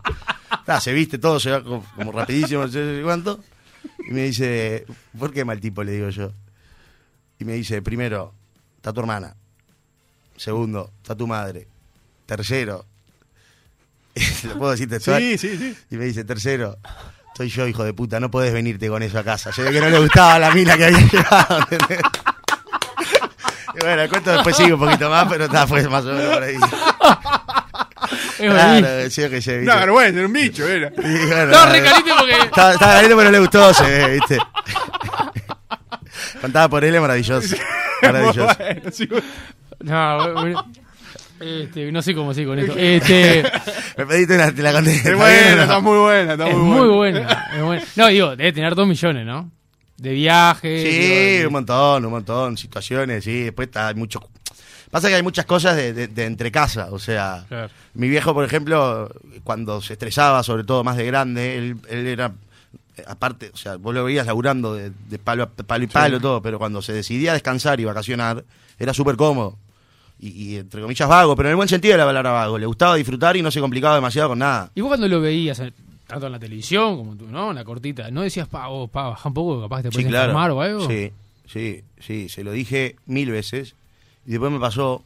Se 0.82 0.91
viste 0.91 1.19
todo, 1.19 1.39
se 1.39 1.52
va 1.52 1.63
como, 1.63 1.86
como 1.96 2.12
rapidísimo, 2.12 2.63
no 2.63 2.67
sé 2.67 3.02
cuánto. 3.04 3.39
Y 4.10 4.12
me 4.12 4.24
dice, 4.24 4.88
¿por 5.19 5.32
qué 5.32 5.46
mal 5.46 5.60
tipo? 5.60 5.84
Le 5.84 5.91
digo 5.91 6.10
yo. 6.10 6.32
Y 7.38 7.46
me 7.46 7.54
dice, 7.54 7.84
primero, 7.84 8.34
está 8.78 8.91
tu 8.91 9.02
hermana. 9.02 9.36
Segundo, 10.36 10.89
está 10.98 11.15
tu 11.15 11.28
madre. 11.28 11.67
Tercero, 12.26 12.88
¿lo 14.47 14.58
puedo 14.58 14.71
decir 14.71 14.89
textual? 14.89 15.21
Sí, 15.21 15.38
sí, 15.38 15.58
sí. 15.58 15.76
Y 15.91 15.97
me 15.97 16.06
dice, 16.06 16.23
tercero, 16.23 16.78
soy 17.36 17.49
yo, 17.49 17.67
hijo 17.67 17.84
de 17.84 17.93
puta, 17.93 18.19
no 18.19 18.30
podés 18.30 18.54
venirte 18.54 18.88
con 18.89 19.02
eso 19.04 19.19
a 19.19 19.23
casa. 19.23 19.52
Yo 19.52 19.69
que 19.71 19.82
no 19.82 19.89
le 19.89 19.99
gustaba 19.99 20.39
la 20.39 20.52
mina 20.52 20.78
que 20.78 20.86
había 20.86 20.99
llevado. 20.99 21.60
¿entendés? 21.69 22.02
Y 23.76 23.80
bueno, 23.84 24.04
el 24.04 24.10
cuento 24.10 24.32
después 24.32 24.56
sigue 24.56 24.73
un 24.73 24.80
poquito 24.80 25.10
más, 25.10 25.26
pero 25.28 25.45
está, 25.45 25.65
fue 25.65 25.88
más 25.89 26.06
o 26.06 26.13
menos 26.13 26.32
por 26.36 26.43
ahí. 26.43 26.58
Claro, 28.38 29.10
sí, 29.10 29.21
que 29.21 29.30
¿viste? 29.30 29.62
No, 29.63 29.76
vergüenza, 29.78 30.17
era 30.19 30.28
un 30.28 30.34
bicho, 30.34 30.67
era. 30.67 30.89
Y 30.89 31.26
bueno, 31.26 31.45
No, 31.47 31.65
re 31.71 31.82
caliente 31.82 32.12
porque. 32.17 32.34
Estaba, 32.34 32.73
estaba 32.73 32.93
caliente, 32.93 33.15
pero 33.15 33.23
no 33.23 33.32
le 33.32 33.39
gustó, 33.39 33.73
se 33.73 33.84
ve, 33.84 34.13
¿viste? 34.13 34.38
Contaba 36.41 36.69
por 36.69 36.84
él, 36.84 36.93
es 36.93 37.02
maravilloso. 37.02 37.56
Maravilloso. 38.02 38.56
Bueno, 38.58 38.82
sí, 38.91 39.10
No, 39.80 40.34
bueno, 40.34 40.65
este, 41.43 41.91
no 41.91 42.01
sé 42.01 42.13
cómo 42.15 42.34
sigo 42.34 42.51
con 42.51 42.60
esto. 42.60 42.73
Este, 42.77 43.43
Me 43.97 44.06
pediste 44.06 44.36
una, 44.36 44.53
te 44.53 44.62
la 44.62 44.71
conté. 44.73 44.91
Es 44.91 44.97
¿Está 45.06 45.15
buena, 45.15 45.62
está 45.63 45.79
muy 45.79 45.97
buena, 45.97 46.32
está 46.34 46.49
es 46.49 46.56
muy 46.58 46.79
muy 46.79 46.88
buena. 46.89 47.47
es 47.56 47.62
buena. 47.63 47.84
No, 47.95 48.08
digo, 48.08 48.36
debe 48.36 48.51
tener 48.53 48.75
dos 48.75 48.88
millones, 48.88 49.25
¿no? 49.25 49.51
De 49.97 50.12
viajes. 50.13 50.82
Sí, 50.82 51.36
digo, 51.38 51.47
un 51.47 51.53
montón, 51.53 52.06
un 52.06 52.12
montón. 52.12 52.58
Situaciones, 52.58 53.23
sí. 53.23 53.43
Después 53.43 53.67
está, 53.67 53.88
hay 53.89 53.95
mucho. 53.95 54.19
Pasa 54.91 55.08
que 55.10 55.15
hay 55.15 55.23
muchas 55.23 55.45
cosas 55.45 55.75
de, 55.75 55.93
de, 55.93 56.08
de 56.08 56.25
entre 56.25 56.51
casa. 56.51 56.89
O 56.91 56.99
sea, 56.99 57.45
Claro. 57.47 57.69
mi 57.93 58.10
viejo, 58.10 58.34
por 58.34 58.45
ejemplo, 58.45 59.10
cuando 59.43 59.82
se 59.82 59.93
estresaba, 59.93 60.43
sobre 60.43 60.63
todo 60.63 60.84
más 60.84 60.97
de 60.97 61.06
grande, 61.06 61.58
él, 61.58 61.77
él 61.89 62.08
era. 62.08 62.34
Aparte, 63.08 63.49
o 63.51 63.58
sea, 63.58 63.77
vos 63.77 63.91
lo 63.93 64.03
veías 64.03 64.27
laburando 64.27 64.75
de, 64.75 64.91
de 65.10 65.17
palo, 65.17 65.43
a 65.43 65.47
palo 65.49 65.84
y 65.84 65.88
palo, 65.88 66.19
todo, 66.19 66.43
pero 66.43 66.60
cuando 66.60 66.79
se 66.84 66.93
decidía 66.93 67.32
a 67.32 67.34
descansar 67.34 67.79
y 67.79 67.86
vacacionar, 67.86 68.43
era 68.77 68.93
súper 68.93 69.15
cómodo. 69.15 69.58
Y, 70.24 70.54
y, 70.54 70.56
entre 70.58 70.82
comillas 70.82 71.10
vago, 71.10 71.36
pero 71.36 71.50
en 71.50 71.52
el 71.52 71.56
buen 71.58 71.68
sentido 71.68 71.94
de 71.96 71.98
la 71.98 72.06
palabra 72.06 72.32
vago. 72.32 72.58
Le 72.58 72.66
gustaba 72.66 72.96
disfrutar 72.96 73.36
y 73.36 73.42
no 73.42 73.52
se 73.52 73.60
complicaba 73.60 73.96
demasiado 73.96 74.30
con 74.30 74.40
nada. 74.40 74.72
Y 74.74 74.80
vos 74.80 74.88
cuando 74.88 75.08
lo 75.10 75.20
veías, 75.20 75.60
eh, 75.60 75.74
tanto 76.08 76.28
en 76.28 76.32
la 76.32 76.40
televisión 76.40 76.96
como 76.96 77.16
tú, 77.18 77.28
¿no? 77.28 77.50
En 77.50 77.56
la 77.56 77.66
cortita, 77.66 78.10
¿no 78.10 78.22
decías, 78.22 78.48
pa, 78.48 78.68
vos, 78.68 78.90
pa, 78.90 79.10
baja 79.10 79.28
un 79.28 79.34
poco, 79.34 79.62
capaz 79.62 79.82
te 79.82 79.90
Sí, 79.90 79.96
puedes 79.96 80.08
claro. 80.10 80.24
enfermar 80.32 80.52
o 80.52 80.62
algo? 80.62 80.88
Sí, 80.88 81.12
sí, 81.46 81.82
sí, 82.00 82.30
se 82.30 82.44
lo 82.46 82.54
dije 82.54 82.96
mil 83.06 83.32
veces. 83.32 83.76
Y 84.26 84.32
después 84.32 84.50
me 84.50 84.60
pasó 84.62 85.04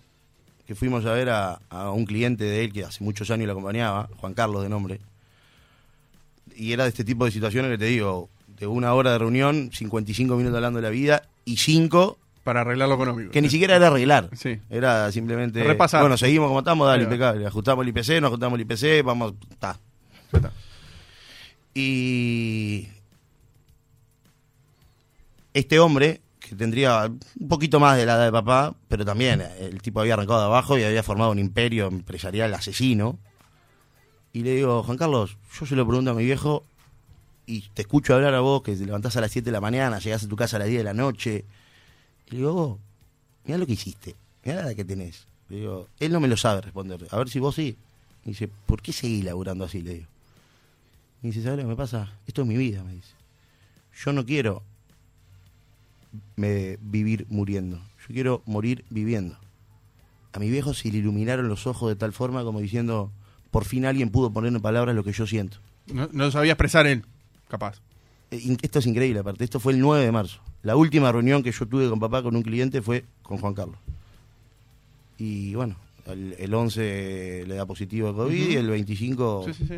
que 0.68 0.76
fuimos 0.76 1.04
a 1.06 1.14
ver 1.14 1.30
a, 1.30 1.62
a 1.72 1.90
un 1.90 2.06
cliente 2.06 2.44
de 2.44 2.64
él 2.66 2.72
que 2.72 2.84
hace 2.84 3.04
muchos 3.04 3.32
años 3.32 3.48
lo 3.48 3.54
acompañaba, 3.54 4.10
Juan 4.18 4.36
Carlos 4.36 4.62
de 4.62 4.70
nombre. 4.70 5.00
Y 6.56 6.74
era 6.74 6.84
de 6.84 6.90
este 6.90 7.04
tipo 7.04 7.26
de 7.26 7.32
situaciones 7.32 7.72
que 7.72 7.78
te 7.80 7.86
digo, 7.86 8.30
de 8.60 8.68
una 8.68 8.94
hora 8.94 9.14
de 9.14 9.18
reunión, 9.18 9.72
55 9.74 10.36
minutos 10.36 10.56
hablando 10.58 10.78
de 10.78 10.84
la 10.84 10.90
vida 10.92 11.24
y 11.46 11.58
5 11.58 12.18
Para 12.48 12.62
arreglar 12.62 12.88
lo 12.88 12.96
económico. 12.96 13.32
que 13.32 13.42
ni 13.42 13.50
siquiera 13.50 13.76
era 13.76 13.88
arreglar. 13.88 14.30
Sí. 14.38 14.58
Era 14.70 15.12
simplemente. 15.12 15.62
Repasar. 15.62 16.00
Bueno, 16.00 16.16
seguimos 16.16 16.48
como 16.48 16.60
estamos, 16.60 16.88
dale, 16.88 17.04
impecable. 17.04 17.46
Ajustamos 17.46 17.84
el 17.84 17.90
IPC, 17.90 18.22
nos 18.22 18.30
ajustamos 18.30 18.58
el 18.58 18.62
IPC, 18.62 19.04
vamos. 19.04 19.34
Está. 19.52 19.78
Y 21.74 22.88
este 25.54 25.78
hombre, 25.78 26.22
que 26.40 26.56
tendría 26.56 27.08
un 27.08 27.48
poquito 27.50 27.82
más 27.82 27.98
de 27.98 28.06
la 28.06 28.16
edad 28.16 28.26
de 28.28 28.32
papá, 28.32 28.76
pero 28.88 29.04
también 29.04 29.42
eh, 29.42 29.68
el 29.70 29.82
tipo 29.82 30.00
había 30.00 30.14
arrancado 30.14 30.40
de 30.40 30.46
abajo 30.46 30.78
y 30.78 30.84
había 30.84 31.04
formado 31.04 31.32
un 31.32 31.40
imperio 31.40 31.88
empresarial 31.88 32.54
asesino. 32.54 33.20
Y 34.32 34.44
le 34.44 34.52
digo, 34.52 34.84
Juan 34.84 34.98
Carlos, 34.98 35.38
yo 35.60 35.66
se 35.66 35.76
lo 35.76 35.86
pregunto 35.86 36.12
a 36.12 36.14
mi 36.14 36.24
viejo 36.24 36.64
y 37.46 37.68
te 37.74 37.82
escucho 37.82 38.16
hablar 38.16 38.36
a 38.36 38.40
vos 38.40 38.62
que 38.62 38.74
te 38.74 38.86
levantás 38.86 39.18
a 39.18 39.22
las 39.22 39.32
7 39.32 39.48
de 39.48 39.52
la 39.52 39.60
mañana, 39.60 40.00
llegás 40.00 40.24
a 40.24 40.30
tu 40.30 40.38
casa 40.38 40.56
a 40.56 40.60
las 40.60 40.70
10 40.70 40.78
de 40.80 40.84
la 40.86 40.94
noche. 40.94 41.44
Le 42.30 42.38
digo, 42.38 42.54
vos, 42.54 42.80
mirá 43.46 43.58
lo 43.58 43.66
que 43.66 43.74
hiciste, 43.74 44.16
mirá 44.44 44.63
la 44.63 44.76
que 44.76 44.86
tenés. 44.86 45.26
Le 45.50 45.58
digo, 45.58 45.88
él 46.00 46.12
no 46.12 46.20
me 46.20 46.28
lo 46.28 46.38
sabe 46.38 46.62
responder, 46.62 47.08
a 47.10 47.18
ver 47.18 47.30
si 47.30 47.40
vos 47.40 47.56
sí. 47.56 47.78
Me 48.26 48.32
dice, 48.32 48.50
¿por 48.66 48.82
qué 48.82 48.92
seguís 48.92 49.24
laburando 49.24 49.63
así? 49.63 49.82
Le 49.82 49.94
digo. 49.94 50.08
Me 51.22 51.30
dice, 51.30 51.42
¿sabes 51.42 51.58
lo 51.58 51.63
que 51.63 51.70
me 51.70 51.76
pasa? 51.76 52.12
Esto 52.28 52.42
es 52.42 52.48
mi 52.48 52.58
vida, 52.58 52.84
me 52.84 52.94
dice. 52.94 53.13
Yo 54.04 54.12
no 54.13 54.26
quiero 54.26 54.63
me, 56.36 56.78
vivir 56.82 57.26
muriendo. 57.30 57.78
Yo 57.78 58.13
quiero 58.13 58.42
morir 58.46 58.84
viviendo. 58.90 59.38
A 60.34 60.40
mi 60.40 60.50
viejo 60.50 60.74
se 60.74 60.92
le 60.92 60.98
iluminaron 60.98 61.48
los 61.48 61.66
ojos 61.66 61.90
de 61.90 61.96
tal 61.96 62.13
forma 62.13 62.44
como 62.44 62.60
diciendo, 62.60 63.12
por 63.50 63.66
fin 63.66 63.86
alguien 63.86 64.10
pudo 64.10 64.32
poner 64.32 64.54
en 64.54 64.62
palabras 64.62 64.96
lo 64.96 65.04
que 65.04 65.13
yo 65.13 65.26
siento. 65.26 65.58
No, 65.88 66.10
no 66.12 66.30
sabía 66.32 66.54
expresar 66.54 66.86
él, 66.86 67.06
capaz. 67.48 67.80
Eh, 68.32 68.58
Esto 68.62 68.80
es 68.80 68.86
increíble, 68.88 69.20
aparte. 69.20 69.44
Esto 69.44 69.60
fue 69.60 69.74
el 69.74 69.80
9 69.80 70.04
de 70.06 70.12
marzo. 70.12 70.40
La 70.63 70.76
última 70.76 71.12
reunión 71.12 71.44
que 71.44 71.52
yo 71.52 71.66
tuve 71.66 71.90
con 71.90 72.00
papá 72.00 72.22
con 72.24 72.36
un 72.36 72.42
cliente 72.44 72.82
fue 72.82 73.06
con 73.22 73.38
Juan 73.38 73.54
Carlos. 73.54 73.78
Y 75.18 75.56
bueno, 75.56 75.76
el, 76.06 76.36
el 76.38 76.54
11 76.54 77.46
le 77.48 77.56
da 77.56 77.66
positivo 77.66 78.10
a 78.10 78.16
COVID 78.16 78.42
Ujú. 78.44 78.52
y 78.52 78.56
el 78.56 78.70
25 78.70 79.44
Sí, 79.48 79.54
sí, 79.54 79.66
sí. 79.68 79.76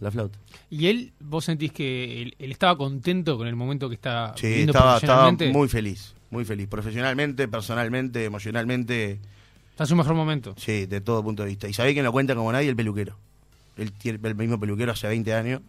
la 0.00 0.10
flauta. 0.10 0.38
¿Y 0.70 0.86
él, 0.86 1.12
vos 1.20 1.44
sentís 1.44 1.72
que 1.72 2.22
él, 2.22 2.34
él 2.38 2.50
estaba 2.52 2.76
contento 2.76 3.36
con 3.36 3.46
el 3.46 3.54
momento 3.56 3.88
que 3.88 3.94
está 3.94 4.34
Sí, 4.36 4.46
viviendo 4.48 4.72
estaba, 4.72 4.96
estaba 4.96 5.20
profesionalmente? 5.28 5.52
muy 5.58 5.68
feliz, 5.68 6.14
muy 6.30 6.44
feliz. 6.44 6.66
Profesionalmente, 6.68 7.46
personalmente, 7.48 8.24
emocionalmente, 8.24 9.20
Está 9.70 9.84
en 9.84 9.88
su 9.88 9.96
mejor 9.96 10.14
momento. 10.14 10.54
sí, 10.56 10.86
de 10.86 11.00
todo 11.00 11.22
punto 11.22 11.42
de 11.42 11.48
vista. 11.50 11.68
Y 11.68 11.72
sabés 11.72 11.92
quién 11.92 12.04
lo 12.04 12.12
cuenta 12.12 12.34
como 12.34 12.50
nadie, 12.52 12.68
el 12.68 12.76
peluquero. 12.76 13.16
Él 13.76 13.92
tiene 13.92 14.18
el 14.22 14.34
mismo 14.36 14.58
peluquero 14.58 14.92
hace 14.92 15.08
20 15.08 15.34
años. 15.34 15.60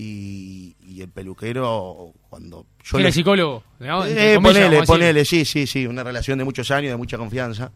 Y, 0.00 0.76
y 0.86 1.02
el 1.02 1.08
peluquero, 1.08 2.12
cuando 2.30 2.66
yo 2.84 2.98
¿Era 2.98 3.02
le- 3.02 3.08
el 3.08 3.12
psicólogo? 3.12 3.64
entre 3.80 4.34
Eh, 4.34 4.38
ponele, 4.40 4.82
ponele, 4.84 5.24
sí, 5.24 5.44
sí, 5.44 5.66
sí, 5.66 5.86
una 5.88 6.04
relación 6.04 6.38
de 6.38 6.44
muchos 6.44 6.70
años, 6.70 6.92
de 6.92 6.96
mucha 6.96 7.18
confianza. 7.18 7.72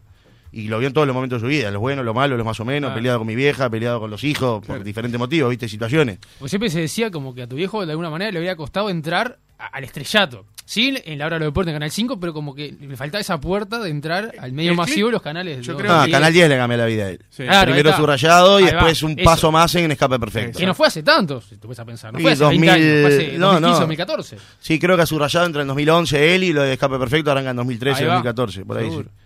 Y 0.53 0.67
lo 0.67 0.77
vio 0.77 0.87
en 0.87 0.93
todos 0.93 1.07
los 1.07 1.15
momentos 1.15 1.41
de 1.41 1.47
su 1.47 1.49
vida, 1.49 1.71
los 1.71 1.81
buenos, 1.81 2.05
los 2.05 2.13
malos, 2.13 2.37
los 2.37 2.45
más 2.45 2.59
o 2.59 2.65
menos, 2.65 2.89
Claro. 2.89 2.95
peleado 2.99 3.17
con 3.17 3.27
mi 3.27 3.35
vieja, 3.35 3.69
peleado 3.69 3.99
con 3.99 4.11
los 4.11 4.23
hijos, 4.23 4.59
por 4.59 4.65
Claro. 4.67 4.83
diferentes 4.83 5.17
motivos, 5.19 5.49
viste, 5.49 5.67
situaciones. 5.67 6.19
Porque 6.37 6.49
siempre 6.49 6.69
se 6.69 6.79
decía 6.81 7.09
como 7.09 7.33
que 7.33 7.41
a 7.41 7.47
tu 7.47 7.55
viejo 7.55 7.83
de 7.85 7.91
alguna 7.91 8.09
manera 8.11 8.31
le 8.31 8.37
había 8.37 8.55
costado 8.55 8.89
entrar 8.91 9.39
al 9.57 9.83
estrellato. 9.83 10.45
Sí, 10.65 10.95
en 11.05 11.17
la 11.19 11.25
hora 11.25 11.35
de 11.35 11.39
los 11.41 11.47
deportes 11.49 11.71
en 11.71 11.75
Canal 11.75 11.91
5, 11.91 12.19
pero 12.19 12.33
como 12.33 12.55
que 12.55 12.71
le 12.79 12.95
faltaba 12.95 13.19
esa 13.19 13.39
puerta 13.39 13.79
de 13.79 13.89
entrar 13.89 14.31
al 14.39 14.53
medio 14.53 14.73
masivo 14.75 15.07
de 15.07 15.13
los 15.13 15.21
canales. 15.21 15.65
yo 15.65 15.75
creo 15.75 15.91
No, 15.93 16.05
que- 16.05 16.11
Canal 16.11 16.31
10 16.31 16.47
le 16.47 16.55
cambié 16.57 16.77
la 16.77 16.85
vida 16.85 17.03
a 17.05 17.09
él. 17.09 17.19
Sí. 17.29 17.43
Claro, 17.43 17.71
Primero 17.73 17.97
subrayado 17.97 18.59
y 18.61 18.65
después 18.65 19.03
un 19.03 19.11
eso. 19.11 19.23
paso 19.25 19.51
más 19.51 19.73
en 19.75 19.91
Escape 19.91 20.19
Perfecto. 20.19 20.59
Que 20.59 20.65
no 20.65 20.73
fue 20.73 20.87
hace 20.87 21.03
tanto, 21.03 21.41
si 21.41 21.55
te 21.57 21.67
puedes 21.67 21.79
a 21.79 21.85
pensar. 21.85 22.13
No 22.13 22.19
fue 22.19 22.31
hace 22.31 22.43
2000 22.43 22.69
20 22.69 22.71
años, 22.71 23.01
fue 23.07 23.15
hace 23.15 23.37
no, 23.37 23.47
2015, 23.47 23.61
no. 23.73 23.79
2014. 23.79 24.37
Sí, 24.59 24.79
creo 24.79 24.95
que 24.95 25.01
ha 25.01 25.05
subrayado 25.05 25.45
entre 25.47 25.61
el 25.63 25.67
2011 25.67 26.35
él 26.35 26.43
y 26.45 26.53
lo 26.53 26.61
de 26.61 26.73
Escape 26.73 26.97
Perfecto 26.97 27.31
arranca 27.31 27.49
en 27.49 27.55
2013, 27.57 28.01
Ahí 28.03 28.07
va. 28.07 28.13
2014, 28.15 28.65
por 28.65 28.77
ahí 28.77 28.85
Seguro. 28.85 29.03
sí. 29.09 29.22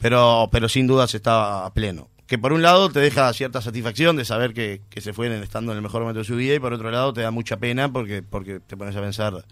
Pero, 0.00 0.48
pero 0.52 0.68
sin 0.68 0.86
dudas 0.86 1.14
está 1.14 1.66
a 1.66 1.72
pleno. 1.74 2.08
Que 2.26 2.38
por 2.38 2.52
un 2.52 2.60
lado 2.62 2.90
te 2.90 3.00
deja 3.00 3.32
cierta 3.32 3.62
satisfacción 3.62 4.16
de 4.16 4.24
saber 4.24 4.52
que, 4.52 4.82
que 4.90 5.00
se 5.00 5.12
fueron 5.12 5.42
estando 5.42 5.72
en 5.72 5.76
el 5.78 5.82
mejor 5.82 6.02
momento 6.02 6.18
de 6.18 6.24
su 6.24 6.36
vida 6.36 6.54
y 6.54 6.58
por 6.60 6.72
otro 6.72 6.90
lado 6.90 7.12
te 7.12 7.22
da 7.22 7.30
mucha 7.30 7.56
pena 7.56 7.90
porque, 7.90 8.22
porque 8.22 8.60
te 8.60 8.76
pones 8.76 8.94
a 8.96 9.00
pensar 9.00 9.44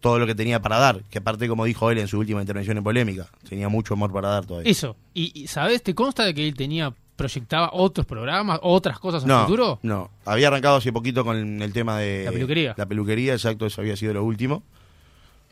todo 0.00 0.18
lo 0.18 0.26
que 0.26 0.34
tenía 0.34 0.60
para 0.60 0.78
dar. 0.78 1.04
Que 1.04 1.18
aparte, 1.18 1.46
como 1.46 1.64
dijo 1.64 1.90
él 1.90 1.98
en 1.98 2.08
su 2.08 2.18
última 2.18 2.40
intervención 2.40 2.76
en 2.76 2.82
polémica, 2.84 3.28
tenía 3.48 3.68
mucho 3.68 3.94
amor 3.94 4.12
para 4.12 4.28
dar 4.28 4.44
todavía. 4.46 4.70
Eso. 4.70 4.96
Y, 5.14 5.30
y, 5.42 5.46
¿sabes? 5.46 5.82
¿Te 5.84 5.94
consta 5.94 6.24
de 6.24 6.34
que 6.34 6.46
él 6.48 6.54
tenía, 6.54 6.92
proyectaba 7.14 7.70
otros 7.72 8.06
programas, 8.06 8.58
otras 8.62 8.98
cosas 8.98 9.22
a 9.22 9.26
No, 9.28 9.42
futuro? 9.42 9.78
no. 9.82 10.10
Había 10.24 10.48
arrancado 10.48 10.76
hace 10.76 10.92
poquito 10.92 11.24
con 11.24 11.62
el 11.62 11.72
tema 11.72 11.96
de... 11.98 12.24
La 12.24 12.32
peluquería. 12.32 12.74
La 12.76 12.86
peluquería, 12.86 13.34
exacto, 13.34 13.66
eso 13.66 13.82
había 13.82 13.96
sido 13.96 14.14
lo 14.14 14.24
último. 14.24 14.64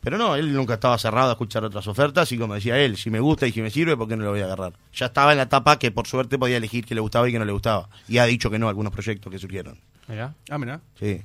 Pero 0.00 0.16
no, 0.16 0.36
él 0.36 0.52
nunca 0.52 0.74
estaba 0.74 0.96
cerrado 0.98 1.30
a 1.30 1.32
escuchar 1.32 1.64
otras 1.64 1.86
ofertas 1.86 2.30
y 2.30 2.38
como 2.38 2.54
decía 2.54 2.78
él, 2.78 2.96
si 2.96 3.10
me 3.10 3.20
gusta 3.20 3.46
y 3.46 3.52
si 3.52 3.60
me 3.60 3.70
sirve, 3.70 3.96
¿por 3.96 4.08
qué 4.08 4.16
no 4.16 4.24
lo 4.24 4.30
voy 4.30 4.40
a 4.40 4.44
agarrar? 4.44 4.72
Ya 4.92 5.06
estaba 5.06 5.32
en 5.32 5.38
la 5.38 5.44
etapa 5.44 5.78
que 5.78 5.90
por 5.90 6.06
suerte 6.06 6.38
podía 6.38 6.56
elegir 6.56 6.86
que 6.86 6.94
le 6.94 7.00
gustaba 7.00 7.28
y 7.28 7.32
que 7.32 7.38
no 7.38 7.44
le 7.44 7.52
gustaba. 7.52 7.88
Y 8.06 8.18
ha 8.18 8.24
dicho 8.24 8.50
que 8.50 8.58
no 8.58 8.66
a 8.66 8.70
algunos 8.70 8.92
proyectos 8.92 9.30
que 9.30 9.38
surgieron. 9.38 9.78
Mirá. 10.06 10.34
Ah, 10.48 10.58
mirá. 10.58 10.80
Sí. 10.98 11.22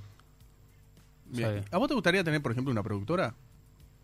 Bien. 1.25 1.63
¿A 1.71 1.77
vos 1.77 1.87
te 1.87 1.93
gustaría 1.93 2.23
tener, 2.23 2.41
por 2.41 2.51
ejemplo, 2.51 2.71
una 2.71 2.83
productora 2.83 3.33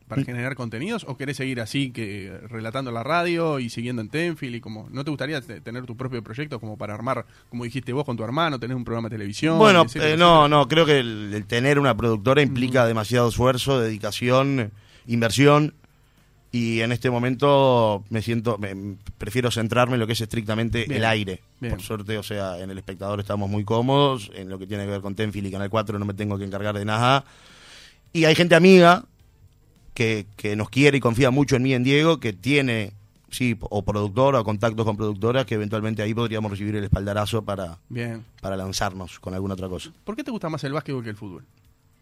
para 0.10 0.24
generar 0.24 0.56
contenidos 0.56 1.06
o 1.08 1.16
querés 1.16 1.38
seguir 1.38 1.62
así 1.62 1.92
que 1.92 2.38
relatando 2.50 2.92
la 2.92 3.04
radio 3.04 3.60
y 3.60 3.70
siguiendo 3.70 4.02
en 4.02 4.10
Tenfield 4.10 4.56
y 4.56 4.60
como 4.60 4.90
no 4.92 5.06
te 5.06 5.12
gustaría 5.12 5.40
te- 5.40 5.62
tener 5.62 5.86
tu 5.86 5.96
propio 5.96 6.22
proyecto 6.22 6.60
como 6.60 6.78
para 6.78 6.94
armar, 6.96 7.26
como 7.48 7.64
dijiste 7.64 7.94
vos 7.94 8.04
con 8.04 8.18
tu 8.18 8.24
hermano, 8.24 8.60
tener 8.60 8.76
un 8.76 8.84
programa 8.84 9.08
de 9.08 9.16
televisión? 9.16 9.58
Bueno, 9.58 9.84
etcétera, 9.84 10.14
eh, 10.16 10.18
no, 10.18 10.50
no, 10.50 10.68
creo 10.68 10.86
que 10.86 11.00
el, 11.00 11.32
el 11.34 11.46
tener 11.46 11.80
una 11.80 11.96
productora 11.96 12.42
implica 12.42 12.86
demasiado 12.86 13.30
esfuerzo, 13.30 13.80
dedicación, 13.80 14.72
inversión. 15.08 15.74
Y 16.52 16.80
en 16.82 16.92
este 16.92 17.12
momento 17.12 18.04
me 18.10 18.24
siento, 18.24 18.58
me- 18.58 18.96
prefiero 19.20 19.52
centrarme 19.52 19.94
en 19.94 20.00
lo 20.00 20.08
que 20.08 20.14
es 20.14 20.22
estrictamente 20.22 20.86
Bien, 20.86 20.94
el 20.94 21.06
aire. 21.06 21.42
bien. 21.60 21.74
Por 21.76 21.84
suerte, 21.84 22.18
o 22.18 22.24
sea, 22.24 22.58
en 22.60 22.72
el 22.72 22.78
espectador 22.80 23.20
estamos 23.20 23.48
muy 23.52 23.64
cómodos. 23.64 24.32
En 24.34 24.50
lo 24.50 24.58
que 24.58 24.66
tiene 24.66 24.86
que 24.86 24.90
ver 24.90 25.02
con 25.02 25.14
Tenfield 25.14 25.46
y 25.46 25.52
Canal 25.52 25.70
4 25.70 26.00
no 26.00 26.06
me 26.06 26.16
tengo 26.16 26.40
que 26.40 26.46
encargar 26.46 26.76
de 26.76 26.86
nada. 26.86 27.24
Y 28.14 28.26
hay 28.26 28.34
gente 28.34 28.56
amiga 28.56 29.06
que, 30.00 30.26
que 30.38 30.56
nos 30.56 30.70
quiere 30.70 30.98
y 30.98 31.02
confía 31.02 31.30
mucho 31.30 31.58
en 31.58 31.64
mí, 31.64 31.74
en 31.74 31.84
Diego, 31.84 32.22
que 32.22 32.32
tiene, 32.32 32.94
sí, 33.30 33.58
o 33.60 33.84
productora 33.84 34.40
o 34.40 34.46
contactos 34.46 34.86
con 34.86 34.96
productoras, 34.96 35.46
que 35.46 35.56
eventualmente 35.56 36.02
ahí 36.02 36.14
podríamos 36.14 36.50
recibir 36.50 36.74
el 36.78 36.86
espaldarazo 36.86 37.42
para, 37.44 37.80
Bien. 37.90 38.24
para 38.40 38.56
lanzarnos 38.56 39.20
con 39.20 39.34
alguna 39.34 39.56
otra 39.56 39.68
cosa. 39.68 39.92
¿Por 40.06 40.16
qué 40.16 40.24
te 40.24 40.32
gusta 40.32 40.48
más 40.48 40.64
el 40.64 40.72
básquetbol 40.72 41.04
que 41.04 41.10
el 41.10 41.18
fútbol? 41.18 41.44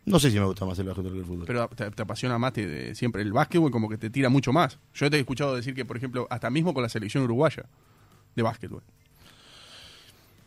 No 0.05 0.19
sé 0.19 0.29
si 0.29 0.39
me 0.39 0.45
gusta 0.45 0.63
más 0.63 0.77
el 0.77 0.85
básquetbol 0.85 1.11
que 1.11 1.17
el 1.19 1.25
fútbol. 1.25 1.45
Pero 1.47 1.67
te, 1.69 1.89
te 1.89 2.01
apasiona 2.03 2.37
más 2.37 2.53
te- 2.53 2.67
de- 2.67 2.93
siempre 2.93 3.23
el 3.23 3.33
básquetbol, 3.33 3.71
como 3.71 3.89
que 3.89 3.97
te 3.97 4.11
tira 4.11 4.29
mucho 4.29 4.53
más. 4.53 4.77
Yo 4.93 5.09
te 5.09 5.17
he 5.17 5.19
escuchado 5.19 5.55
decir 5.55 5.73
que, 5.73 5.83
por 5.83 5.97
ejemplo, 5.97 6.27
hasta 6.29 6.51
mismo 6.51 6.73
con 6.75 6.83
la 6.83 6.89
selección 6.89 7.23
uruguaya 7.23 7.65
de 8.35 8.43
básquetbol. 8.43 8.83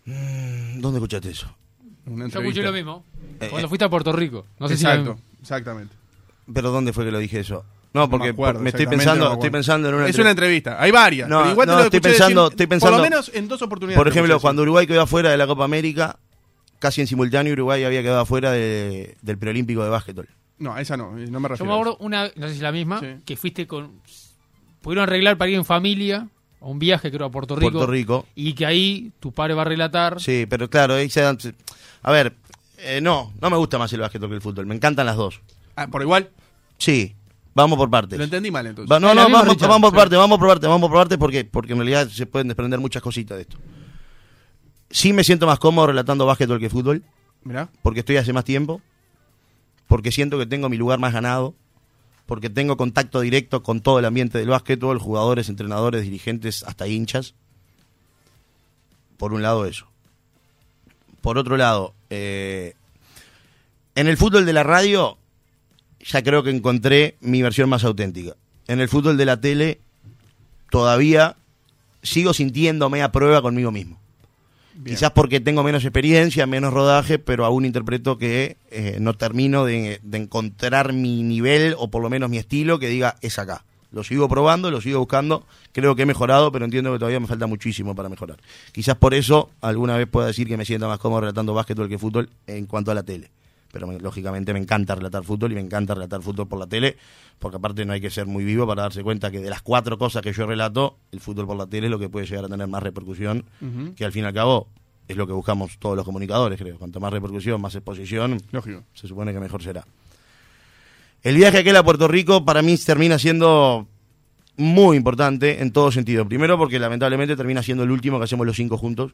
¿Dónde 0.07 0.99
escuchaste 0.99 1.31
eso? 1.31 1.53
Yo 2.07 2.27
escuché 2.27 2.63
lo 2.63 2.73
mismo. 2.73 3.05
Eh, 3.41 3.49
Cuando 3.51 3.67
eh. 3.67 3.69
fuiste 3.69 3.85
a 3.85 3.91
Puerto 3.91 4.13
Rico. 4.13 4.47
No 4.59 4.69
sé 4.69 4.75
Exacto, 4.75 5.17
si. 5.37 5.43
exactamente. 5.43 5.95
¿Pero 6.53 6.71
dónde 6.71 6.93
fue 6.93 7.05
que 7.05 7.11
lo 7.13 7.19
dije 7.19 7.41
eso? 7.41 7.65
No, 7.93 8.03
No 8.03 8.11
porque 8.11 8.27
me 8.29 8.31
acuerdo, 8.31 8.61
me 8.61 8.71
estoy 8.71 8.87
pensando, 8.87 9.25
no 9.25 9.31
me 9.31 9.35
estoy 9.35 9.51
pensando 9.51 9.89
en 9.89 9.95
una 9.97 10.07
Es 10.07 10.17
una 10.19 10.31
entrevista, 10.31 10.81
hay 10.81 10.93
varias. 10.93 11.29
No, 11.29 11.39
pero 11.41 11.51
igual 11.51 11.67
te 11.67 11.73
no, 11.73 11.79
lo 11.79 11.85
estoy 11.87 12.01
pensando- 12.01 12.43
decir, 12.45 12.53
estoy 12.55 12.67
pensando- 12.69 12.97
Por 12.97 13.05
lo 13.05 13.11
menos 13.11 13.31
en 13.35 13.49
dos 13.49 13.63
oportunidades. 13.63 13.99
Por 13.99 14.09
ejemplo, 14.09 14.39
cuando. 14.41 14.63
Uruguay 14.63 14.87
quedó 14.87 15.03
afuera 15.03 15.31
de 15.31 15.37
la 15.37 15.47
Copa 15.49 15.65
América, 15.65 16.17
casi 16.79 17.01
en 17.01 17.09
simultáneo 17.09 17.53
Uruguay 17.53 17.83
había 17.83 18.01
quedado 18.03 18.21
afuera 18.21 18.53
de- 18.53 19.17
del 19.23 19.39
preolímpico 19.39 19.83
de 19.83 19.91
básquetbol. 19.91 20.29
No, 20.59 20.77
esa 20.79 20.97
no, 20.97 21.11
no 21.13 21.41
me 21.41 21.49
Yo 21.49 21.49
refiero. 21.49 21.65
me 21.65 21.73
a 21.73 21.75
acuerdo 21.75 21.97
una, 22.01 22.25
no 22.37 22.47
sé 22.47 22.51
si 22.51 22.57
es 22.57 22.63
la 22.63 22.71
misma, 22.73 23.01
Sí. 23.01 23.07
que 23.25 23.37
fuiste 23.37 23.67
con. 23.67 23.91
Pudieron 24.83 25.03
arreglar 25.03 25.37
para 25.37 25.51
ir 25.51 25.57
en 25.57 25.65
familia 25.65 26.29
a 26.61 26.67
un 26.67 26.79
viaje, 26.79 27.11
creo, 27.11 27.27
a 27.27 27.31
Puerto 27.31 27.57
Rico. 27.57 27.73
Puerto 27.73 27.91
Rico. 27.91 28.27
Y 28.37 28.53
que 28.53 28.67
ahí 28.67 29.11
tu 29.19 29.33
padre 29.33 29.55
va 29.55 29.63
a 29.63 29.65
relatar. 29.65 30.21
Sí, 30.21 30.47
pero 30.49 30.71
claro, 30.71 30.95
ahí 30.95 31.11
se 31.11 31.23
dan- 31.23 31.39
A 32.03 32.13
ver, 32.13 32.35
eh, 32.79 33.01
no, 33.03 33.33
no 33.41 33.51
me 33.51 33.57
gusta 33.57 33.79
más 33.79 33.93
el 33.95 34.01
básquetbol 34.01 34.29
que 34.29 34.35
el 34.37 34.43
fútbol. 34.43 34.67
Me 34.67 34.75
encantan 34.77 35.07
las 35.07 35.17
dos. 35.17 35.41
Ah, 35.77 35.87
por 35.89 36.03
igual, 36.03 36.31
Sí, 36.81 37.15
vamos 37.55 37.77
por 37.79 37.91
partes. 37.91 38.19
lo 38.19 38.25
entendí 38.25 38.51
mal 38.51 38.67
entonces. 38.67 38.91
Va- 38.91 38.99
no, 38.99 39.09
la 39.15 39.15
no, 39.15 39.31
vamos, 39.31 39.49
Richard. 39.55 39.69
vamos 39.69 39.91
por 39.91 39.99
Sí. 39.99 40.03
parte, 40.03 40.17
vamos 40.17 40.39
por 40.39 40.49
parte, 40.49 40.67
vamos 40.67 40.89
por 40.91 40.99
parte 40.99 41.19
porque, 41.19 41.45
porque 41.45 41.73
en 41.73 41.79
realidad 41.79 42.09
se 42.09 42.27
pueden 42.27 42.49
desprender 42.49 42.81
muchas 42.81 43.03
cositas 43.03 43.37
de 43.37 43.43
esto. 43.43 43.59
Sí 44.91 45.13
me 45.13 45.23
siento 45.23 45.47
más 45.47 45.59
cómodo 45.59 45.89
relatando 45.89 46.27
básquetbol 46.27 46.59
que 46.59 46.71
fútbol, 46.71 47.05
Mirá. 47.45 47.69
porque 47.83 48.01
estoy 48.01 48.17
hace 48.17 48.33
más 48.33 48.45
tiempo, 48.45 48.81
porque 49.87 50.11
siento 50.11 50.39
que 50.39 50.47
tengo 50.47 50.69
mi 50.69 50.77
lugar 50.79 50.99
más 50.99 51.13
ganado, 51.13 51.55
porque 52.27 52.49
tengo 52.51 52.77
contacto 52.77 53.21
directo 53.21 53.63
con 53.63 53.81
todo 53.83 53.99
el 53.99 54.05
ambiente 54.07 54.39
del 54.39 54.49
básquetbol, 54.49 54.99
jugadores, 54.99 55.49
entrenadores, 55.49 56.03
dirigentes, 56.03 56.63
hasta 56.65 56.89
hinchas. 56.89 57.35
Por 59.17 59.33
un 59.35 59.43
lado 59.43 59.67
eso. 59.67 59.87
Por 61.21 61.37
otro 61.39 61.57
lado, 61.57 61.93
eh, 62.09 62.75
en 63.95 64.09
el 64.09 64.17
fútbol 64.17 64.47
de 64.47 64.53
la 64.55 64.63
radio 64.63 65.19
ya 66.05 66.23
creo 66.23 66.43
que 66.43 66.51
encontré 66.51 67.17
mi 67.21 67.43
versión 67.43 67.69
más 67.69 67.85
auténtica. 67.85 68.37
En 68.67 68.81
el 68.81 68.89
fútbol 68.89 69.17
de 69.17 69.25
la 69.25 69.41
tele 69.41 69.81
todavía 70.71 71.37
sigo 72.03 72.33
sintiéndome 72.33 73.03
a 73.03 73.13
prueba 73.13 73.43
conmigo 73.43 73.71
mismo. 73.71 74.01
Bien. 74.75 74.97
Quizás 74.97 75.11
porque 75.11 75.41
tengo 75.41 75.63
menos 75.63 75.85
experiencia, 75.85 76.47
menos 76.47 76.73
rodaje, 76.73 77.19
pero 77.19 77.45
aún 77.45 77.67
interpreto 77.67 78.17
que 78.17 78.57
eh, 78.71 78.97
no 79.01 79.15
termino 79.15 79.65
de, 79.65 80.01
de 80.03 80.19
encontrar 80.19 80.93
mi 80.93 81.23
nivel 81.23 81.75
o 81.77 81.91
por 81.91 82.03
lo 82.03 82.09
menos 82.09 82.31
mi 82.31 82.39
estilo 82.39 82.79
que 82.79 82.89
diga 82.89 83.17
es 83.21 83.39
acá. 83.39 83.65
Lo 83.93 84.05
sigo 84.05 84.29
probando, 84.29 84.71
lo 84.71 84.81
sigo 84.81 85.01
buscando, 85.01 85.45
creo 85.73 85.97
que 85.97 86.03
he 86.03 86.07
mejorado, 86.07 86.53
pero 86.53 86.65
entiendo 86.65 86.93
que 86.93 86.99
todavía 87.01 87.19
me 87.19 87.27
falta 87.27 87.47
muchísimo 87.49 87.95
para 87.95 88.09
mejorar. 88.09 88.39
Quizás 88.73 88.97
por 88.97 89.15
eso 89.15 89.51
alguna 89.61 89.97
vez 89.97 90.07
pueda 90.07 90.29
decir 90.29 90.47
que 90.47 90.57
me 90.57 90.65
siento 90.65 90.87
más 90.87 91.01
cómodo 91.01 91.23
relatando 91.23 91.55
básquetbol 91.55 91.89
que 91.89 91.99
fútbol 91.99 92.31
en 92.47 92.67
cuanto 92.67 92.93
a 92.93 92.95
la 92.95 93.03
tele. 93.03 93.31
Pero 93.73 93.87
me- 93.87 93.99
lógicamente 94.01 94.53
me 94.53 94.59
encanta 94.59 94.95
relatar 94.95 95.23
fútbol 95.25 95.53
y 95.53 95.55
me 95.55 95.61
encanta 95.61 95.95
relatar 95.95 96.23
fútbol 96.23 96.49
por 96.49 96.59
la 96.59 96.67
tele, 96.67 96.97
porque 97.39 97.57
aparte 97.59 97.85
no 97.85 97.93
hay 97.93 98.01
que 98.01 98.11
ser 98.11 98.27
muy 98.27 98.45
vivo 98.45 98.67
para 98.67 98.83
darse 98.83 99.03
cuenta 99.03 99.31
que 99.31 99.39
de 99.41 99.49
las 99.51 99.63
cuatro 99.63 99.97
cosas 99.99 100.23
que 100.23 100.33
yo 100.33 100.47
relato, 100.47 100.97
el 101.13 101.21
fútbol 101.21 101.47
por 101.47 101.57
la 101.57 101.67
tele 101.67 101.87
es 101.87 101.91
lo 101.91 101.99
que 101.99 102.09
puede 102.09 102.27
llegar 102.27 102.45
a 102.45 102.49
tener 102.49 102.67
más 102.67 102.83
repercusión 102.83 103.45
que 103.97 104.05
al 104.05 104.13
fin 104.13 104.25
y 104.25 104.27
al 104.27 104.35
cabo 104.35 104.67
es 105.09 105.17
lo 105.17 105.27
que 105.27 105.33
buscamos 105.33 105.77
todos 105.79 105.97
los 105.97 106.05
comunicadores, 106.05 106.59
creo. 106.59 106.79
Cuanto 106.79 107.01
más 107.01 107.13
repercusión, 107.13 107.61
más 107.61 107.75
exposición, 107.75 108.41
Lógico. 108.53 108.85
se 108.95 109.09
supone 109.09 109.33
que 109.33 109.41
mejor 109.41 109.63
será. 109.63 109.85
El 111.23 111.37
viaje 111.37 111.59
aquel 111.59 111.77
a 111.77 111.83
Puerto 111.85 112.09
Rico 112.09 112.45
para 112.45 112.63
mí 112.63 112.77
termina 112.79 113.19
siendo 113.19 113.87
muy 114.57 114.97
importante 114.97 115.63
en 115.63 115.71
todo 115.73 115.93
sentido. 115.93 116.27
Primero 116.29 116.57
porque 116.59 116.79
lamentablemente 116.79 117.37
termina 117.37 117.63
siendo 117.63 117.85
el 117.85 117.91
último 117.91 118.19
que 118.19 118.25
hacemos 118.25 118.47
los 118.47 118.57
cinco 118.57 118.79
juntos, 118.79 119.13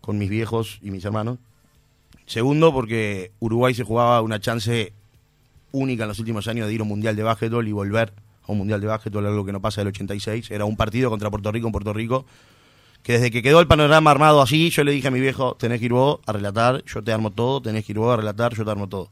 con 0.00 0.16
mis 0.18 0.30
viejos 0.30 0.78
y 0.82 0.90
mis 0.90 1.04
hermanos. 1.04 1.38
Segundo 2.30 2.72
porque 2.72 3.32
Uruguay 3.40 3.74
se 3.74 3.82
jugaba 3.82 4.22
una 4.22 4.38
chance 4.38 4.92
única 5.72 6.04
en 6.04 6.08
los 6.10 6.20
últimos 6.20 6.46
años 6.46 6.68
de 6.68 6.74
ir 6.74 6.78
a 6.78 6.84
un 6.84 6.88
mundial 6.88 7.16
de 7.16 7.24
básquetbol 7.24 7.66
y 7.66 7.72
volver 7.72 8.12
a 8.46 8.52
un 8.52 8.58
mundial 8.58 8.80
de 8.80 8.86
básquetbol, 8.86 9.26
algo 9.26 9.44
que 9.44 9.50
no 9.50 9.60
pasa 9.60 9.80
del 9.80 9.88
86. 9.88 10.48
Era 10.52 10.64
un 10.64 10.76
partido 10.76 11.10
contra 11.10 11.28
Puerto 11.28 11.50
Rico 11.50 11.66
en 11.66 11.72
Puerto 11.72 11.92
Rico 11.92 12.24
que 13.02 13.14
desde 13.14 13.32
que 13.32 13.42
quedó 13.42 13.58
el 13.58 13.66
panorama 13.66 14.12
armado 14.12 14.40
así, 14.40 14.70
yo 14.70 14.84
le 14.84 14.92
dije 14.92 15.08
a 15.08 15.10
mi 15.10 15.18
viejo, 15.18 15.56
tenés 15.58 15.80
que 15.80 15.86
ir 15.86 15.92
vos 15.92 16.20
a 16.24 16.30
relatar, 16.30 16.84
yo 16.84 17.02
te 17.02 17.12
armo 17.12 17.32
todo, 17.32 17.62
tenés 17.62 17.84
que 17.84 17.90
ir 17.90 17.98
vos 17.98 18.12
a 18.12 18.18
relatar, 18.18 18.54
yo 18.54 18.64
te 18.64 18.70
armo 18.70 18.88
todo. 18.88 19.08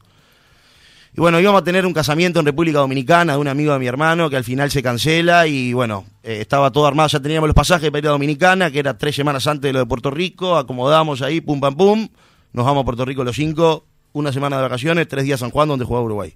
Y 1.13 1.19
bueno, 1.19 1.41
íbamos 1.41 1.61
a 1.61 1.65
tener 1.65 1.85
un 1.85 1.91
casamiento 1.91 2.39
en 2.39 2.45
República 2.45 2.79
Dominicana 2.79 3.33
de 3.33 3.39
un 3.39 3.49
amigo 3.49 3.73
de 3.73 3.79
mi 3.79 3.87
hermano 3.87 4.29
que 4.29 4.37
al 4.37 4.45
final 4.45 4.71
se 4.71 4.81
cancela 4.81 5.45
y 5.45 5.73
bueno, 5.73 6.05
eh, 6.23 6.37
estaba 6.39 6.71
todo 6.71 6.87
armado, 6.87 7.09
ya 7.09 7.19
teníamos 7.19 7.49
los 7.49 7.55
pasajes 7.55 7.91
para 7.91 7.99
ir 7.99 8.07
a 8.07 8.11
Dominicana, 8.11 8.71
que 8.71 8.79
era 8.79 8.97
tres 8.97 9.13
semanas 9.13 9.45
antes 9.45 9.63
de 9.63 9.73
lo 9.73 9.79
de 9.79 9.85
Puerto 9.87 10.09
Rico, 10.09 10.55
acomodamos 10.55 11.21
ahí, 11.21 11.41
pum, 11.41 11.59
pam, 11.59 11.75
pum, 11.75 12.07
nos 12.53 12.65
vamos 12.65 12.81
a 12.81 12.85
Puerto 12.85 13.05
Rico 13.05 13.23
los 13.23 13.35
cinco, 13.35 13.85
una 14.13 14.31
semana 14.31 14.57
de 14.57 14.63
vacaciones, 14.63 15.07
tres 15.07 15.25
días 15.25 15.39
San 15.39 15.51
Juan 15.51 15.67
donde 15.67 15.85
jugaba 15.85 16.05
Uruguay. 16.05 16.35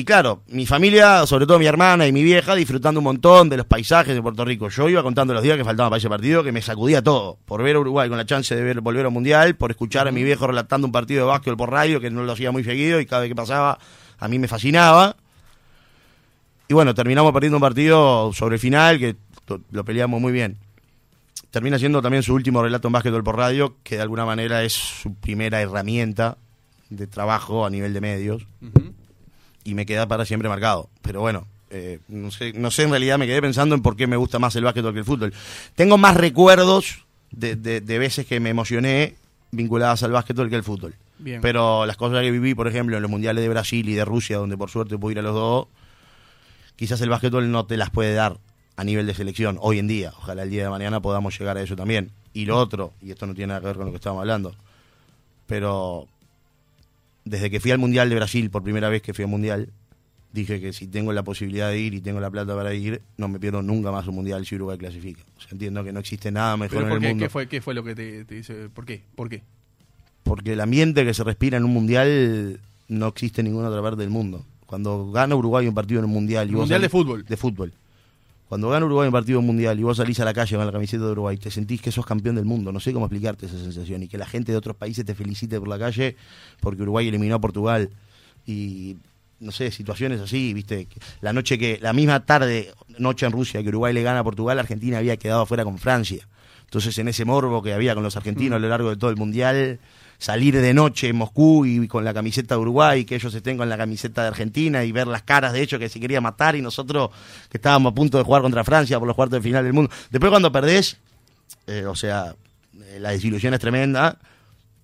Y 0.00 0.04
claro, 0.04 0.42
mi 0.46 0.64
familia, 0.64 1.26
sobre 1.26 1.44
todo 1.46 1.58
mi 1.58 1.66
hermana 1.66 2.06
y 2.06 2.12
mi 2.12 2.22
vieja, 2.22 2.54
disfrutando 2.54 3.00
un 3.00 3.04
montón 3.04 3.50
de 3.50 3.58
los 3.58 3.66
paisajes 3.66 4.14
de 4.14 4.22
Puerto 4.22 4.46
Rico. 4.46 4.70
Yo 4.70 4.88
iba 4.88 5.02
contando 5.02 5.34
los 5.34 5.42
días 5.42 5.58
que 5.58 5.64
faltaban 5.64 5.90
para 5.90 5.98
ese 5.98 6.08
partido, 6.08 6.42
que 6.42 6.52
me 6.52 6.62
sacudía 6.62 7.02
todo. 7.02 7.38
Por 7.44 7.62
ver 7.62 7.76
a 7.76 7.80
Uruguay 7.80 8.08
con 8.08 8.16
la 8.16 8.24
chance 8.24 8.56
de 8.56 8.62
ver, 8.62 8.80
volver 8.80 9.04
al 9.04 9.12
Mundial, 9.12 9.56
por 9.56 9.70
escuchar 9.70 10.08
a 10.08 10.10
mi 10.10 10.22
viejo 10.24 10.46
relatando 10.46 10.86
un 10.86 10.92
partido 10.92 11.26
de 11.26 11.28
básquetbol 11.28 11.58
por 11.58 11.70
radio, 11.70 12.00
que 12.00 12.10
no 12.10 12.22
lo 12.22 12.32
hacía 12.32 12.50
muy 12.50 12.64
seguido 12.64 12.98
y 12.98 13.04
cada 13.04 13.20
vez 13.20 13.28
que 13.28 13.34
pasaba 13.34 13.78
a 14.18 14.28
mí 14.28 14.38
me 14.38 14.48
fascinaba. 14.48 15.16
Y 16.66 16.72
bueno, 16.72 16.94
terminamos 16.94 17.32
perdiendo 17.32 17.58
un 17.58 17.62
partido 17.62 18.32
sobre 18.32 18.56
final, 18.56 18.98
que 18.98 19.16
lo 19.70 19.84
peleamos 19.84 20.18
muy 20.18 20.32
bien. 20.32 20.56
Termina 21.50 21.78
siendo 21.78 22.00
también 22.00 22.22
su 22.22 22.32
último 22.34 22.62
relato 22.62 22.88
en 22.88 22.92
básquetbol 22.92 23.24
por 23.24 23.36
radio, 23.36 23.76
que 23.82 23.96
de 23.96 24.02
alguna 24.02 24.24
manera 24.24 24.62
es 24.62 24.72
su 24.72 25.14
primera 25.14 25.60
herramienta 25.60 26.38
de 26.90 27.06
trabajo 27.06 27.66
a 27.66 27.70
nivel 27.70 27.92
de 27.92 28.00
medios 28.00 28.46
y 29.64 29.74
me 29.74 29.84
queda 29.86 30.06
para 30.06 30.24
siempre 30.24 30.48
marcado. 30.48 30.88
Pero 31.02 31.20
bueno, 31.20 31.46
eh, 31.70 31.98
no, 32.08 32.30
sé, 32.30 32.52
no 32.52 32.70
sé, 32.70 32.84
en 32.84 32.90
realidad 32.90 33.18
me 33.18 33.26
quedé 33.26 33.40
pensando 33.42 33.74
en 33.74 33.82
por 33.82 33.96
qué 33.96 34.06
me 34.06 34.16
gusta 34.16 34.38
más 34.38 34.54
el 34.56 34.64
básquetbol 34.64 34.92
que 34.92 35.00
el 35.00 35.04
fútbol. 35.04 35.32
Tengo 35.74 35.98
más 35.98 36.16
recuerdos 36.16 37.04
de, 37.32 37.56
de- 37.56 37.80
de 37.80 37.98
veces 37.98 38.26
que 38.26 38.38
me 38.40 38.50
emocioné 38.50 39.14
vinculadas 39.50 40.02
al 40.04 40.12
básquetbol 40.12 40.48
que 40.50 40.56
al 40.56 40.62
fútbol. 40.64 40.94
Bien. 41.18 41.40
Pero 41.40 41.84
las 41.84 41.96
cosas 41.96 42.22
que 42.22 42.30
viví, 42.30 42.54
por 42.54 42.66
ejemplo, 42.68 42.96
en 42.96 43.02
los 43.02 43.10
mundiales 43.10 43.42
de 43.42 43.48
Brasil 43.48 43.88
y 43.88 43.94
de 43.94 44.04
Rusia, 44.04 44.38
donde 44.38 44.56
por 44.56 44.70
suerte 44.70 44.96
pude 44.96 45.12
ir 45.12 45.18
a 45.18 45.22
los 45.22 45.34
dos, 45.34 45.66
quizás 46.76 47.00
el 47.02 47.10
básquetbol 47.10 47.50
no 47.50 47.66
te 47.66 47.76
las 47.76 47.90
puede 47.90 48.14
dar 48.14 48.38
a 48.80 48.84
nivel 48.84 49.06
de 49.06 49.12
selección 49.12 49.58
hoy 49.60 49.78
en 49.78 49.86
día. 49.88 50.10
Ojalá 50.16 50.42
el 50.42 50.48
día 50.48 50.62
de 50.64 50.70
mañana 50.70 51.00
podamos 51.00 51.38
llegar 51.38 51.58
a 51.58 51.62
eso 51.62 51.76
también. 51.76 52.10
Y 52.32 52.46
lo 52.46 52.56
otro, 52.56 52.94
y 53.02 53.10
esto 53.10 53.26
no 53.26 53.34
tiene 53.34 53.48
nada 53.48 53.60
que 53.60 53.66
ver 53.66 53.76
con 53.76 53.84
lo 53.84 53.92
que 53.92 53.96
estábamos 53.96 54.22
hablando, 54.22 54.54
pero 55.46 56.08
desde 57.26 57.50
que 57.50 57.60
fui 57.60 57.72
al 57.72 57.78
Mundial 57.78 58.08
de 58.08 58.16
Brasil, 58.16 58.48
por 58.50 58.62
primera 58.62 58.88
vez 58.88 59.02
que 59.02 59.12
fui 59.12 59.24
al 59.24 59.30
Mundial, 59.30 59.68
dije 60.32 60.62
que 60.62 60.72
si 60.72 60.86
tengo 60.86 61.12
la 61.12 61.22
posibilidad 61.22 61.68
de 61.68 61.78
ir 61.78 61.92
y 61.92 62.00
tengo 62.00 62.20
la 62.20 62.30
plata 62.30 62.54
para 62.56 62.72
ir, 62.72 63.02
no 63.18 63.28
me 63.28 63.38
pierdo 63.38 63.60
nunca 63.60 63.90
más 63.92 64.06
un 64.06 64.14
Mundial 64.14 64.46
si 64.46 64.54
Uruguay 64.54 64.78
clasifica. 64.78 65.22
O 65.36 65.40
sea, 65.42 65.50
entiendo 65.52 65.84
que 65.84 65.92
no 65.92 66.00
existe 66.00 66.30
nada 66.32 66.56
mejor 66.56 66.84
¿Pero 66.84 66.86
en 66.86 66.92
el 66.94 67.00
qué? 67.00 67.08
mundo. 67.08 67.24
¿Qué 67.26 67.28
fue, 67.28 67.48
¿Qué 67.48 67.60
fue 67.60 67.74
lo 67.74 67.84
que 67.84 67.94
te, 67.94 68.24
te 68.24 68.34
dice? 68.36 68.70
¿Por 68.70 68.86
qué? 68.86 69.02
¿Por 69.14 69.28
qué? 69.28 69.42
Porque 70.22 70.54
el 70.54 70.60
ambiente 70.62 71.04
que 71.04 71.12
se 71.12 71.22
respira 71.22 71.58
en 71.58 71.64
un 71.64 71.74
Mundial 71.74 72.60
no 72.88 73.08
existe 73.08 73.42
en 73.42 73.48
ninguna 73.48 73.68
otra 73.68 73.82
parte 73.82 74.00
del 74.00 74.10
mundo. 74.10 74.42
Cuando 74.64 75.10
gana 75.10 75.34
Uruguay 75.34 75.66
un 75.66 75.74
partido 75.74 75.98
en 75.98 76.06
un 76.06 76.12
Mundial 76.12 76.48
y 76.48 76.52
vos 76.52 76.60
Mundial 76.60 76.80
de 76.80 76.88
fútbol. 76.88 77.24
de 77.26 77.36
fútbol. 77.36 77.72
Cuando 78.50 78.68
gana 78.68 78.84
Uruguay 78.84 79.06
un 79.06 79.12
partido 79.12 79.40
mundial 79.40 79.78
y 79.78 79.84
vos 79.84 79.98
salís 79.98 80.18
a 80.18 80.24
la 80.24 80.34
calle 80.34 80.56
con 80.56 80.66
la 80.66 80.72
camiseta 80.72 81.04
de 81.04 81.12
Uruguay, 81.12 81.36
te 81.36 81.52
sentís 81.52 81.80
que 81.80 81.92
sos 81.92 82.04
campeón 82.04 82.34
del 82.34 82.46
mundo. 82.46 82.72
No 82.72 82.80
sé 82.80 82.92
cómo 82.92 83.06
explicarte 83.06 83.46
esa 83.46 83.56
sensación. 83.56 84.02
Y 84.02 84.08
que 84.08 84.18
la 84.18 84.26
gente 84.26 84.50
de 84.50 84.58
otros 84.58 84.74
países 84.74 85.04
te 85.04 85.14
felicite 85.14 85.60
por 85.60 85.68
la 85.68 85.78
calle 85.78 86.16
porque 86.58 86.82
Uruguay 86.82 87.06
eliminó 87.06 87.36
a 87.36 87.40
Portugal. 87.40 87.90
Y 88.44 88.96
no 89.38 89.52
sé, 89.52 89.70
situaciones 89.70 90.20
así, 90.20 90.52
viste. 90.52 90.88
La 91.20 91.32
noche 91.32 91.58
que, 91.58 91.78
la 91.80 91.92
misma 91.92 92.26
tarde, 92.26 92.74
noche 92.98 93.24
en 93.24 93.30
Rusia, 93.30 93.62
que 93.62 93.68
Uruguay 93.68 93.94
le 93.94 94.02
gana 94.02 94.18
a 94.18 94.24
Portugal, 94.24 94.58
Argentina 94.58 94.98
había 94.98 95.16
quedado 95.16 95.42
afuera 95.42 95.62
con 95.62 95.78
Francia. 95.78 96.26
Entonces, 96.64 96.98
en 96.98 97.06
ese 97.06 97.24
morbo 97.24 97.62
que 97.62 97.72
había 97.72 97.94
con 97.94 98.02
los 98.02 98.16
argentinos 98.16 98.56
a 98.56 98.58
lo 98.58 98.68
largo 98.68 98.90
de 98.90 98.96
todo 98.96 99.10
el 99.10 99.16
mundial, 99.16 99.78
salir 100.20 100.60
de 100.60 100.74
noche 100.74 101.08
en 101.08 101.16
Moscú 101.16 101.64
y 101.64 101.88
con 101.88 102.04
la 102.04 102.12
camiseta 102.12 102.54
de 102.54 102.60
Uruguay, 102.60 103.06
que 103.06 103.14
ellos 103.14 103.34
estén 103.34 103.56
con 103.56 103.70
la 103.70 103.78
camiseta 103.78 104.20
de 104.20 104.28
Argentina 104.28 104.84
y 104.84 104.92
ver 104.92 105.06
las 105.06 105.22
caras 105.22 105.54
de 105.54 105.62
hecho 105.62 105.78
que 105.78 105.88
se 105.88 105.98
quería 105.98 106.20
matar 106.20 106.54
y 106.54 106.62
nosotros 106.62 107.10
que 107.48 107.56
estábamos 107.56 107.92
a 107.92 107.94
punto 107.94 108.18
de 108.18 108.24
jugar 108.24 108.42
contra 108.42 108.62
Francia 108.62 108.98
por 108.98 109.08
los 109.08 109.16
cuartos 109.16 109.38
de 109.38 109.42
final 109.42 109.64
del 109.64 109.72
mundo. 109.72 109.90
Después 110.10 110.28
cuando 110.30 110.52
perdés, 110.52 110.98
eh, 111.66 111.86
o 111.86 111.94
sea, 111.94 112.36
eh, 112.84 112.98
la 113.00 113.12
desilusión 113.12 113.54
es 113.54 113.60
tremenda, 113.60 114.18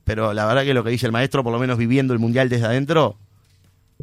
pero 0.04 0.32
la 0.32 0.46
verdad 0.46 0.64
que 0.64 0.72
lo 0.72 0.82
que 0.82 0.88
dice 0.88 1.04
el 1.04 1.12
maestro, 1.12 1.44
por 1.44 1.52
lo 1.52 1.58
menos 1.58 1.76
viviendo 1.76 2.14
el 2.14 2.18
mundial 2.18 2.48
desde 2.48 2.64
adentro, 2.64 3.18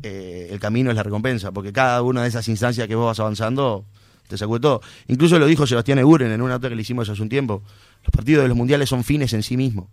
eh, 0.03 0.49
el 0.51 0.59
camino 0.59 0.91
es 0.91 0.95
la 0.95 1.01
recompensa, 1.01 1.51
porque 1.51 1.73
cada 1.73 2.03
una 2.03 2.21
de 2.21 2.29
esas 2.29 2.47
instancias 2.47 2.87
que 2.87 2.93
vos 2.93 3.07
vas 3.07 3.19
avanzando 3.19 3.85
te 4.27 4.37
sacude 4.37 4.59
todo. 4.59 4.81
Incluso 5.07 5.39
lo 5.39 5.47
dijo 5.47 5.65
Sebastián 5.65 5.97
Eguren 5.97 6.31
en 6.31 6.43
una 6.43 6.53
nota 6.53 6.69
que 6.69 6.75
le 6.75 6.83
hicimos 6.83 7.09
hace 7.09 7.23
un 7.23 7.29
tiempo. 7.29 7.63
Los 8.03 8.11
partidos 8.11 8.43
de 8.43 8.49
los 8.49 8.57
mundiales 8.57 8.87
son 8.87 9.03
fines 9.03 9.33
en 9.33 9.41
sí 9.41 9.57
mismos. 9.57 9.87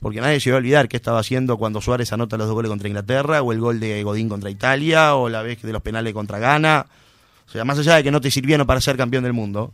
Porque 0.00 0.20
nadie 0.20 0.40
se 0.40 0.50
va 0.50 0.56
a 0.56 0.58
olvidar 0.58 0.88
qué 0.88 0.96
estaba 0.96 1.18
haciendo 1.20 1.58
cuando 1.58 1.80
Suárez 1.80 2.12
anota 2.12 2.36
los 2.38 2.46
dos 2.46 2.54
goles 2.54 2.70
contra 2.70 2.88
Inglaterra, 2.88 3.42
o 3.42 3.52
el 3.52 3.60
gol 3.60 3.80
de 3.80 4.02
Godín 4.02 4.28
contra 4.28 4.48
Italia, 4.50 5.14
o 5.14 5.28
la 5.28 5.42
vez 5.42 5.60
de 5.60 5.72
los 5.72 5.82
penales 5.82 6.14
contra 6.14 6.38
Ghana. 6.38 6.86
O 7.46 7.50
sea, 7.50 7.64
más 7.64 7.78
allá 7.78 7.96
de 7.96 8.02
que 8.02 8.10
no 8.10 8.20
te 8.20 8.30
sirvieron 8.30 8.66
para 8.66 8.80
ser 8.80 8.96
campeón 8.96 9.24
del 9.24 9.32
mundo, 9.34 9.72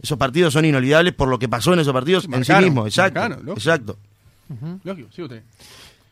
esos 0.00 0.16
partidos 0.16 0.52
son 0.52 0.64
inolvidables 0.64 1.12
por 1.12 1.28
lo 1.28 1.38
que 1.38 1.48
pasó 1.48 1.74
en 1.74 1.80
esos 1.80 1.92
partidos 1.92 2.24
en 2.24 2.30
sí 2.32 2.36
Marcaron, 2.38 2.64
mismos. 2.64 2.86
Exacto. 2.86 3.20
marcaron, 3.20 3.46
lógico. 3.46 3.58
exacto. 3.60 3.98
Lógico, 4.84 5.08
sí, 5.14 5.22
usted. 5.22 5.42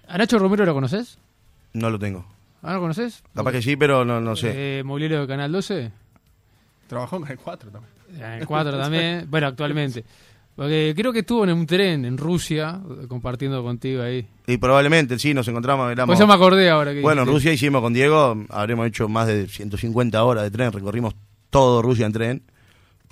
¿A 0.09 0.19
Nacho 0.19 0.39
Romero 0.39 0.67
lo 0.67 0.75
conoces? 0.75 1.19
No 1.73 1.89
lo 1.89 1.99
tengo. 1.99 2.27
¿Ah, 2.63 2.75
lo 2.75 2.81
conoces? 2.81 3.23
Capaz 3.35 3.53
que 3.53 3.63
sí, 3.63 3.77
pero 3.77 4.05
no, 4.05 4.21
no 4.21 4.37
sé. 4.37 4.79
Eh, 4.81 4.83
mobiliario 4.85 5.21
de 5.21 5.27
Canal 5.27 5.53
12. 5.53 5.91
Trabajó 6.89 7.17
en 7.17 7.29
el 7.29 7.39
4 7.39 7.71
también. 7.71 7.93
En 8.17 8.41
el 8.41 8.47
4 8.47 8.79
también. 8.79 9.27
Bueno, 9.31 9.47
actualmente. 9.47 10.05
Porque 10.57 10.93
creo 10.97 11.13
que 11.13 11.21
estuvo 11.21 11.43
en 11.45 11.51
un 11.53 11.67
tren 11.67 12.05
en 12.05 12.17
Rusia, 12.17 12.81
eh, 13.03 13.07
compartiendo 13.09 13.63
contigo 13.65 14.03
ahí. 14.03 14.25
Y 14.47 14.57
probablemente 14.59 15.19
sí, 15.19 15.35
nos 15.35 15.49
encontramos. 15.49 15.91
éramos- 15.91 16.15
Por 16.15 16.23
eso 16.23 16.27
me 16.29 16.35
acordé 16.35 16.71
ahora 16.71 16.93
que 16.93 17.01
Bueno, 17.01 17.23
en. 17.23 17.29
Rusia 17.29 17.53
hicimos 17.53 17.81
con 17.83 17.93
Diego, 17.93 18.37
habremos 18.51 18.87
hecho 18.87 19.09
más 19.09 19.27
de 19.27 19.49
150 19.49 20.23
horas 20.23 20.45
de 20.45 20.51
tren, 20.53 20.71
recorrimos 20.73 21.15
todo 21.51 21.83
Rusia 21.83 22.07
en 22.07 22.13
tren. 22.13 22.43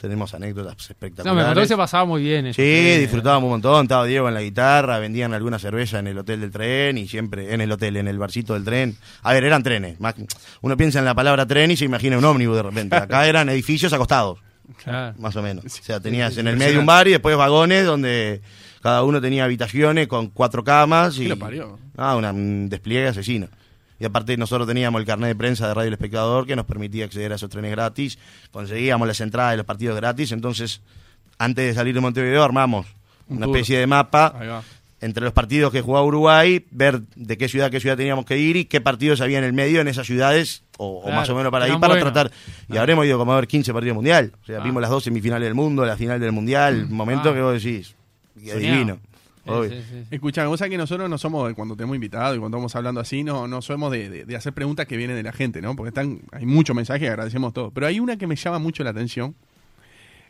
Tenemos 0.01 0.35
anécdotas 0.35 0.75
No, 0.77 0.83
espectaculares. 0.91 1.37
me 1.37 1.45
contó 1.45 1.61
que 1.61 1.67
se 1.69 1.77
pasaba 1.77 2.05
muy 2.05 2.23
bien. 2.23 2.47
Sí, 2.47 2.55
trenes. 2.63 3.01
disfrutábamos 3.03 3.45
un 3.47 3.51
montón. 3.53 3.85
Estaba 3.85 4.05
Diego 4.05 4.27
en 4.27 4.35
la 4.35 4.43
guitarra, 4.43 4.99
vendían 4.99 5.33
alguna 5.33 5.61
cerveza 5.61 6.01
en 6.01 6.09
el 6.09 6.19
hotel 6.19 6.41
del 6.41 6.51
tren 6.51 6.99
y 6.99 7.07
siempre 7.07 7.55
en 7.55 7.61
el 7.61 7.71
hotel, 7.71 7.97
en 7.97 8.09
el 8.09 8.19
barcito 8.19 8.55
del 8.55 8.65
tren. 8.65 8.97
A 9.23 9.33
ver, 9.33 9.45
eran 9.45 9.63
trenes. 9.63 9.99
Uno 10.61 10.77
piensa 10.77 10.99
en 10.99 11.05
la 11.05 11.15
palabra 11.15 11.47
tren 11.47 11.71
y 11.71 11.77
se 11.77 11.85
imagina 11.85 12.19
un 12.19 12.25
ómnibus 12.25 12.57
de 12.57 12.63
repente. 12.65 12.97
Acá 12.97 13.27
eran 13.29 13.49
edificios 13.49 13.93
acostados, 13.93 14.41
Claro. 14.83 15.15
más 15.19 15.37
o 15.37 15.43
menos. 15.43 15.65
O 15.65 15.69
sea, 15.69 16.01
tenías 16.01 16.37
en 16.39 16.47
el 16.49 16.57
medio 16.57 16.81
un 16.81 16.87
bar 16.87 17.07
y 17.09 17.13
después 17.13 17.37
vagones 17.37 17.85
donde 17.87 18.41
cada 18.81 19.03
uno 19.03 19.21
tenía 19.21 19.45
habitaciones 19.45 20.09
con 20.09 20.29
cuatro 20.29 20.65
camas 20.65 21.17
y 21.19 21.25
¿Qué 21.25 21.29
lo 21.29 21.39
parió? 21.39 21.79
Ah, 21.97 22.17
una- 22.17 22.33
un 22.33 22.69
despliegue 22.69 23.09
asesino. 23.09 23.49
Y 24.01 24.05
aparte 24.05 24.37
nosotros 24.37 24.67
teníamos 24.67 25.01
el 25.01 25.07
carnet 25.07 25.29
de 25.29 25.37
prensa 25.37 25.69
de 25.69 25.75
Radio 25.75 25.89
El 25.89 25.95
Espectador 25.95 26.47
que 26.47 26.57
nos 26.57 26.67
permitía 26.67 27.05
acceder 27.05 27.33
a 27.33 27.37
esos 27.37 27.49
trenes 27.51 27.71
gratis, 27.71 28.19
conseguíamos 28.51 29.07
las 29.07 29.21
entradas 29.21 29.53
de 29.53 29.57
los 29.59 29.67
partidos 29.67 29.95
gratis, 29.97 30.33
entonces 30.33 30.81
antes 31.39 31.65
de 31.67 31.75
salir 31.75 31.95
de 31.95 32.01
Montevideo 32.01 32.43
armamos 32.43 32.87
Un 33.29 33.37
una 33.37 33.47
tour. 33.47 33.57
especie 33.57 33.79
de 33.79 33.87
mapa 33.87 34.63
entre 35.01 35.23
los 35.25 35.33
partidos 35.33 35.71
que 35.73 35.81
jugaba 35.83 36.05
Uruguay, 36.07 36.65
ver 36.71 37.03
de 37.15 37.37
qué 37.39 37.49
ciudad 37.49 37.69
a 37.69 37.71
qué 37.71 37.79
ciudad 37.81 37.97
teníamos 37.97 38.25
que 38.25 38.39
ir 38.39 38.57
y 38.57 38.65
qué 38.65 38.81
partidos 38.81 39.21
había 39.21 39.39
en 39.39 39.45
el 39.45 39.53
medio 39.53 39.81
en 39.81 39.89
esas 39.89 40.07
ciudades, 40.07 40.63
o, 40.83 41.11
más 41.11 41.29
o 41.31 41.35
menos 41.35 41.51
para 41.53 41.67
ahí, 41.67 41.77
para 41.79 41.99
tratar. 41.99 42.31
Y 42.69 42.77
habremos 42.77 43.05
ido 43.07 43.19
como 43.19 43.33
a 43.33 43.37
ver 43.37 43.47
15 43.47 43.73
partidos 43.73 43.95
mundial. 43.95 44.33
O 44.43 44.45
sea, 44.47 44.59
Ah. 44.61 44.65
vimos 44.65 44.81
las 44.83 44.91
dos 44.91 45.05
semifinales 45.05 45.47
del 45.47 45.55
mundo, 45.55 45.85
la 45.85 45.97
final 45.97 46.19
del 46.21 46.33
mundial, 46.33 46.89
momento 46.89 47.31
Ah. 47.31 47.35
que 47.35 47.41
vos 47.43 47.63
decís, 47.63 47.95
que 48.43 48.55
divino. 48.57 48.99
Sí, 49.45 49.51
sí, 49.71 49.83
sí. 49.91 50.05
Escuchame, 50.13 50.47
vos 50.47 50.59
sabés 50.61 50.71
que 50.71 50.79
nosotros 50.79 51.11
no 51.11 51.19
somos, 51.19 51.49
de- 51.49 51.55
cuando 51.55 51.75
tenemos 51.75 51.97
invitados 51.97 52.37
y 52.37 52.39
cuando 52.39 52.59
vamos 52.59 52.77
hablando 52.77 53.01
así, 53.01 53.25
no, 53.25 53.49
no 53.49 53.61
somos 53.61 53.91
de, 53.91 54.09
de- 54.09 54.25
de 54.25 54.37
hacer 54.37 54.53
preguntas 54.53 54.87
que 54.87 54.97
vienen 54.97 55.17
de 55.17 55.23
la 55.25 55.33
gente, 55.33 55.61
¿no? 55.61 55.75
Porque 55.75 55.89
están, 55.89 56.21
hay 56.31 56.47
muchos 56.47 56.77
mensajes, 56.77 57.09
agradecemos 57.11 57.53
todo. 57.53 57.73
Pero 57.73 57.89
hay 57.89 57.99
una 57.99 58.17
que 58.17 58.29
me 58.29 58.37
llama 58.37 58.61
mucho 58.61 58.85
la 58.85 58.91
atención. 58.91 59.35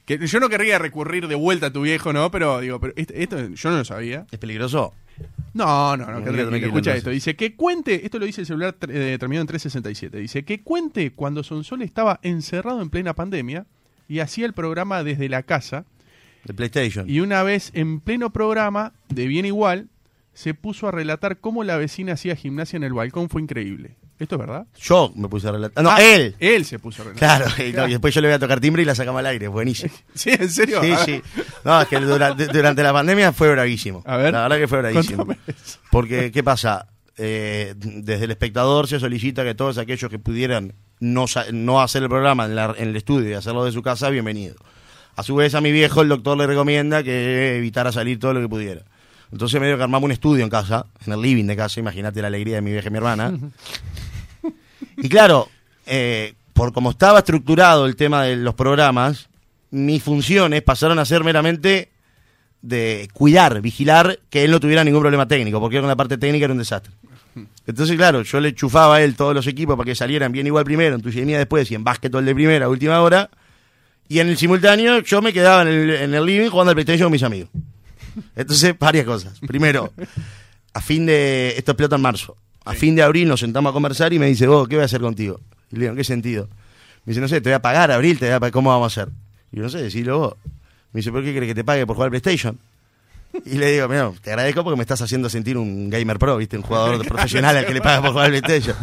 Que 0.04 0.26
yo 0.26 0.40
no 0.40 0.48
querría 0.48 0.78
recurrir 0.78 1.28
de 1.28 1.34
vuelta 1.34 1.66
a 1.66 1.72
tu 1.72 1.82
viejo, 1.82 2.12
¿no? 2.12 2.30
Pero 2.30 2.60
digo, 2.60 2.80
pero 2.80 2.92
este- 2.96 3.22
esto, 3.22 3.48
yo 3.48 3.70
no 3.70 3.78
lo 3.78 3.84
sabía. 3.84 4.26
¿Es 4.30 4.38
peligroso? 4.38 4.94
No, 5.54 5.96
no, 5.96 6.06
no, 6.06 6.22
Tranquilo, 6.22 6.50
que 6.50 6.66
Escucha 6.66 6.96
esto. 6.96 7.10
Dice 7.10 7.36
que 7.36 7.54
cuente, 7.54 8.04
esto 8.04 8.18
lo 8.18 8.26
dice 8.26 8.40
el 8.40 8.46
celular 8.46 8.74
eh, 8.88 9.16
terminado 9.20 9.42
en 9.42 9.46
367. 9.46 10.18
Dice 10.18 10.44
que 10.44 10.62
cuente 10.62 11.12
cuando 11.12 11.42
Sonsol 11.42 11.82
estaba 11.82 12.18
encerrado 12.22 12.80
en 12.82 12.90
plena 12.90 13.14
pandemia 13.14 13.66
y 14.08 14.20
hacía 14.20 14.46
el 14.46 14.54
programa 14.54 15.04
desde 15.04 15.28
la 15.28 15.42
casa. 15.42 15.84
De 16.44 16.54
PlayStation. 16.54 17.08
Y 17.08 17.20
una 17.20 17.42
vez 17.42 17.70
en 17.74 18.00
pleno 18.00 18.32
programa, 18.32 18.94
de 19.08 19.26
bien 19.26 19.44
igual, 19.46 19.88
se 20.34 20.54
puso 20.54 20.88
a 20.88 20.90
relatar 20.90 21.38
cómo 21.38 21.62
la 21.62 21.76
vecina 21.76 22.14
hacía 22.14 22.34
gimnasia 22.34 22.76
en 22.78 22.82
el 22.82 22.94
balcón. 22.94 23.28
Fue 23.28 23.42
increíble. 23.42 23.96
¿Esto 24.22 24.36
es 24.36 24.38
verdad? 24.38 24.66
Yo 24.80 25.12
me 25.16 25.28
puse 25.28 25.48
a 25.48 25.52
relatar. 25.52 25.82
No, 25.82 25.90
Ah, 25.90 26.00
él. 26.02 26.34
Él 26.38 26.64
se 26.64 26.78
puso 26.78 27.02
a 27.02 27.06
relatar. 27.06 27.42
Claro, 27.42 27.68
y, 27.68 27.72
no, 27.72 27.86
y 27.88 27.90
después 27.90 28.14
yo 28.14 28.20
le 28.20 28.28
voy 28.28 28.34
a 28.34 28.38
tocar 28.38 28.60
timbre 28.60 28.82
y 28.82 28.84
la 28.84 28.94
sacamos 28.94 29.18
al 29.18 29.26
aire, 29.26 29.48
buenísimo. 29.48 29.92
¿Sí? 30.14 30.30
¿En 30.30 30.48
serio? 30.50 30.80
Sí, 30.82 30.94
sí. 31.04 31.22
No, 31.64 31.80
es 31.82 31.88
que 31.88 31.98
durante, 32.00 32.46
durante 32.46 32.82
la 32.82 32.92
pandemia 32.92 33.32
fue 33.32 33.50
bravísimo. 33.50 34.02
A 34.06 34.16
ver. 34.16 34.32
La 34.32 34.42
verdad 34.42 34.58
que 34.58 34.68
fue 34.68 34.78
bravísimo. 34.78 35.26
Porque, 35.90 36.30
¿qué 36.30 36.42
pasa? 36.44 36.86
Eh, 37.18 37.74
desde 37.76 38.24
el 38.24 38.30
espectador 38.30 38.88
se 38.88 38.98
solicita 38.98 39.44
que 39.44 39.54
todos 39.54 39.76
aquellos 39.78 40.10
que 40.10 40.18
pudieran 40.18 40.72
no, 41.00 41.26
no 41.52 41.82
hacer 41.82 42.02
el 42.02 42.08
programa 42.08 42.46
en, 42.46 42.54
la- 42.56 42.74
en 42.78 42.88
el 42.88 42.96
estudio 42.96 43.28
y 43.30 43.34
hacerlo 43.34 43.64
de 43.64 43.72
su 43.72 43.82
casa, 43.82 44.08
bienvenido. 44.08 44.54
A 45.16 45.22
su 45.22 45.34
vez, 45.34 45.54
a 45.54 45.60
mi 45.60 45.72
viejo 45.72 46.00
el 46.00 46.08
doctor 46.08 46.38
le 46.38 46.46
recomienda 46.46 47.02
que 47.02 47.58
evitara 47.58 47.92
salir 47.92 48.18
todo 48.18 48.32
lo 48.32 48.40
que 48.40 48.48
pudiera. 48.48 48.82
Entonces 49.30 49.60
medio 49.60 49.76
que 49.78 49.82
armamos 49.82 50.06
un 50.06 50.12
estudio 50.12 50.42
en 50.44 50.50
casa, 50.50 50.86
en 51.06 51.12
el 51.12 51.20
living 51.20 51.44
de 51.46 51.56
casa, 51.56 51.80
imagínate 51.80 52.20
la 52.22 52.28
alegría 52.28 52.56
de 52.56 52.62
mi 52.62 52.70
vieja 52.70 52.88
y 52.88 52.90
mi 52.90 52.98
hermana. 52.98 53.32
Y 54.96 55.08
claro, 55.08 55.48
eh, 55.86 56.34
por 56.52 56.72
como 56.72 56.90
estaba 56.90 57.20
estructurado 57.20 57.86
el 57.86 57.96
tema 57.96 58.24
de 58.24 58.36
los 58.36 58.54
programas, 58.54 59.28
mis 59.70 60.02
funciones 60.02 60.62
pasaron 60.62 60.98
a 60.98 61.04
ser 61.04 61.24
meramente 61.24 61.90
de 62.60 63.08
cuidar, 63.12 63.60
vigilar 63.60 64.20
que 64.30 64.44
él 64.44 64.50
no 64.50 64.60
tuviera 64.60 64.84
ningún 64.84 65.00
problema 65.00 65.26
técnico, 65.26 65.60
porque 65.60 65.80
con 65.80 65.88
la 65.88 65.96
parte 65.96 66.18
técnica 66.18 66.44
era 66.44 66.52
un 66.52 66.58
desastre. 66.58 66.92
Entonces, 67.66 67.96
claro, 67.96 68.22
yo 68.22 68.40
le 68.40 68.54
chufaba 68.54 68.96
a 68.96 69.02
él 69.02 69.16
todos 69.16 69.34
los 69.34 69.46
equipos 69.46 69.76
para 69.76 69.86
que 69.86 69.94
salieran 69.94 70.32
bien 70.32 70.46
igual 70.46 70.64
primero, 70.64 70.94
en 70.94 71.00
tuya 71.00 71.24
después 71.38 71.70
y 71.70 71.74
en 71.74 71.84
básquetbol 71.84 72.24
de 72.24 72.34
primera, 72.34 72.68
última 72.68 73.00
hora. 73.00 73.30
Y 74.08 74.18
en 74.18 74.28
el 74.28 74.36
simultáneo 74.36 75.00
yo 75.00 75.22
me 75.22 75.32
quedaba 75.32 75.62
en 75.62 75.68
el, 75.68 75.90
en 75.90 76.14
el 76.14 76.26
living 76.26 76.50
jugando 76.50 76.70
al 76.70 76.74
PlayStation 76.74 77.06
con 77.06 77.12
mis 77.12 77.22
amigos. 77.22 77.50
Entonces, 78.36 78.78
varias 78.78 79.06
cosas. 79.06 79.38
Primero, 79.46 79.92
a 80.74 80.80
fin 80.80 81.06
de. 81.06 81.54
Esto 81.56 81.72
explota 81.72 81.96
en 81.96 82.02
marzo. 82.02 82.36
A 82.64 82.74
fin 82.74 82.94
de 82.94 83.02
abril 83.02 83.28
nos 83.28 83.40
sentamos 83.40 83.70
a 83.70 83.72
conversar 83.72 84.12
y 84.12 84.18
me 84.18 84.26
dice, 84.26 84.46
vos, 84.46 84.68
¿qué 84.68 84.76
voy 84.76 84.82
a 84.82 84.86
hacer 84.86 85.00
contigo? 85.00 85.40
Y 85.70 85.76
le 85.76 85.80
digo, 85.82 85.90
¿en 85.92 85.96
qué 85.96 86.04
sentido? 86.04 86.48
Me 87.04 87.10
dice, 87.10 87.20
no 87.20 87.28
sé, 87.28 87.40
te 87.40 87.48
voy 87.50 87.54
a 87.54 87.62
pagar, 87.62 87.90
abril, 87.90 88.18
te 88.18 88.26
voy 88.26 88.34
a 88.34 88.40
pagar, 88.40 88.52
¿cómo 88.52 88.70
vamos 88.70 88.96
a 88.96 89.02
hacer? 89.02 89.12
Y 89.52 89.56
yo 89.56 89.62
no 89.64 89.68
sé, 89.68 89.78
decilo 89.82 90.18
vos. 90.18 90.34
Me 90.92 90.98
dice, 90.98 91.10
¿por 91.10 91.24
qué 91.24 91.32
querés 91.32 91.48
que 91.48 91.54
te 91.54 91.64
pague 91.64 91.86
por 91.86 91.96
jugar 91.96 92.06
al 92.06 92.10
PlayStation? 92.20 92.58
Y 93.46 93.56
le 93.56 93.72
digo, 93.72 93.88
mira, 93.88 94.12
te 94.22 94.30
agradezco 94.30 94.62
porque 94.62 94.76
me 94.76 94.82
estás 94.82 95.00
haciendo 95.00 95.28
sentir 95.30 95.56
un 95.56 95.88
gamer 95.90 96.18
pro, 96.18 96.36
¿viste? 96.36 96.56
Un 96.56 96.62
jugador 96.62 97.04
profesional 97.08 97.56
al 97.56 97.66
que 97.66 97.74
le 97.74 97.80
pagas 97.80 98.00
por 98.02 98.10
jugar 98.10 98.26
al 98.26 98.40
PlayStation. 98.40 98.76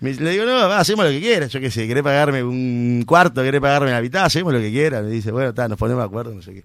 Me- 0.00 0.14
le 0.14 0.30
digo, 0.30 0.44
no, 0.46 0.52
va, 0.68 0.78
hacemos 0.78 1.04
lo 1.04 1.10
que 1.10 1.20
quieras. 1.20 1.50
Yo 1.52 1.60
qué 1.60 1.70
sé, 1.70 1.86
querés 1.86 2.02
pagarme 2.04 2.42
un 2.42 3.02
cuarto, 3.06 3.42
querés 3.42 3.60
pagarme 3.60 3.90
la 3.90 4.00
mitad, 4.00 4.24
hacemos 4.24 4.52
lo 4.52 4.60
que 4.60 4.70
quieras. 4.70 5.02
Me 5.04 5.10
dice, 5.10 5.30
bueno, 5.32 5.50
está, 5.50 5.68
nos 5.68 5.76
ponemos 5.78 6.02
de 6.02 6.06
acuerdo, 6.06 6.32
no 6.34 6.40
sé 6.40 6.54
qué. 6.54 6.64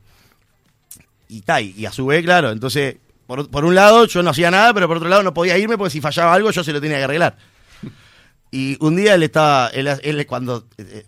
Y 1.29 1.39
está, 1.39 1.59
y, 1.61 1.71
y 1.77 1.85
a 1.85 1.91
su 1.91 2.05
vez, 2.05 2.23
claro, 2.23 2.51
entonces, 2.51 2.95
por, 3.29 3.47
por 3.51 3.63
un 3.63 3.75
lado 3.75 4.05
yo 4.07 4.23
no 4.23 4.31
hacía 4.31 4.49
nada, 4.49 4.73
pero 4.73 4.87
por 4.87 4.97
otro 4.97 5.07
lado 5.07 5.21
no 5.21 5.35
podía 5.35 5.55
irme 5.55 5.77
porque 5.77 5.91
si 5.91 6.01
fallaba 6.01 6.33
algo 6.33 6.49
yo 6.49 6.63
se 6.63 6.73
lo 6.73 6.81
tenía 6.81 6.97
que 6.97 7.03
arreglar. 7.03 7.37
Y 8.51 8.75
un 8.83 8.95
día 8.95 9.13
él 9.13 9.21
estaba, 9.21 9.67
él, 9.67 9.87
él 10.01 10.25
cuando... 10.25 10.65
eh, 10.79 11.05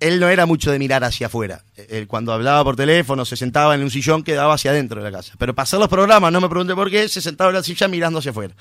él 0.00 0.20
no 0.20 0.28
era 0.28 0.44
mucho 0.44 0.70
de 0.70 0.78
mirar 0.78 1.02
hacia 1.02 1.28
afuera. 1.28 1.64
Él 1.88 2.06
cuando 2.06 2.34
hablaba 2.34 2.62
por 2.62 2.76
teléfono 2.76 3.24
se 3.24 3.34
sentaba 3.38 3.74
en 3.74 3.80
un 3.82 3.90
sillón 3.90 4.22
que 4.22 4.34
daba 4.34 4.52
hacia 4.52 4.70
adentro 4.72 5.02
de 5.02 5.10
la 5.10 5.16
casa. 5.16 5.32
Pero 5.38 5.54
hacer 5.56 5.78
los 5.78 5.88
programas, 5.88 6.30
no 6.30 6.42
me 6.42 6.50
pregunté 6.50 6.74
por 6.74 6.90
qué, 6.90 7.08
se 7.08 7.22
sentaba 7.22 7.48
en 7.48 7.56
la 7.56 7.62
silla 7.62 7.88
mirando 7.88 8.18
hacia 8.18 8.32
afuera. 8.32 8.54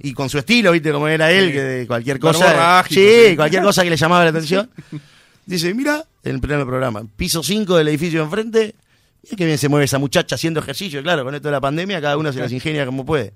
Y 0.00 0.12
con 0.12 0.28
su 0.28 0.38
estilo, 0.38 0.72
viste, 0.72 0.90
como 0.90 1.06
era 1.06 1.30
él, 1.30 1.46
Sí. 1.46 1.52
que 1.52 1.60
de 1.62 1.86
cualquier 1.86 2.18
cosa... 2.18 2.84
sí, 2.88 2.94
sí. 3.28 3.36
cualquier 3.36 3.62
cosa 3.62 3.84
que 3.84 3.90
le 3.90 3.96
llamaba 3.96 4.24
la 4.24 4.30
atención. 4.36 4.68
Dice, 5.46 5.72
mira, 5.72 6.04
en 6.24 6.40
pleno 6.40 6.66
programa, 6.66 7.04
piso 7.16 7.44
5 7.44 7.76
del 7.76 7.86
edificio 7.86 8.18
de 8.18 8.24
enfrente, 8.24 8.74
mira 9.24 9.36
qué 9.36 9.46
bien 9.46 9.58
se 9.58 9.68
mueve 9.68 9.84
esa 9.86 9.98
muchacha 9.98 10.34
haciendo 10.36 10.60
ejercicio. 10.60 11.02
Claro, 11.02 11.24
con 11.24 11.34
esto 11.34 11.48
de 11.48 11.52
la 11.52 11.60
pandemia, 11.60 12.00
cada 12.00 12.16
uno 12.16 12.32
se 12.32 12.38
las 12.40 12.52
ingenia 12.52 12.84
como 12.86 13.04
puede. 13.04 13.32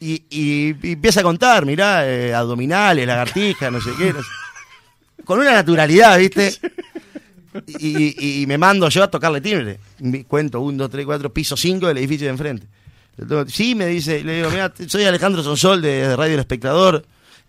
Y, 0.00 0.24
y- 0.28 0.76
y 0.82 0.92
empieza 0.92 1.20
a 1.20 1.22
contar, 1.22 1.64
mirá, 1.64 2.06
eh, 2.06 2.34
abdominales, 2.34 3.06
lagartijas, 3.06 3.72
no 3.72 3.80
sé 3.80 3.90
qué. 3.96 4.12
no 4.12 4.20
sé. 4.22 4.28
Con 5.24 5.38
una 5.40 5.52
naturalidad, 5.52 6.18
¿viste? 6.18 6.52
Y, 7.78 8.42
y- 8.42 8.46
me 8.46 8.58
mando 8.58 8.88
yo 8.88 9.04
a 9.04 9.10
tocarle 9.10 9.40
timbre. 9.40 9.78
Cuento, 10.28 10.60
un, 10.60 10.76
dos, 10.76 10.90
tres, 10.90 11.06
cuatro, 11.06 11.32
piso 11.32 11.56
5 11.56 11.86
del 11.86 11.98
edificio 11.98 12.26
de 12.26 12.32
enfrente. 12.32 12.66
Sí, 13.46 13.74
me 13.76 13.86
dice, 13.86 14.24
le 14.24 14.36
digo, 14.38 14.50
mira, 14.50 14.72
soy 14.88 15.04
Alejandro 15.04 15.42
Sonsol 15.42 15.80
de 15.80 16.16
Radio 16.16 16.34
El 16.34 16.40
Espectador. 16.40 17.06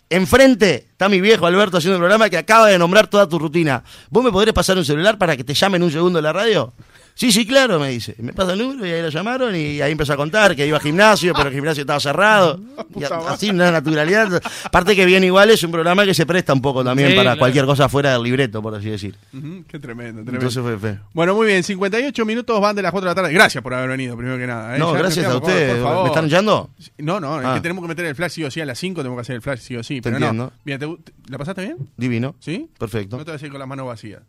Enfrente 0.09 0.87
está 0.91 1.09
mi 1.09 1.19
viejo 1.19 1.45
Alberto 1.45 1.77
haciendo 1.77 1.97
un 1.97 2.01
programa 2.01 2.29
que 2.29 2.37
acaba 2.37 2.67
de 2.67 2.77
nombrar 2.77 3.07
toda 3.07 3.27
tu 3.27 3.39
rutina. 3.39 3.83
¿Vos 4.09 4.23
me 4.23 4.31
podrés 4.31 4.53
pasar 4.53 4.77
un 4.77 4.85
celular 4.85 5.17
para 5.17 5.35
que 5.35 5.43
te 5.43 5.53
llamen 5.53 5.81
un 5.81 5.91
segundo 5.91 6.19
a 6.19 6.21
la 6.21 6.31
radio? 6.31 6.73
Sí, 7.17 7.31
sí, 7.31 7.47
claro, 7.47 7.79
me 7.79 7.89
dice. 7.91 8.13
Me 8.19 8.33
pasa 8.33 8.51
el 8.53 8.59
número 8.59 8.85
y 8.85 8.91
ahí 8.91 9.01
lo 9.01 9.07
llamaron 9.07 9.55
y 9.55 9.79
ahí 9.79 9.93
empezó 9.93 10.11
a 10.11 10.17
contar 10.17 10.53
que 10.53 10.67
iba 10.67 10.75
al 10.75 10.83
gimnasio, 10.83 11.33
pero 11.33 11.47
el 11.47 11.55
gimnasio 11.55 11.81
estaba 11.81 11.99
cerrado. 11.99 12.59
Y 12.95 13.03
así, 13.03 13.49
una 13.49 13.71
naturalidad. 13.71 14.41
Aparte 14.63 14.95
que 14.95 15.05
bien 15.05 15.23
igual 15.23 15.49
es 15.49 15.61
un 15.63 15.71
programa 15.71 16.05
que 16.05 16.13
se 16.13 16.25
presta 16.25 16.53
un 16.53 16.61
poco 16.61 16.83
también 16.83 17.09
Sí, 17.09 17.15
para 17.15 17.23
claro. 17.31 17.39
cualquier 17.39 17.65
cosa 17.65 17.89
fuera 17.89 18.13
del 18.13 18.23
libreto, 18.23 18.61
por 18.61 18.73
así 18.75 18.89
decir. 18.89 19.15
Qué 19.31 19.79
tremendo, 19.79 20.23
tremendo. 20.23 20.31
Entonces 20.31 20.61
fue 20.63 20.77
feo. 20.77 20.99
Bueno, 21.13 21.35
muy 21.35 21.47
bien, 21.47 21.63
58 21.63 22.25
minutos 22.25 22.59
van 22.61 22.75
de 22.75 22.81
las 22.81 22.91
4 22.91 23.09
de 23.09 23.11
la 23.11 23.15
tarde. 23.15 23.33
Gracias 23.33 23.61
por 23.63 23.73
haber 23.73 23.89
venido, 23.89 24.15
primero 24.17 24.37
que 24.37 24.47
nada. 24.47 24.75
¿eh? 24.75 24.79
No, 24.79 24.93
Ya 24.93 24.99
gracias 24.99 25.25
a 25.25 25.37
ustedes. 25.37 25.71
por- 25.73 25.81
por 25.81 25.89
favor. 25.89 26.03
¿Me 26.03 26.09
están 26.09 26.25
echando? 26.25 26.69
No, 26.97 27.19
no, 27.19 27.39
es 27.41 27.45
Ah. 27.47 27.53
que 27.55 27.61
tenemos 27.61 27.81
que 27.83 27.87
meter 27.89 28.05
el 28.05 28.15
flash 28.15 28.31
sí 28.31 28.43
o 28.43 28.51
sí 28.51 28.61
a 28.61 28.65
las 28.65 28.77
5, 28.79 29.01
tenemos 29.01 29.17
que 29.17 29.21
hacer 29.21 29.35
el 29.37 29.41
flash 29.41 29.59
sí 29.59 29.75
o 29.77 29.83
sí. 29.83 29.99
Pero 30.01 30.17
entiendo. 30.17 30.51
no. 30.65 30.77
¿te 30.77 30.77
te- 30.77 31.13
¿la 31.31 31.37
pasaste 31.37 31.61
bien? 31.63 31.77
Divino. 31.97 32.35
¿Sí? 32.39 32.69
Perfecto. 32.77 33.17
No 33.17 33.25
te 33.25 33.31
vas 33.31 33.41
a 33.41 33.45
ir 33.45 33.51
con 33.51 33.59
las 33.59 33.67
manos 33.67 33.87
vacías. 33.87 34.21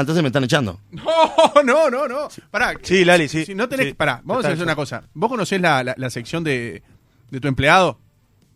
Entonces 0.00 0.22
me 0.22 0.28
están 0.28 0.44
echando. 0.44 0.80
No, 0.92 1.62
no, 1.64 1.90
no, 1.90 2.06
no. 2.08 2.28
Pará. 2.50 2.74
Sí, 2.82 3.04
Lali, 3.04 3.28
sí. 3.28 3.44
Si 3.44 3.54
no 3.54 3.68
tenés, 3.68 3.88
Sí. 3.88 3.94
pará, 3.94 4.20
vamos 4.24 4.44
a 4.44 4.48
hacer 4.48 4.62
una 4.62 4.76
cosa. 4.76 5.02
¿Vos 5.14 5.28
conocés 5.28 5.60
la, 5.60 5.82
la, 5.82 5.94
la 5.96 6.10
sección 6.10 6.44
de, 6.44 6.82
de 7.30 7.40
tu 7.40 7.48
empleado, 7.48 7.98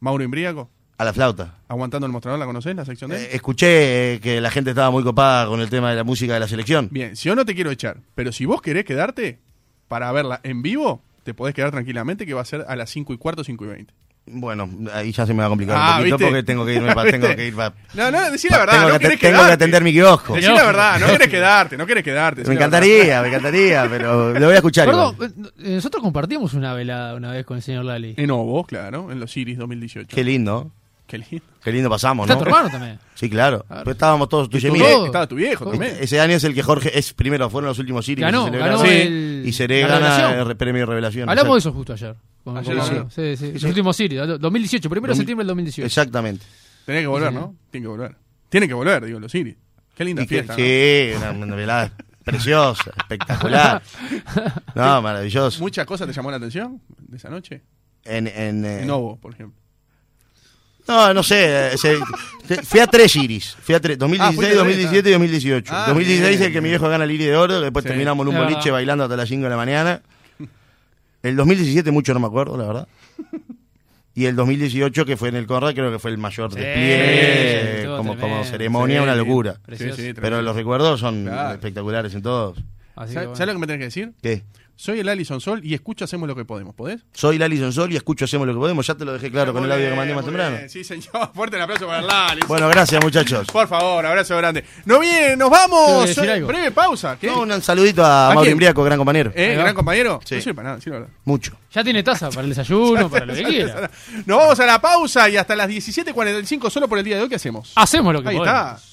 Mauro 0.01 0.22
Imbriaco? 0.22 0.70
A 0.99 1.05
la 1.05 1.12
flauta. 1.12 1.57
Aguantando 1.68 2.07
el 2.07 2.12
mostrador, 2.12 2.38
¿la 2.38 2.47
conocés, 2.47 2.76
la 2.76 2.84
sección 2.84 3.11
de 3.11 3.16
él? 3.16 3.22
Eh, 3.24 3.28
escuché 3.32 4.14
eh, 4.14 4.20
que 4.20 4.40
la 4.40 4.51
gente 4.51 4.70
estaba 4.70 4.90
muy 4.90 5.03
copada 5.03 5.47
con 5.47 5.61
el 5.61 5.68
tema 5.68 5.90
de 5.90 5.97
la 5.97 6.05
música 6.05 6.34
de 6.34 6.40
la 6.40 6.47
selección. 6.47 6.88
Bien, 6.93 7.16
si 7.16 7.28
yo 7.28 7.34
no 7.34 7.45
te 7.45 7.55
quiero 7.57 7.70
echar, 7.72 7.99
pero 8.14 8.30
si 8.30 8.45
vos 8.45 8.62
querés 8.62 8.84
quedarte 8.84 9.40
para 9.88 10.12
verla 10.12 10.40
en 10.45 10.62
vivo, 10.62 11.03
te 11.24 11.34
podés 11.34 11.55
quedar 11.57 11.72
tranquilamente 11.72 12.24
que 12.24 12.34
va 12.34 12.43
a 12.43 12.45
ser 12.45 12.64
a 12.68 12.76
las 12.76 12.88
5 12.90 13.12
y 13.14 13.18
cuarto, 13.18 13.43
5 13.43 13.64
y 13.64 13.68
20. 13.68 13.95
Bueno, 14.25 14.68
ahí 14.95 15.11
ya 15.12 15.27
se 15.27 15.35
me 15.35 15.41
va 15.41 15.47
a 15.47 15.49
complicar 15.49 15.77
Ah, 15.77 15.91
un 15.93 15.97
poquito 15.99 16.16
¿viste? 16.18 16.31
porque 16.31 16.43
tengo 16.45 16.64
que 16.64 16.75
irme 16.75 16.95
pa- 16.95 17.05
tengo 17.05 17.27
que 17.35 17.47
ir 17.49 17.55
pa- 17.57 17.73
No, 17.95 18.11
no, 18.11 18.31
decí 18.31 18.49
la 18.49 18.59
verdad, 18.59 18.73
tengo, 18.75 18.89
no 18.89 18.93
que, 18.95 18.99
querés 19.01 19.20
tengo 19.20 19.33
quedarte. 19.33 19.49
que 19.49 19.53
atender 19.55 19.83
mi 19.85 19.93
kiosco. 19.93 20.35
Decí 20.35 20.47
la 20.49 20.62
verdad, 20.64 21.01
no 21.01 21.07
querés 21.09 21.29
quedarte, 21.29 21.77
no 21.77 21.87
querés 21.87 22.05
quedarte. 22.05 22.45
Me 22.45 22.55
encantaría, 22.55 23.20
me 23.20 23.29
encantaría, 23.29 23.87
pero 23.91 24.33
lo 24.33 24.47
voy 24.47 24.53
a 24.55 24.57
escuchar. 24.57 24.87
Perdón, 24.87 25.14
igual. 25.14 25.35
eh, 25.59 25.75
nosotros 25.75 26.03
compartimos 26.03 26.55
una 26.55 26.73
velada 26.73 27.14
una 27.14 27.33
vez 27.33 27.45
con 27.45 27.57
el 27.57 27.62
señor 27.64 27.85
Lali. 27.85 28.14
En 28.16 28.31
Ovo, 28.31 28.64
claro, 28.64 29.11
en 29.11 29.18
los 29.18 29.37
Iris 29.37 29.59
2018. 29.59 30.14
Qué 30.14 30.23
lindo, 30.25 30.70
Qué 31.07 31.18
lindo. 31.18 31.44
qué 31.62 31.72
lindo 31.72 31.90
pasamos, 31.90 32.24
Está 32.24 32.34
¿no? 32.34 32.40
tu 32.42 32.48
hermano 32.48 32.70
también. 32.70 32.98
Sí, 33.14 33.28
claro. 33.28 33.64
Claro. 33.68 33.84
Pues 33.84 33.94
estábamos 33.96 34.28
todos 34.28 34.48
tú 34.48 34.57
y 34.57 34.61
Tu 34.62 34.68
todo. 34.74 35.07
Estaba 35.07 35.26
tu 35.26 35.34
viejo 35.36 35.70
también. 35.70 35.96
Ese 36.00 36.20
año 36.20 36.36
es 36.36 36.44
el 36.44 36.55
que 36.55 36.62
Jorge 36.62 36.98
es 36.98 37.12
primero, 37.12 37.50
fueron 37.50 37.68
los 37.68 37.78
últimos 37.78 38.05
Sirius 38.07 38.24
Ganó, 38.24 38.46
que 38.46 38.53
se 38.53 38.57
celebraron. 38.59 38.82
ganó 38.82 38.90
el. 38.92 39.42
y 39.46 39.53
Seré 39.53 39.80
gana 39.82 40.32
el 40.42 40.57
premio 40.57 40.82
de 40.82 40.86
revelación. 40.86 41.28
Hablamos 41.28 41.55
de 41.55 41.59
eso 41.59 41.72
justo 41.72 41.92
ayer. 41.92 42.14
Con- 42.44 42.57
Ayer 42.57 42.76
sí, 42.82 42.96
sí, 43.11 43.36
Sí, 43.36 43.53
Los 43.53 43.62
sí. 43.62 43.66
últimos 43.68 43.96
Sirius, 43.96 44.40
2018, 44.40 44.88
primero 44.90 45.09
de 45.09 45.12
Dos 45.12 45.18
mil- 45.18 45.22
septiembre 45.22 45.42
del 45.44 45.48
2018. 45.48 45.86
Exactamente. 45.86 46.44
Tenés 46.86 47.03
que 47.03 47.07
volver, 47.07 47.28
Sí, 47.28 47.34
¿no? 47.34 47.55
Tiene 47.70 47.84
que 47.84 47.88
volver. 47.88 48.16
Tiene 48.48 48.68
que 48.68 48.74
volver, 48.74 49.05
digo, 49.05 49.20
los 49.20 49.34
Iris. 49.34 49.57
Qué 49.94 50.05
linda 50.05 50.24
fiesta. 50.26 50.55
sí, 50.57 51.11
una, 51.16 51.30
una 51.32 51.55
velada 51.55 51.92
preciosa, 52.24 52.90
espectacular. 52.96 53.82
No, 54.74 55.03
maravilloso. 55.03 55.61
¿Muchas 55.61 55.86
cosas 55.86 56.07
te 56.09 56.12
llamó 56.14 56.30
la 56.30 56.38
atención 56.38 56.80
de 56.98 57.16
esa 57.16 57.28
noche? 57.30 57.62
En, 58.05 58.26
en, 58.26 58.64
eh, 58.64 58.82
En 58.82 58.90
Ovo, 58.90 59.16
por 59.20 59.34
ejemplo. 59.34 59.61
No, 60.89 61.14
no 61.14 61.22
sé. 61.22 61.72
eh, 61.74 61.78
se- 61.78 61.99
fui 62.64 62.80
a 62.80 62.87
tres 62.87 63.14
iris. 63.16 63.57
Fui 63.62 63.74
a 63.74 63.80
tres. 63.80 63.97
Ah, 63.97 64.01
2016, 64.01 64.35
fuiste 64.37 64.47
a 64.47 64.49
tres, 64.51 64.59
2017 64.59 65.09
y 65.09 65.12
2018. 65.12 65.72
Ah, 65.74 65.85
2016 65.89 66.39
bien, 66.39 66.43
el 66.49 66.53
que 66.53 66.61
mi 66.61 66.68
viejo 66.70 66.89
gana 66.89 67.05
el 67.05 67.11
Iris 67.12 67.26
de 67.28 67.37
Oro. 67.37 67.61
Después 67.61 67.83
Sí. 67.85 67.89
terminamos 67.89 68.26
en 68.26 68.35
un 68.37 68.43
boliche 68.43 68.70
bailando 68.70 69.05
hasta 69.05 69.16
las 69.16 69.28
5 69.28 69.45
de 69.45 69.51
la 69.51 69.57
mañana. 69.57 70.03
El 71.22 71.37
2017 71.37 71.91
mucho 71.93 72.12
no 72.14 72.20
me 72.20 72.26
acuerdo, 72.26 72.57
la 72.59 72.64
verdad. 72.66 72.89
Y 74.14 74.26
el 74.26 74.35
2018, 74.37 75.07
que 75.07 75.16
fue 75.16 75.28
en 75.30 75.37
el 75.37 75.47
Conrad, 75.47 75.72
creo 75.72 75.91
que 75.93 75.99
fue 75.99 76.11
el 76.11 76.18
mayor 76.18 76.53
Sí, 76.53 76.59
despliegue, 76.59 77.87
como, 77.97 78.45
ceremonia, 78.45 78.99
Sí, 78.99 79.03
una 79.05 79.14
locura. 79.14 79.55
Precioso. 79.64 79.97
Sí, 79.97 80.03
sí, 80.09 80.14
Pero 80.14 80.43
los 80.43 80.55
recuerdos 80.57 81.01
son 81.01 81.24
Claro. 81.24 81.53
espectaculares 81.55 82.12
en 82.14 82.22
todos. 82.22 82.59
Así 82.95 83.09
que 83.11 83.14
¿Sabes 83.14 83.14
bueno. 83.28 83.37
sabes 83.37 83.47
lo 83.47 83.53
que 83.55 83.59
me 83.61 83.66
tenés 83.66 83.78
que 83.78 83.85
decir? 83.85 84.12
¿Qué? 84.20 84.43
Soy 84.75 84.99
el 84.99 85.09
Alison 85.09 85.41
Sol 85.41 85.61
y 85.62 85.75
escucho 85.75 86.05
Hacemos 86.05 86.29
lo 86.29 86.35
que 86.35 86.45
podemos. 86.45 86.75
¿Podés? 86.75 87.01
Soy 87.12 87.39
Lali 87.39 87.57
Sonsol 87.59 87.93
y 87.93 87.97
escucho 87.97 88.25
Hacemos 88.25 88.47
lo 88.49 88.53
que 88.55 88.59
podemos. 88.59 88.85
Ya 88.87 88.95
te 88.95 89.05
lo 89.05 89.12
dejé 89.12 89.31
claro 89.31 89.53
con 89.53 89.64
el 89.64 89.70
audio 89.70 89.91
que 89.91 89.95
mandé 89.97 90.14
más 90.14 90.25
temprano. 90.25 90.57
bien. 90.57 90.68
Sí, 90.68 90.83
señor. 90.83 91.31
Fuerte 91.35 91.57
el 91.57 91.62
aplauso 91.62 91.87
para 91.87 92.01
el 92.01 92.07
Lali. 92.07 92.41
Bueno, 92.49 92.68
gracias, 92.68 93.03
muchachos. 93.03 93.47
Por 93.53 93.68
favor, 93.68 94.05
abrazo 94.05 94.37
grande. 94.39 94.64
No 94.85 94.99
bien, 94.99 95.39
nos 95.39 95.51
vamos. 95.51 96.07
decir 96.07 96.29
algo. 96.29 96.49
Breve 96.49 96.70
pausa. 96.73 97.16
¿Qué? 97.20 97.29
No, 97.29 97.43
un 97.43 97.62
saludito 97.62 98.05
a, 98.05 98.33
¿A 98.33 98.35
Mauro? 98.35 98.51
Imbriaco, 98.51 98.83
gran 98.83 98.99
compañero. 98.99 99.33
¿Eh, 99.37 99.51
Ahí 99.51 99.57
gran 99.57 99.75
compañero? 99.75 100.20
Sí. 100.25 100.37
No 100.37 100.41
sirve 100.41 100.55
para 100.55 100.68
nada, 100.70 100.81
sirve 100.81 100.97
para 100.97 101.07
nada. 101.07 101.18
Mucho. 101.25 101.57
Ya 101.73 101.85
tiene 101.85 102.03
taza 102.03 102.29
para 102.31 102.43
el 102.43 102.49
desayuno, 102.49 103.09
para 103.09 103.27
lo 103.27 103.35
que 103.35 103.45
quiera. 103.45 103.91
Nos 104.27 104.39
vamos 104.39 104.59
a 104.59 104.66
la 104.66 104.81
pausa 104.81 105.29
y 105.29 105.37
hasta 105.37 105.55
las 105.55 105.68
17.45 105.70 106.70
solo 106.70 106.89
por 106.89 106.99
el 106.99 107.05
día 107.05 107.16
de 107.16 107.23
hoy, 107.23 107.29
¿qué 107.29 107.37
hacemos? 107.37 107.73
Hacemos 107.77 108.12
lo 108.12 108.23
que 108.23 108.31
Ahí 108.31 108.37
podemos. 108.37 108.59
está. 108.59 108.91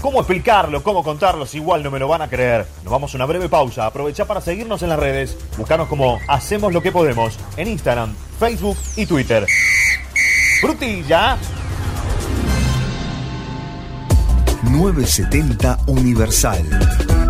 ¿Cómo 0.00 0.20
explicarlo? 0.20 0.82
¿Cómo 0.82 1.02
contarlo? 1.02 1.44
Si 1.44 1.58
igual 1.58 1.82
no 1.82 1.90
me 1.90 1.98
lo 1.98 2.08
van 2.08 2.22
a 2.22 2.28
creer. 2.28 2.66
Nos 2.82 2.90
vamos 2.90 3.12
a 3.12 3.18
una 3.18 3.26
breve 3.26 3.48
pausa. 3.48 3.86
Aprovecha 3.86 4.24
para 4.24 4.40
seguirnos 4.40 4.82
en 4.82 4.88
las 4.88 4.98
redes. 4.98 5.36
Buscanos 5.58 5.88
como 5.88 6.18
Hacemos 6.26 6.72
lo 6.72 6.82
que 6.82 6.90
podemos 6.90 7.38
en 7.56 7.68
Instagram, 7.68 8.14
Facebook 8.38 8.76
y 8.96 9.06
Twitter. 9.06 9.46
¡Frutilla! 10.60 11.36
970 14.64 15.78
Universal. 15.86 17.29